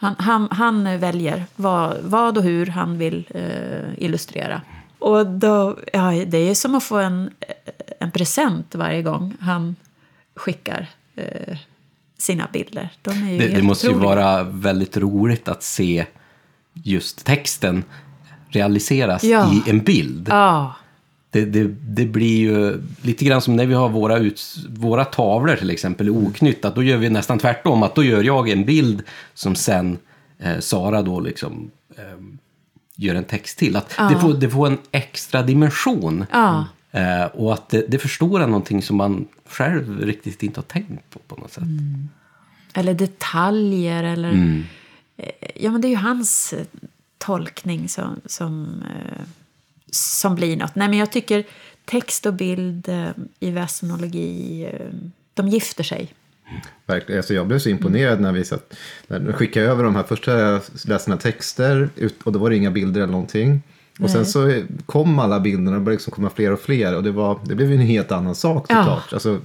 [0.00, 4.62] Han, han, han väljer vad, vad och hur han vill eh, illustrera.
[4.98, 7.30] Och då, ja, det är som att få en,
[8.00, 9.76] en present varje gång han
[10.34, 11.56] skickar eh,
[12.18, 12.88] sina bilder.
[13.02, 14.14] De är ju Det, det måste ju otroliga.
[14.16, 16.06] vara väldigt roligt att se
[16.72, 17.84] just texten
[18.48, 19.52] realiseras Ja.
[19.52, 20.28] i en bild.
[20.30, 20.74] Ja,
[21.30, 25.56] Det, det, det blir ju lite grann som när vi har våra, ut, våra tavlor
[25.56, 29.02] till exempel oknytt, att då gör vi nästan tvärtom, att då gör jag en bild
[29.34, 29.98] som sen
[30.38, 32.04] eh, Sara då liksom eh,
[33.00, 33.76] gör en text till.
[33.76, 36.24] Att det, får, det får en extra dimension.
[36.32, 36.66] Ja.
[36.90, 41.18] Eh, och att det, det förstorar någonting som man själv riktigt inte har tänkt på
[41.18, 41.64] på något sätt.
[42.74, 44.04] eller detaljer.
[44.04, 44.64] Eller, Mm.
[45.16, 46.64] eh, ja, men det är ju hans eh,
[47.18, 49.22] tolkning som, som, eh,
[49.90, 50.74] som blir något.
[50.74, 51.44] Nej, men jag tycker
[51.84, 52.88] text och bild
[53.40, 54.86] i väsenologi, eh,
[55.34, 56.12] de gifter sig.
[56.86, 57.18] Verkligen.
[57.18, 58.74] Alltså jag blev så imponerad när vi satt,
[59.06, 62.50] när de skickade över de här första jag läste några texter ut, och då var
[62.50, 63.62] det inga bilder eller någonting.
[64.00, 67.10] Och sen så kom alla bilderna, det började liksom komma fler och fler och det,
[67.10, 68.76] var, det blev ju en helt annan sak Ja.
[68.76, 69.12] såklart.
[69.12, 69.38] Alltså,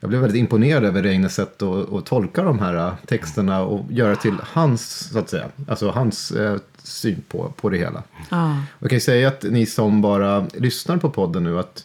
[0.00, 3.92] jag blev väldigt imponerad över Reines sätt att, att tolka de här äh, texterna och
[3.92, 8.02] göra till hans, så att säga, alltså hans eh, syn på, på det hela.
[8.30, 8.56] Ja.
[8.78, 11.84] Jag kan ju säga att ni som bara lyssnar på podden nu att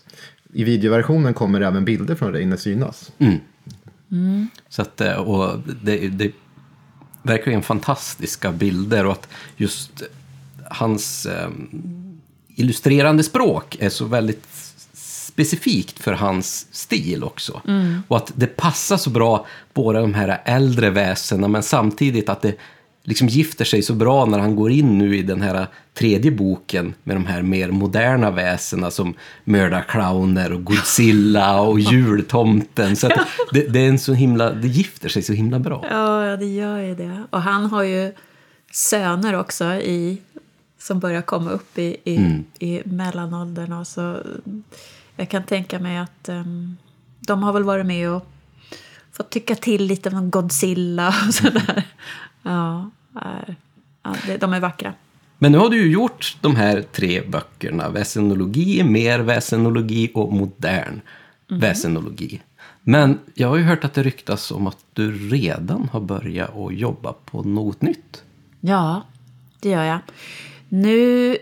[0.53, 3.11] i videoversionen kommer även bilder från Reine synas.
[4.69, 6.31] Så att, eh, och det, det är
[7.23, 9.27] verkligen fantastiska bilder och att
[9.57, 10.03] just
[10.69, 11.49] hans eh,
[12.55, 14.47] illustrerande språk är så väldigt
[14.93, 17.61] specifikt för hans stil också.
[18.07, 22.55] Och att det passar så bra, båda de här äldre väsena, men samtidigt att det
[23.07, 26.93] liksom gifter sig så bra när han går in nu i den här tredje boken
[27.03, 29.13] med de här mer moderna väsena som
[29.43, 32.95] mördarclowner och Godzilla och jultomten.
[32.95, 33.07] Så
[33.51, 35.85] det, det, är en så himla, det gifter sig så himla bra.
[35.89, 37.23] Ja, det gör ju det.
[37.29, 38.13] Och han har ju
[38.71, 40.17] söner också i,
[40.79, 42.43] som börjar komma upp i, i, Mm.
[42.59, 43.73] i mellanåldern.
[43.73, 44.17] Och så,
[45.15, 46.77] jag kan tänka mig att em,
[47.19, 48.27] de har väl varit med och
[49.11, 51.83] fått tycka till lite om Godzilla och sådär.
[52.43, 52.89] Ja,
[53.21, 53.55] är-
[54.03, 54.93] ja, de är vackra.
[55.39, 57.89] Men nu har du ju gjort de här tre böckerna.
[57.89, 61.01] Väsenologi, mer väsenologi och modern
[61.47, 62.41] väsenologi.
[62.81, 66.75] Men jag har ju hört att det ryktas om att du redan har börjat att
[66.75, 68.23] jobba på något nytt.
[68.61, 69.01] Ja,
[69.59, 69.99] det gör jag.
[70.69, 71.37] Nu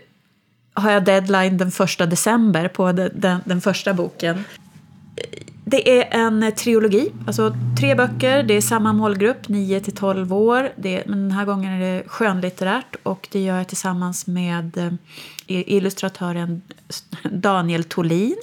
[0.74, 4.44] har jag deadline den första december på den, den, den första boken.
[5.68, 8.42] Det är en trilogi, alltså tre böcker.
[8.42, 10.72] Det är samma målgrupp, 9 till 12 år.
[10.76, 14.92] Det, men den här gången är det skönlitterärt och det gör jag tillsammans med eh,
[15.46, 16.62] illustratören
[17.30, 18.36] Daniel Tolin.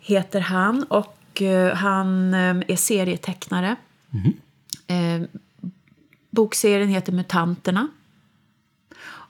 [0.00, 3.76] Heter han och eh, han eh, är serietecknare.
[4.86, 5.22] Eh,
[6.30, 7.88] bokserien heter Mutanterna.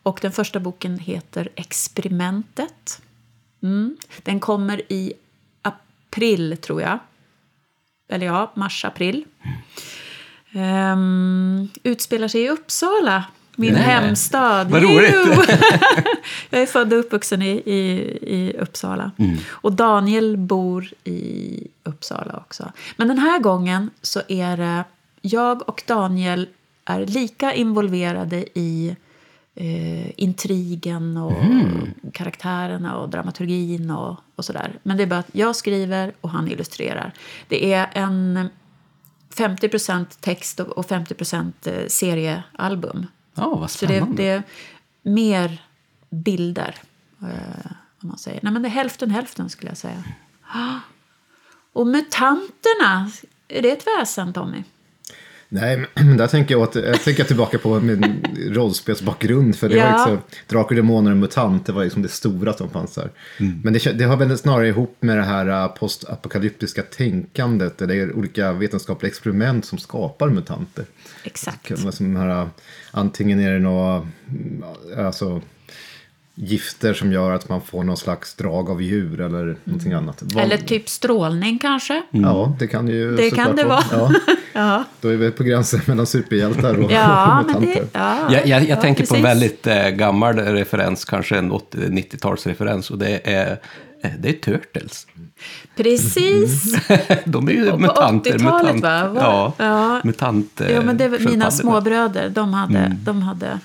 [0.02, 3.02] Och den första boken heter Experimentet.
[3.62, 3.96] Mm.
[4.22, 5.12] Den kommer i
[6.10, 6.98] april, tror jag.
[8.08, 9.24] Eller ja, mars-april.
[10.52, 13.24] Um, utspelar sig i Uppsala,
[13.56, 13.82] min Nej.
[13.82, 14.70] hemstad.
[14.70, 15.14] Vad roligt.
[16.50, 17.80] Jag är född och uppvuxen i, i,
[18.22, 19.10] i Uppsala.
[19.50, 22.72] Och Daniel bor i Uppsala också.
[22.96, 24.84] Men den här gången så är det
[25.20, 26.48] jag och Daniel
[26.84, 28.96] är lika involverade i
[29.60, 31.32] eh, intrigen och
[32.12, 34.78] karaktärerna och dramaturgin och, och sådär.
[34.82, 37.12] Men det är bara att jag skriver och han illustrerar.
[37.48, 38.48] Det är en
[39.34, 41.14] 50% text och och 50
[41.64, 43.06] eh, seriealbum.
[43.34, 44.22] Ja, vad Så det, spännande.
[44.22, 44.42] det är
[45.02, 45.62] mer
[46.10, 46.74] bilder.
[47.22, 47.72] Eh,
[48.02, 48.40] om man säger.
[48.42, 50.04] Nej, men det är hälften hälften skulle jag säga.
[50.52, 50.78] Ah.
[51.72, 53.10] Och mutanterna,
[53.48, 54.64] är det ett väsen Tommy?
[55.52, 59.56] Nej, men där tänker jag, att, jag tänker tillbaka på min rollspelsbakgrund.
[59.56, 59.84] För det Ja.
[59.84, 60.18] var liksom,
[60.48, 63.10] Drakar och Demoner och Mutanter var liksom det stora som fanns där.
[63.62, 67.78] Men det, det har väl snarare ihop med det här äh, postapokalyptiska tänkandet.
[67.78, 70.84] Där det är olika vetenskapliga experiment som skapar mutanter.
[71.24, 71.94] Exakt.
[71.94, 72.46] Som här, äh,
[72.90, 73.94] antingen är det några
[74.28, 74.64] mm,
[75.06, 75.42] alltså,
[76.42, 80.22] gifter som gör att man får någon slags drag av djur eller någonting annat.
[80.22, 82.02] Vad- Eller typ strålning kanske?
[82.10, 83.82] Ja, det kan ju Det kan det vara.
[83.92, 84.12] Ja,
[84.52, 87.82] Ja, då är vi på gränsen mellan superhjältar och ja men mutanter.
[87.82, 87.88] det...
[87.98, 89.24] Ja, Jag, jag, jag ja, tänker på en precis.
[89.42, 92.90] väldigt eh, gammal referens, kanske en 80-90-talsreferens.
[92.90, 93.50] Och det är,
[94.04, 95.06] eh, det är Turtles.
[95.76, 96.76] Precis.
[97.24, 98.30] De är ju på mutanter.
[98.38, 99.08] 80-talet, mutant, va?
[99.08, 100.00] Var- Ja, ja.
[100.04, 100.60] mutant.
[100.60, 101.50] eh, Ja, men det var mina sköldpaddor.
[101.50, 102.98] småbröder, de hade, Mm.
[103.04, 103.58] de hade,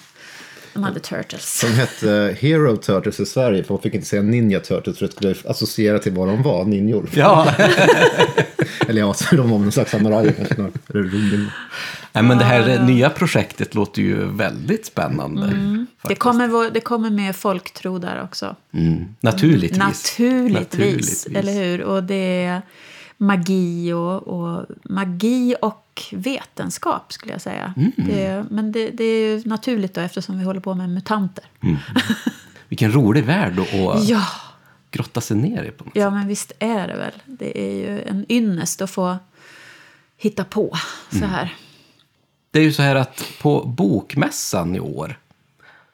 [0.76, 1.60] de hade Turtles.
[1.60, 5.12] Som hette Hero Turtles i Sverige, för man fick inte säga Ninja Turtles för det
[5.12, 7.10] skulle associera till vad de var, ninjor.
[7.14, 7.54] Ja,
[8.88, 10.56] Eller ja, så de var någon slags samurajer kanske.
[12.14, 15.48] Nej, men det här eh, nya projektet låter ju väldigt spännande.
[15.48, 16.20] Det faktiskt.
[16.20, 18.56] kommer, det kommer med folktro där också.
[18.74, 19.78] Mm, naturligtvis.
[19.78, 21.82] Naturligtvis, eller hur?
[21.82, 22.62] Och det är
[23.18, 27.74] magi och, och, magi och vetenskap skulle jag säga.
[27.78, 27.92] Mm.
[27.98, 31.46] Det, men det, det är ju naturligt då eftersom vi håller på med mutanter.
[32.70, 34.26] Vilken rolig värld att Ja,
[34.92, 37.14] grotta sig ner i på något ja, men visst är det väl.
[37.26, 39.18] Det är ju en ynnest att få
[40.18, 40.78] hitta på
[41.10, 41.30] så Mm.
[41.30, 41.56] här.
[42.52, 45.20] Det är ju så här att på bokmässan i år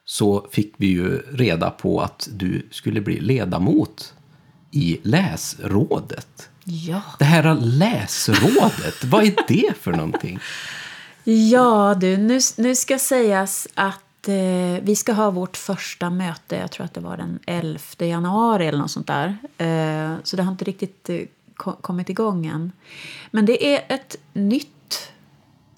[0.05, 4.13] så fick vi ju reda på att du skulle bli ledamot
[4.71, 6.49] i läsrådet.
[6.63, 7.01] Ja.
[7.19, 10.39] Det här läsrådet, vad är det för någonting?
[11.23, 16.71] Ja du, nu, nu ska sägas att eh, vi ska ha vårt första möte, jag
[16.71, 19.37] tror att det var den 11 januari eller något sånt där.
[19.57, 21.19] Eh, så det har inte riktigt eh,
[21.55, 22.71] ko- kommit igång än.
[23.31, 25.11] Men det är ett nytt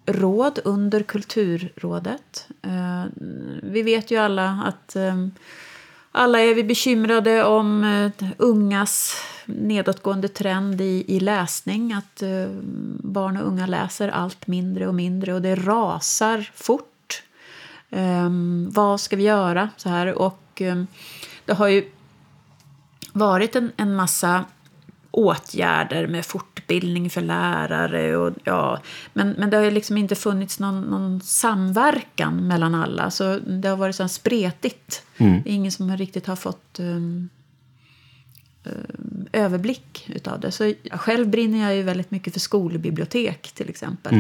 [0.05, 2.47] råd under Kulturrådet.
[2.61, 3.03] Eh,
[3.63, 5.27] vi vet ju alla att eh,
[6.15, 9.15] alla är vi bekymrade om eh, ungas
[9.45, 11.93] nedåtgående trend i, i läsning.
[11.93, 12.47] Att eh,
[13.03, 17.23] barn och unga läser allt mindre och mindre och det rasar fort.
[17.89, 19.69] Um, vad ska vi göra?
[19.77, 20.13] Så här.
[20.13, 20.87] Och um,
[21.45, 21.91] det har ju
[23.13, 24.45] varit en, en massa
[25.13, 28.17] åtgärder med fortbildning för lärare.
[28.17, 28.81] Och, ja,
[29.13, 33.11] men, men det har liksom inte funnits någon, någon samverkan mellan alla.
[33.11, 35.03] Så det har varit så spretigt.
[35.45, 37.29] Är ingen som riktigt har fått um,
[38.63, 40.51] um, överblick utav det.
[40.51, 44.13] Så själv brinner jag ju väldigt mycket för skolbibliotek till exempel.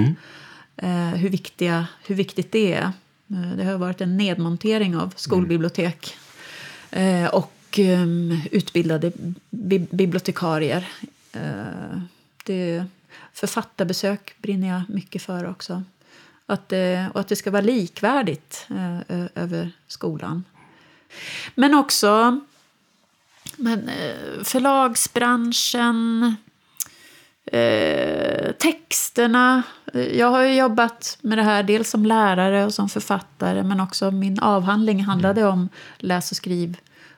[0.77, 2.91] Eh, hur, viktiga, hur viktigt det är.
[3.31, 6.15] Eh, det har varit en nedmontering av skolbibliotek.
[6.91, 9.11] Eh, och um, utbildade
[9.49, 10.89] bi- bibliotekarier.
[11.35, 12.01] Uh,
[12.43, 12.85] det,
[13.33, 15.83] författarbesök brinner jag mycket för också.
[16.45, 18.99] Att uh, och att det ska vara likvärdigt uh,
[19.35, 20.43] över skolan.
[21.55, 22.41] Men också
[23.57, 23.89] men,
[24.43, 26.35] förlagsbranschen,
[27.45, 29.63] eh, texterna.
[30.13, 34.11] Jag har ju jobbat med det här dels som lärare och som författare men också
[34.11, 36.37] min avhandling handlade om läs och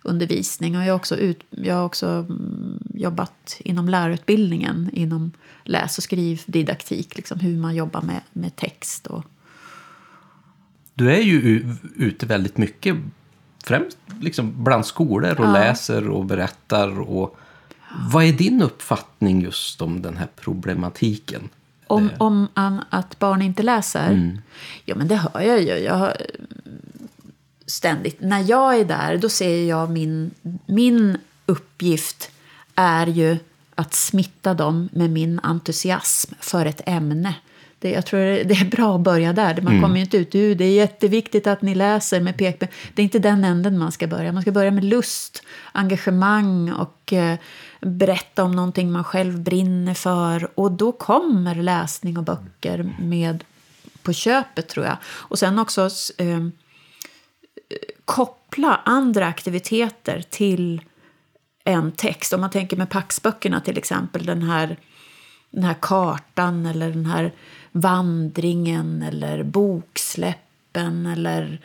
[0.05, 0.77] skrivundervisning.
[0.77, 5.31] Och jag har också, ut, jag har också mm, jobbat inom lärarutbildningen inom
[5.63, 9.23] läs och skrivdidaktik, liksom hur man jobbar med, med text och,
[10.97, 11.65] du är ju
[11.95, 12.95] ute väldigt mycket,
[13.63, 15.53] främst liksom bland skolor och Ja.
[15.53, 16.99] läser och berättar.
[16.99, 17.37] Och,
[18.11, 21.49] vad är din uppfattning just om den här problematiken?
[21.87, 22.47] Om, om
[22.89, 24.41] att barn inte läser?
[24.85, 25.77] Ja, men det hör jag ju.
[25.83, 26.11] Jag
[27.65, 28.21] ständigt.
[28.21, 30.31] När jag är där, då ser jag min,
[30.65, 32.31] min uppgift
[32.75, 33.37] är ju
[33.75, 37.35] att smitta dem med min entusiasm för ett ämne.
[37.79, 39.61] Det, jag tror det är bra att börja där.
[39.61, 42.69] Man kommer ju inte ut du, det är jätteviktigt att ni läser med pekben.
[42.93, 44.31] Det är inte den änden man ska börja.
[44.31, 47.37] Man ska börja med lust, engagemang och eh,
[47.81, 50.59] berätta om någonting man själv brinner för.
[50.59, 53.43] Och då kommer läsning och böcker med
[54.03, 54.97] på köpet tror jag.
[55.05, 56.47] Och sen också eh,
[58.05, 60.81] koppla andra aktiviteter till
[61.63, 62.33] en text.
[62.33, 64.77] Om man tänker med Paxböckerna till exempel, den här,
[65.49, 67.31] den här kartan eller den här
[67.71, 71.61] vandringen eller boksläppen eller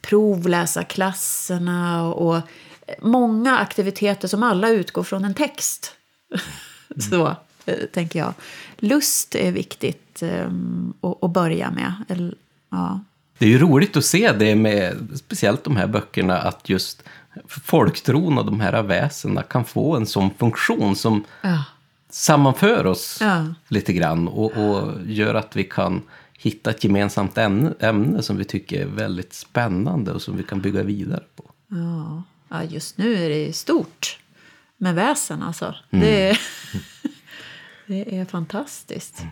[0.00, 2.40] provläsarklasserna och
[3.00, 5.96] många aktiviteter som alla utgår från en text.
[7.10, 8.34] Så eh, tänker jag.
[8.78, 11.92] Lust är viktigt um, att, att börja med.
[12.08, 12.34] Eller,
[12.70, 13.00] ja.
[13.42, 17.02] Det är ju roligt att se det med speciellt de här böckerna att just
[17.48, 21.64] folktron och de här väsena kan få en sån funktion som Ja.
[22.10, 23.46] sammanför oss Ja.
[23.68, 26.02] lite grann och, och gör att vi kan
[26.32, 30.60] hitta ett gemensamt ämne, ämne som vi tycker är väldigt spännande och som vi kan
[30.60, 31.44] bygga vidare på.
[31.68, 32.22] Ja.
[32.48, 34.18] ja, just nu är det stort
[34.76, 35.74] med väsen alltså.
[35.90, 36.40] Det, är,
[37.86, 39.22] det är fantastiskt.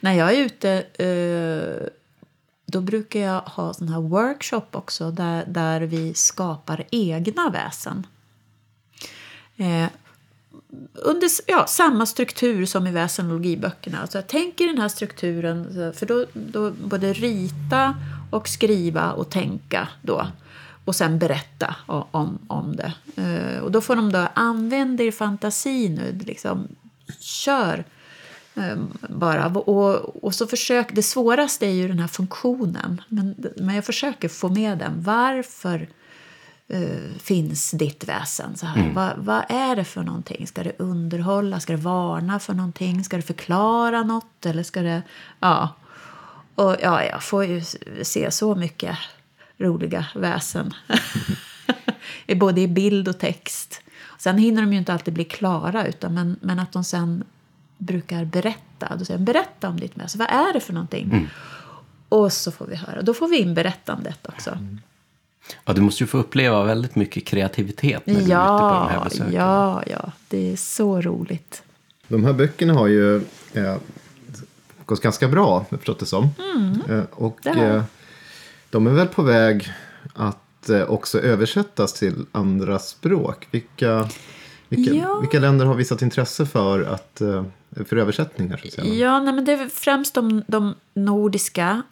[0.00, 1.88] När jag är ute eh,
[2.70, 8.06] då brukar jag ha sån här workshop också där, där vi skapar egna väsen.
[9.56, 9.86] Eh,
[10.94, 14.00] under ja, samma struktur som i väsenologiböckerna.
[14.00, 17.94] Alltså jag tänker den här strukturen, för då, då både rita
[18.30, 20.26] och skriva och tänka då.
[20.84, 22.92] Och sen berätta om, om det.
[23.22, 26.68] Eh, och då får de då använda er fantasi nu, liksom
[27.20, 27.99] kör eh,
[29.08, 29.46] bara.
[29.46, 33.00] Och, och så försök, det svåraste är ju den här funktionen.
[33.08, 35.02] Men, men jag försöker få med den.
[35.02, 35.88] Varför
[36.68, 38.56] eh, finns ditt väsen?
[38.56, 38.92] Så här.
[38.94, 40.46] Vad, vad är det för någonting?
[40.46, 41.60] Ska det underhålla?
[41.60, 43.04] Ska det varna för någonting?
[43.04, 44.46] Ska det förklara något?
[44.46, 45.02] Eller ska det...
[45.40, 45.68] Ja.
[46.54, 47.62] Och ja, jag får ju
[48.02, 48.98] se så mycket
[49.58, 50.74] roliga väsen.
[52.36, 53.82] Både i bild och text.
[54.18, 57.24] Sen hinner de ju inte alltid bli klara, utan men, men att de sen
[57.80, 58.96] brukar berätta.
[58.96, 60.18] Då säger de, berätta om ditt väsen.
[60.18, 61.30] Vad är det för någonting?
[62.08, 63.02] Och så får vi höra.
[63.02, 64.58] Då får vi in berättandet också.
[65.64, 68.88] Ja, du måste ju få uppleva väldigt mycket kreativitet när du är ute på de
[68.88, 69.32] här Ja, besöken.
[69.34, 70.12] ja, ja.
[70.28, 71.62] Det är så roligt.
[72.08, 73.16] De här böckerna har ju
[73.52, 73.76] eh,
[74.84, 76.28] gått ganska bra, jag förstått det som.
[76.88, 77.82] Eh, och eh,
[78.70, 79.72] de är väl på väg
[80.14, 83.48] att eh, också översättas till andra språk.
[83.50, 84.08] Vilka,
[84.70, 85.18] vilka, Ja.
[85.20, 87.44] vilka länder har visat intresse för, att, eh,
[87.88, 88.60] för översättningar?
[88.70, 88.80] Så?
[88.84, 91.82] Ja, nej, men det är främst de, de nordiska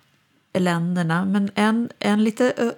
[0.58, 1.24] länderna.
[1.24, 2.70] Men en, en lite uh,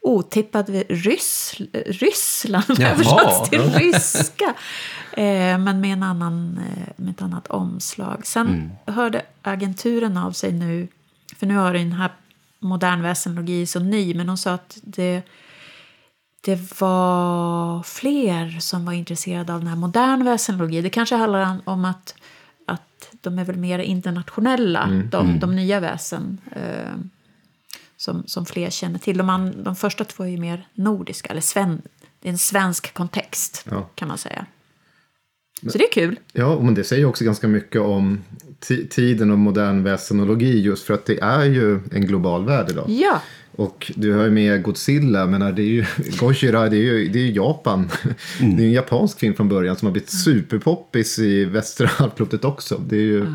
[0.00, 1.54] otippad Ryss,
[1.86, 4.54] Ryssland Jaha, översatts till ryska.
[5.12, 8.26] Eh, men med, en annan, eh, med ett annat omslag.
[8.26, 8.70] Sen Mm.
[8.96, 10.88] hörde agenturen av sig nu.
[11.38, 12.10] För nu har den här
[12.58, 14.14] modern väsenologi så ny.
[14.14, 15.22] Men de sa att det
[16.46, 20.82] det var fler som var intresserade av den här modern väsenologi.
[20.82, 22.14] Det kanske handlar om- att,
[22.66, 26.38] att de är väl mer internationella, de, de nya väsen.
[26.52, 26.94] Eh,
[27.96, 29.16] som, som fler känner till.
[29.18, 31.82] De, an, de första två är ju mer nordiska, eller sven,
[32.20, 33.88] det är en svensk kontext Ja.
[33.94, 34.46] kan man säga.
[35.72, 36.18] Så det är kul.
[36.32, 38.24] Ja, men det säger också ganska mycket om
[38.60, 42.90] ti- tiden och modern väsenologi just för att det är ju en global värld idag.
[42.90, 43.20] Ja,
[43.56, 45.84] Och du har ju med Godzilla, men det är ju
[46.18, 47.90] Gojira, det är ju, det är ju Japan.
[48.40, 52.44] Det är ju en japansk film från början som har blivit superpoppis i västra halvklotet
[52.44, 52.82] också.
[52.88, 53.26] Det är ju,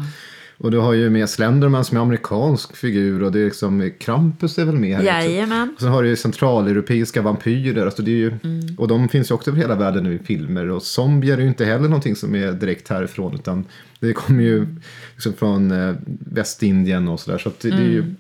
[0.64, 4.58] Och du har ju med Slenderman som är amerikansk figur och det är liksom Krampus
[4.58, 5.30] är väl med här också.
[5.30, 5.72] jajamän.
[5.76, 7.86] Och sen har du ju centraleuropeiska vampyrer.
[7.86, 8.76] Alltså det är ju, Mm.
[8.78, 10.70] Och de finns ju också över hela välden nu i filmer.
[10.70, 13.34] Och zombier är ju inte heller någonting som är direkt härifrån.
[13.36, 13.66] Utan
[14.00, 14.68] det kommer ju
[15.14, 17.38] liksom från eh, Västindien och sådär.
[17.38, 17.92] Så att det, det är Mm.
[17.92, 18.14] ju,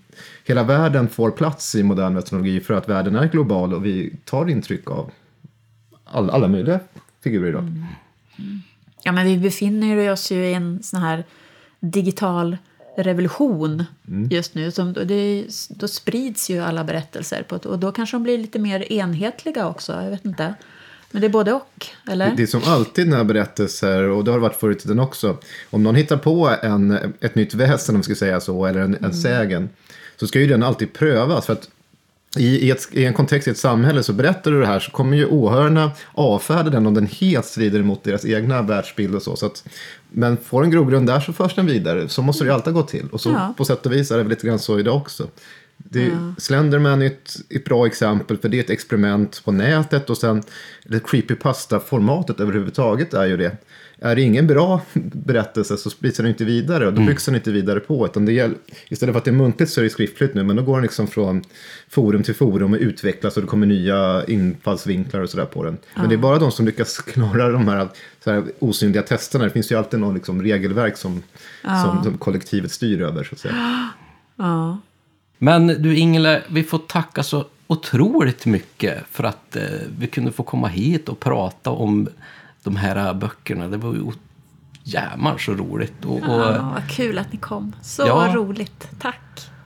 [0.45, 3.73] hela världen får plats i modern västnologi för att världen är global.
[3.73, 5.11] Och vi tar intryck av
[6.03, 6.79] all, alla möjliga
[7.23, 7.61] figurer idag.
[7.61, 7.83] Mm.
[9.03, 11.23] Ja, men vi befinner oss ju i en sån här
[11.81, 12.57] digital
[12.97, 13.85] revolution
[14.29, 14.71] just nu.
[14.71, 18.91] Som, det, då sprids ju alla berättelser på och då kanske de blir lite mer
[18.91, 19.93] enhetliga också.
[19.93, 20.53] Jag vet inte.
[21.11, 22.35] Men det är både och, eller?
[22.35, 25.37] Det är som alltid när berättelser, och det har det varit förr i tiden också,
[25.69, 28.97] om någon hittar på en, ett nytt väsen, om vi ska säga så, eller en,
[29.05, 29.69] en sägen,
[30.17, 31.45] så ska ju den alltid prövas.
[31.45, 31.69] För att
[32.37, 34.91] i, i, ett, i en kontext i ett samhälle så berättar du det här så
[34.91, 39.35] kommer ju åhörarna avfärda den om den helt strider mot deras egna världsbild och så.
[39.35, 39.63] så att,
[40.11, 42.09] men får en grogrund där så förs den vidare.
[42.09, 43.07] Så måste det ju alltid gå till.
[43.11, 43.53] Och så Ja.
[43.57, 45.27] på sätt och vis är det väl lite grann så idag också.
[45.77, 50.17] Det, Slenderman är ett, ett bra exempel för det är ett experiment på nätet och
[50.17, 50.43] sen
[50.83, 53.57] det creepypasta-formatet överhuvudtaget är ju det.
[54.03, 54.81] Är det ingen bra
[55.13, 58.05] berättelse så sprids den inte vidare och då byggs den inte vidare på.
[58.05, 58.53] Utan det gäll,
[58.89, 60.81] istället för att det är muntligt så är det skriftligt nu men då går den
[60.81, 61.43] liksom från
[61.89, 65.77] forum till forum och utvecklas och det kommer nya infallsvinklar och sådär på den.
[65.95, 67.87] Men det är bara de som lyckas klara de här,
[68.23, 69.45] så här osynliga testerna.
[69.45, 71.23] Det finns ju alltid någon liksom regelverk som,
[71.61, 73.89] som, som kollektivet styr över så att säga.
[74.35, 74.77] Ja.
[75.37, 79.63] Men du Ingela, vi får tacka så otroligt mycket för att eh,
[79.99, 82.09] vi kunde få komma hit och prata om
[82.63, 83.67] de här böckerna.
[83.67, 84.11] Det var ju
[84.83, 86.05] jämmar så roligt.
[86.05, 87.75] Och, och Ja, vad kul att ni kom.
[87.81, 88.31] Så Ja.
[88.35, 88.87] roligt.
[88.99, 89.17] Tack.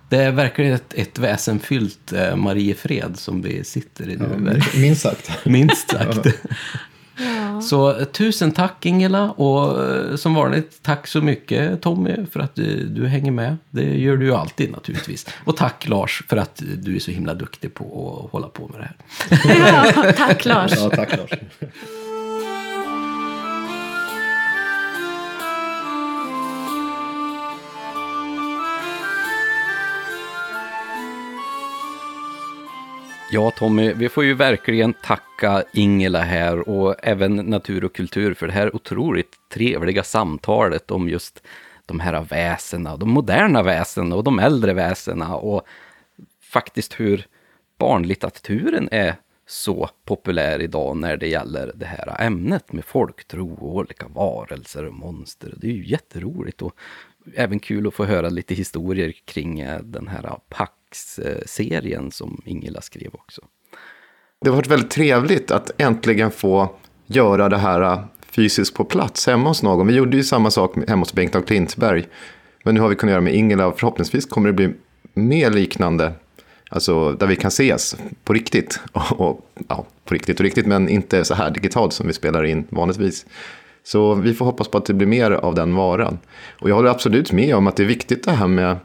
[0.09, 4.25] det är verkligen ett, ett väsenfyllt eh, Mariefred som vi sitter i nu.
[4.37, 4.81] verkligen.
[4.81, 5.31] Minst sagt.
[5.45, 6.27] Minst sagt.
[7.69, 12.55] Så eh, tusen tack Ingela och eh, som vanligt tack så mycket Tommy för att
[12.55, 13.57] du, du hänger med.
[13.69, 15.25] Det gör du ju alltid naturligtvis.
[15.45, 18.79] Och tack Lars för att du är så himla duktig på att hålla på med
[18.81, 19.93] det här.
[20.05, 20.71] Ja, tack Lars.
[20.75, 21.29] Ja, tack Lars.
[33.31, 38.47] Ja, Tommy, vi får ju verkligen tacka Ingela här och även Natur och kultur för
[38.47, 41.43] det här otroligt trevliga samtalet om just
[41.85, 45.61] de här väsena, de moderna väsena och de äldre väsena och
[46.41, 47.27] faktiskt hur
[47.77, 49.15] barnlitteraturen är
[49.47, 54.93] så populär idag när det gäller det här ämnet med folktro och olika varelser och
[54.93, 55.53] monster.
[55.57, 56.75] Det är ju jätteroligt och
[57.35, 60.39] även kul att få höra lite historier kring den här
[60.95, 63.41] Max-serien som Ingela skrev också.
[64.41, 66.75] Det har varit väldigt trevligt att äntligen få
[67.07, 67.99] göra det här äh,
[68.29, 69.87] fysiskt på plats hemma hos någon.
[69.87, 72.05] Vi gjorde ju samma sak hemma hos Bengt af Klintberg.
[72.63, 74.73] Men nu har vi kunnat göra med Ingela och förhoppningsvis kommer det bli
[75.13, 76.13] mer liknande.
[76.69, 78.79] Alltså där vi kan ses på riktigt.
[78.91, 82.43] Och, och, ja, på riktigt och riktigt, men inte så här digitalt som vi spelar
[82.43, 83.25] in vanligtvis.
[83.83, 86.19] Så vi får hoppas på att det blir mer av den varan.
[86.59, 88.77] Och jag håller absolut med om att det är viktigt det här med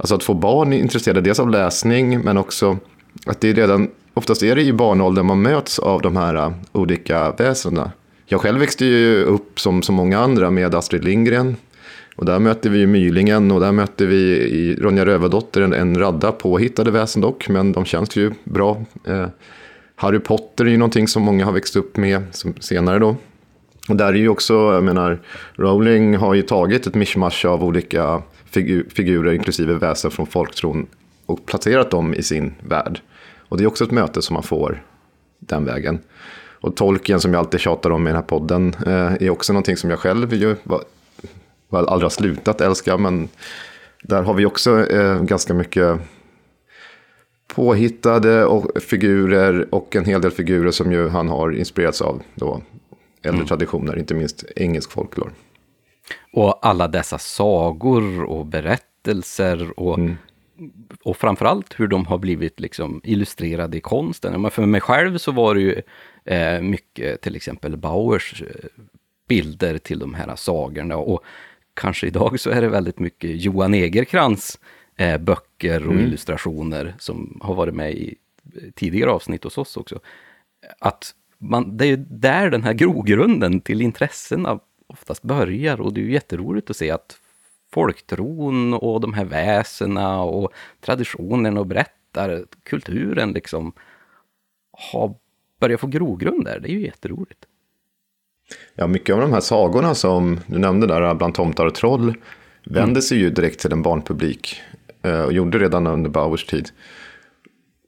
[0.00, 2.78] Alltså att få barn intresserade dels av läsning men också
[3.26, 6.52] att det är redan, oftast är det i barnåldern man möts av de här äh,
[6.72, 7.92] olika väsendena.
[8.26, 11.56] Jag själv växte ju upp som så många andra med Astrid Lindgren.
[12.16, 15.98] Och där mötte vi ju Mylingen och där mötte vi i Ronja Rövardotter en, en
[15.98, 18.84] radda påhittade väsen dock, men de känns ju bra.
[19.06, 19.26] Eh,
[19.96, 23.16] Harry Potter är ju någonting som många har växt upp med som senare då.
[23.88, 25.20] Och där är ju också, jag menar,
[25.54, 28.22] Rowling har ju tagit ett mischmasch av olika
[28.52, 30.86] figu- figurer, inklusive väsen från folktron,
[31.26, 33.00] och placerat dem i sin värld.
[33.48, 34.84] Och det är också ett möte som man får
[35.38, 35.98] den vägen.
[36.62, 39.76] Och Tolkien, som jag alltid tjatar om i den här podden, eh, är också någonting
[39.76, 40.84] som jag själv ju var,
[41.68, 43.28] var aldrig har slutat älska, men
[44.02, 46.00] där har vi också eh, ganska mycket
[47.54, 52.62] påhittade och figurer och en hel del figurer som ju han har inspirerats av då
[53.22, 55.30] äldre traditioner, inte minst engelsk folklore.
[56.32, 59.98] Och alla dessa sagor och berättelser och,
[61.02, 64.42] och framförallt hur de har blivit liksom illustrerade i konsten.
[64.42, 65.82] Men för mig själv så var det ju
[66.24, 68.82] eh, mycket till exempel Bauers eh,
[69.28, 71.24] bilder till de här sagorna och
[71.74, 74.58] kanske idag så är det väldigt mycket Johan Egerkrans
[74.96, 78.14] eh, böcker och illustrationer som har varit med i
[78.74, 80.00] tidigare avsnitt hos oss också.
[80.78, 84.58] Att man, det är ju där den här grogrunden till intressena
[84.90, 87.18] oftast börjar och det är ju jätteroligt att se att
[87.72, 93.72] folktron och de här väsena och traditionerna och berättar kulturen liksom
[94.92, 95.14] har
[95.60, 96.60] börjat få grogrund där.
[96.60, 97.46] Det är ju jätteroligt.
[98.74, 102.14] Ja, mycket av de här sagorna som du nämnde där, bland tomtar och troll,
[102.64, 104.60] vände sig ju direkt till en barnpublik.
[105.02, 106.70] Eh, och gjorde redan under Bauers tid.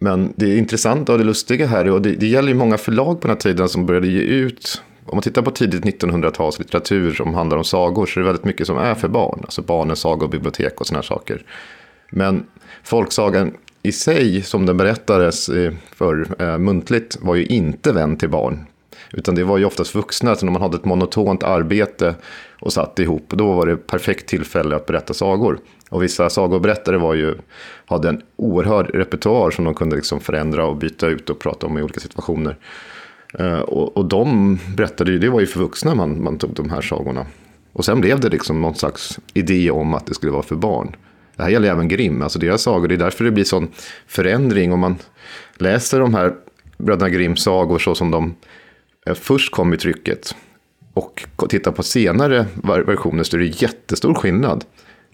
[0.01, 3.29] Men det intressanta och det lustiga här, och det, det gäller ju många förlag på
[3.29, 7.57] den här tiden som började ge ut, om man tittar på tidigt 1900-talslitteratur som handlar
[7.57, 9.41] om sagor, så är det väldigt mycket som är för barn.
[9.43, 11.43] Alltså barnens sagobibliotek och sådana här saker.
[12.11, 12.47] Men
[12.83, 18.29] folksagan i sig, som den berättades eh, för eh, muntligt, var ju inte vänd till
[18.29, 18.67] barn.
[19.13, 22.15] Utan det var ju oftast vuxna, så när man hade ett monotont arbete
[22.61, 25.59] och satt ihop, då var det perfekt tillfälle att berätta sagor.
[25.91, 27.35] Och vissa sagoberättare var ju,
[27.87, 31.79] hade en oerhörd repertoar som de kunde liksom förändra och byta ut och prata om
[31.79, 32.57] i olika situationer.
[33.39, 36.71] Eh, och, och de berättade ju, det var ju för vuxna man, man tog de
[36.71, 37.27] här sagorna.
[37.73, 40.97] Och sen blev det liksom någon slags idé om att det skulle vara för barn.
[41.37, 42.89] Det här gäller även Grimm, alltså deras sagor.
[42.89, 43.69] Det är därför det blir sån
[44.07, 44.73] förändring.
[44.73, 44.97] Om man
[45.57, 46.35] läser de här
[46.79, 48.35] bröderna Grimms sagor så som de
[49.07, 50.35] eh, först kom i trycket
[50.95, 54.65] och tittar på senare versioner så är det jättestor skillnad.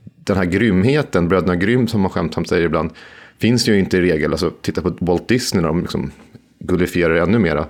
[0.05, 2.91] Den här grymheten, bröderna Grimm som man skämtsamt säger ibland,
[3.39, 4.33] finns ju inte i regel.
[4.33, 6.11] Alltså titta på Walt Disney när de liksom
[6.59, 7.67] gullifierar ännu mera.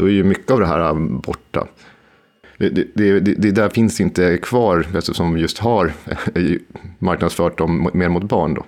[0.00, 1.66] Då är ju mycket av det här äh, borta.
[2.58, 5.92] Det, det, det, det där finns inte kvar alltså, eftersom vi just har
[6.34, 6.42] äh,
[6.98, 8.54] marknadsfört dem mer mot barn.
[8.54, 8.64] Då.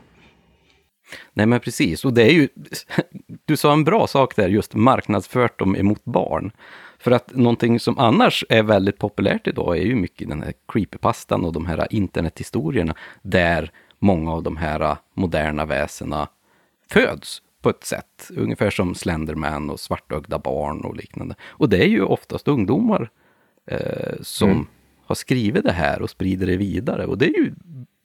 [1.32, 2.48] Nej men precis, och det är ju,
[3.44, 6.52] du sa en bra sak där, just marknadsfört dem emot barn.
[6.98, 11.44] För att någonting som annars är väldigt populärt idag är ju mycket den här creepypastan
[11.44, 16.28] och de här internethistorierna där många av de här moderna väsena
[16.90, 18.30] föds på ett sätt.
[18.36, 21.34] Ungefär som Slenderman och svartögda barn och liknande.
[21.43, 23.10] Och det är ju oftast ungdomar
[23.66, 24.66] eh, som mm.
[25.05, 27.06] har skrivit det här och sprider det vidare.
[27.06, 27.55] Och det är ju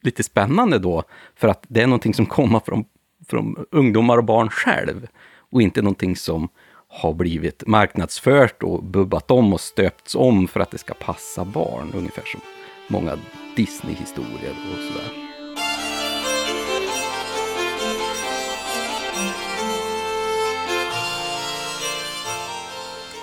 [0.01, 1.03] lite spännande då,
[1.35, 2.85] för att det är någonting som kommer från,
[3.27, 5.07] från ungdomar och barn själv.
[5.51, 6.49] Och inte någonting som
[6.87, 11.91] har blivit marknadsfört och bubbat om och stöpts om för att det ska passa barn.
[11.95, 12.41] Ungefär som
[12.87, 13.17] många
[13.55, 15.26] Disney-historier och sådär.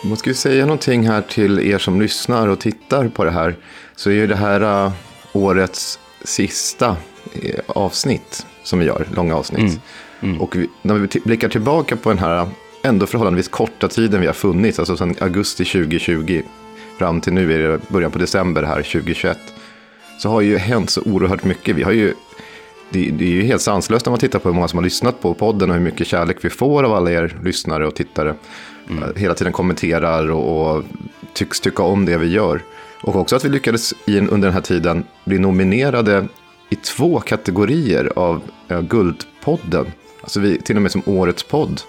[0.05, 3.57] Man skulle säga någonting här till er som lyssnar och tittar på det här
[3.97, 4.93] så är ju det här uh,
[5.33, 9.61] årets sista uh, avsnitt som vi gör, långa avsnitt.
[9.61, 9.81] Mm.
[10.21, 10.41] Mm.
[10.41, 12.49] Och vi, när vi blickar tillbaka på den här
[12.83, 16.43] ändå förhållandevis korta tiden vi har funnits, alltså sedan augusti 2020
[16.99, 19.39] fram till nu är det början på december här 2021,
[20.19, 21.77] så har ju hänt så oerhört mycket.
[21.77, 22.15] Vi har ju,
[22.91, 25.21] det, det är ju helt sanslöst när man tittar på hur många som har lyssnat
[25.21, 28.35] på podden och hur mycket kärlek vi får av alla er lyssnare och tittare.
[28.91, 29.13] Mm.
[29.17, 30.85] Hela tiden kommenterar och, och
[31.33, 32.63] tycks tycka om det vi gör.
[33.03, 36.29] Och också att vi lyckades in, under den här tiden bli nominerade
[36.71, 39.87] i två kategorier av ja, Guldpodden.
[40.21, 41.81] Alltså vi, till och med som årets podd.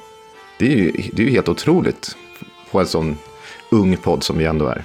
[0.59, 2.15] Det är ju, det är ju helt otroligt
[2.71, 3.17] på en sån
[3.69, 4.83] ung podd som vi ändå är.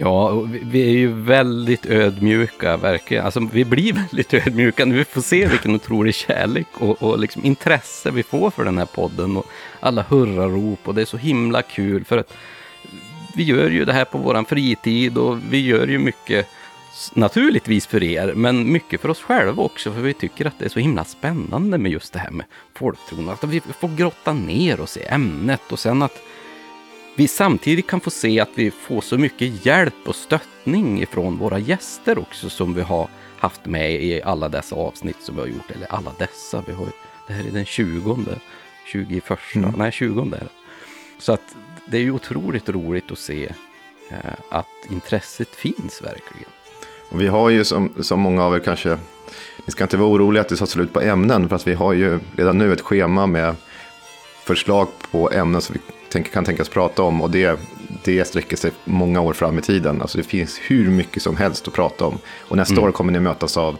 [0.00, 3.24] Ja, vi är ju väldigt ödmjuka, verkligen.
[3.24, 7.44] Alltså, vi blir väldigt ödmjuka när vi får se vilken otrolig kärlek och, och liksom
[7.44, 9.36] intresse vi får för den här podden.
[9.36, 9.46] Och
[9.80, 12.34] alla hurrarop och det är så himla kul för att
[13.34, 16.48] vi gör ju det här på våran fritid och vi gör ju mycket
[17.14, 20.68] naturligtvis för er, men mycket för oss själva också, för vi tycker att det är
[20.68, 23.28] så himla spännande med just det här med folktron.
[23.28, 26.22] Att vi får grotta ner oss i ämnet och sen att
[27.18, 31.58] vi samtidigt kan få se att vi får så mycket hjälp och stöttning ifrån våra
[31.58, 33.08] gäster också som vi har
[33.38, 35.70] haft med i alla dessa avsnitt som vi har gjort.
[35.70, 36.86] Eller alla dessa, vi har,
[37.26, 38.24] det här är den 20,
[38.86, 39.72] 21, mm.
[39.76, 40.48] nej 20 är det.
[41.18, 43.44] Så att det är ju otroligt roligt att se
[44.10, 46.50] eh, att intresset finns verkligen.
[47.08, 48.98] Och vi har ju som, som många av er kanske,
[49.66, 51.92] ni ska inte vara oroliga att det tar slut på ämnen, för att vi har
[51.92, 53.56] ju redan nu ett schema med
[54.44, 57.22] förslag på ämnen som vi tänk, kan tänkas prata om.
[57.22, 57.60] Och det,
[58.04, 60.02] det sträcker sig många år fram i tiden.
[60.02, 62.18] Alltså det finns hur mycket som helst att prata om.
[62.38, 62.84] Och nästa mm.
[62.84, 63.76] år kommer ni mötas av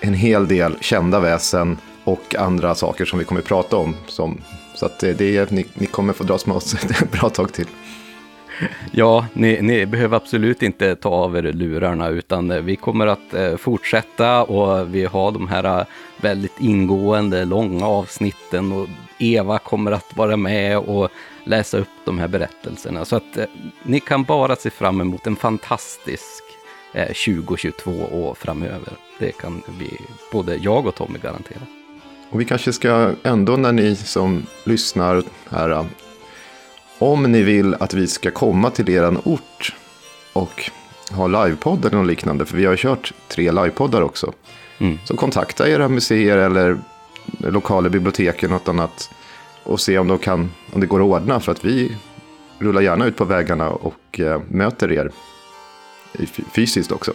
[0.00, 3.96] en hel del kända väsen och andra saker som vi kommer att prata om.
[4.06, 4.40] Som,
[4.74, 7.66] så att det, det, ni, ni kommer få dras med oss ett bra tag till.
[8.92, 13.56] Ja, ni, ni, behöver absolut inte ta av er lurarna utan vi kommer att eh,
[13.56, 15.86] fortsätta och vi har de här eh,
[16.20, 18.88] väldigt ingående, långa avsnitten och
[19.18, 21.08] Eva kommer att vara med och
[21.44, 23.04] läsa upp de här berättelserna.
[23.04, 23.44] Så att eh,
[23.82, 26.42] ni kan bara se fram emot en fantastisk
[26.92, 28.92] 2022 och framöver.
[29.18, 29.98] Det kan vi,
[30.32, 31.60] både jag och Tommy garantera.
[32.30, 35.86] Och vi kanske ska ändå när ni som lyssnar här
[36.98, 39.74] om ni vill att vi ska komma till er ort
[40.32, 40.70] och
[41.10, 44.32] ha livepodd eller något liknande, för vi har kört tre livepoddar också.
[44.78, 44.98] Mm.
[45.04, 46.78] Så kontakta era museer eller
[47.38, 49.10] lokala bibliotek eller något annat
[49.62, 51.96] och se om, de kan, om det går att ordna, för att vi
[52.58, 55.10] rullar gärna ut på vägarna och eh, möter er
[56.52, 57.12] fysiskt också.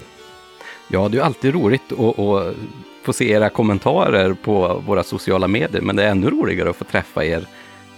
[0.88, 2.56] Ja, det är alltid roligt att, att
[3.04, 6.84] få se era kommentarer på våra sociala medier, men det är ännu roligare att få
[6.84, 7.48] träffa er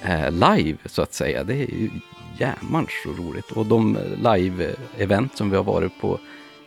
[0.01, 1.43] eh, live så att säga.
[1.43, 1.89] Det är ju
[2.37, 3.51] jämans så roligt.
[3.51, 6.19] Och de live-event som vi har varit på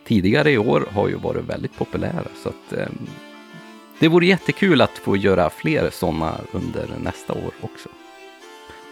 [0.05, 2.27] tidigare i år har ju varit väldigt populära.
[2.43, 2.87] Så att, eh,
[3.99, 7.89] det vore jättekul att få göra fler sådana under nästa år också.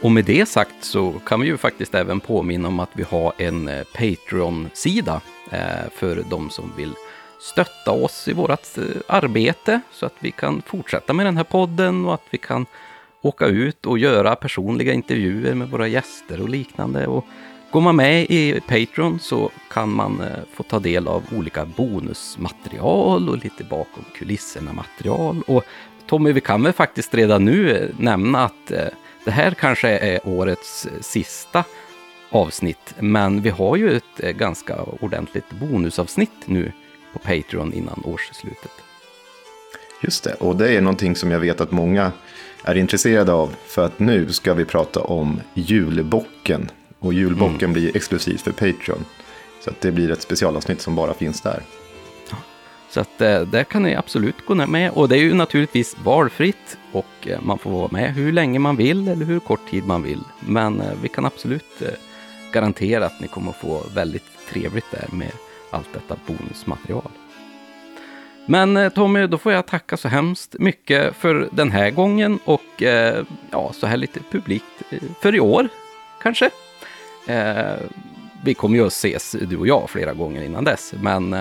[0.02, 3.34] Och med det sagt så kan vi ju faktiskt även påminna om att vi har
[3.38, 5.22] en eh, Patreon-sida
[5.52, 6.94] eh, för de som vill
[7.42, 12.06] stötta oss i vårt eh, arbete så att vi kan fortsätta med den här podden
[12.06, 12.66] och att vi kan
[13.22, 17.08] åka ut och göra personliga intervjuer med våra gäster och liknande.
[17.08, 17.26] Och
[17.72, 23.30] Går man med i Patreon så kan man eh, få ta del av olika bonusmaterial
[23.30, 25.42] och lite bakom kulisserna material.
[25.48, 25.64] Och
[26.08, 28.88] Tommy, vi kan väl faktiskt redan nu eh, nämna att eh,
[29.26, 31.64] det här kanske är årets sista
[32.30, 36.72] avsnitt, men vi har ju ett ganska ordentligt bonusavsnitt nu
[37.14, 38.72] på Patreon innan årsslutet.
[40.02, 42.12] Just det, och det är någonting som jag vet att många
[42.64, 43.56] är intresserade av.
[43.66, 46.72] För att nu ska vi prata om julbocken.
[47.08, 47.74] Och julbocken mm.
[47.74, 49.06] blir exklusivt för Patreon.
[49.60, 51.62] Så att det blir ett specialavsnitt som bara finns där.
[52.90, 54.92] Så att eh, där kan ni absolut gå med.
[54.92, 58.76] Och det är ju naturligtvis valfritt och eh, man får vara med hur länge man
[58.76, 60.20] vill eller hur kort tid man vill.
[60.40, 61.84] Men eh, vi kan absolut
[62.54, 65.32] garantera att ni kommer att få väldigt trevligt där med
[65.72, 67.12] allt detta bonusmaterial.
[68.46, 72.82] Men Tommy, då får jag tacka så hemskt mycket för den här gången och
[73.52, 74.66] ja, så här lite publikt
[75.22, 75.70] för i år
[76.22, 76.50] kanske.
[78.44, 81.32] Vi kommer ju att ses, du och jag, flera gånger innan dess, men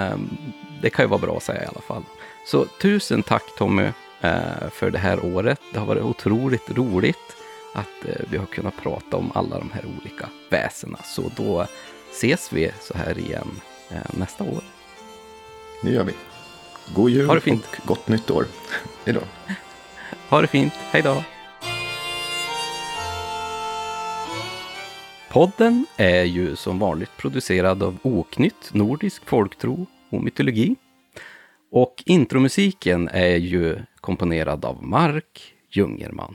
[0.82, 2.02] det kan ju vara bra att säga i alla fall.
[2.46, 3.88] Så tusen tack Tommy
[4.70, 5.60] för det här året.
[5.72, 7.36] Det har varit otroligt roligt
[7.74, 10.98] att vi har kunnat prata om alla de här olika väsena.
[11.04, 11.66] Så då
[12.12, 13.60] ses vi så här igen
[14.10, 14.62] nästa år.
[15.82, 16.12] Det gör vi.
[16.94, 17.66] God jul ha det fint.
[17.80, 18.44] och gott nytt år.
[19.04, 19.20] Hej då.
[20.28, 20.72] Ha det fint.
[20.90, 21.24] Hej då.
[25.36, 30.76] Podden är ju som vanligt producerad av Oknytt, Nordisk folktro och mytologi.
[31.70, 36.34] Och intromusiken är ju komponerad av Mark Jungerman.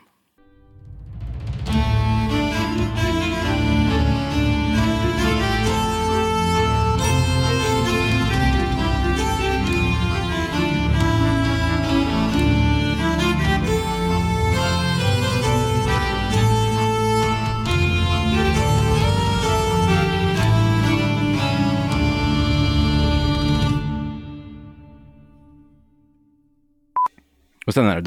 [27.66, 28.02] Och sen är det...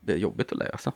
[0.00, 0.92] Det är jobbigt att läsa.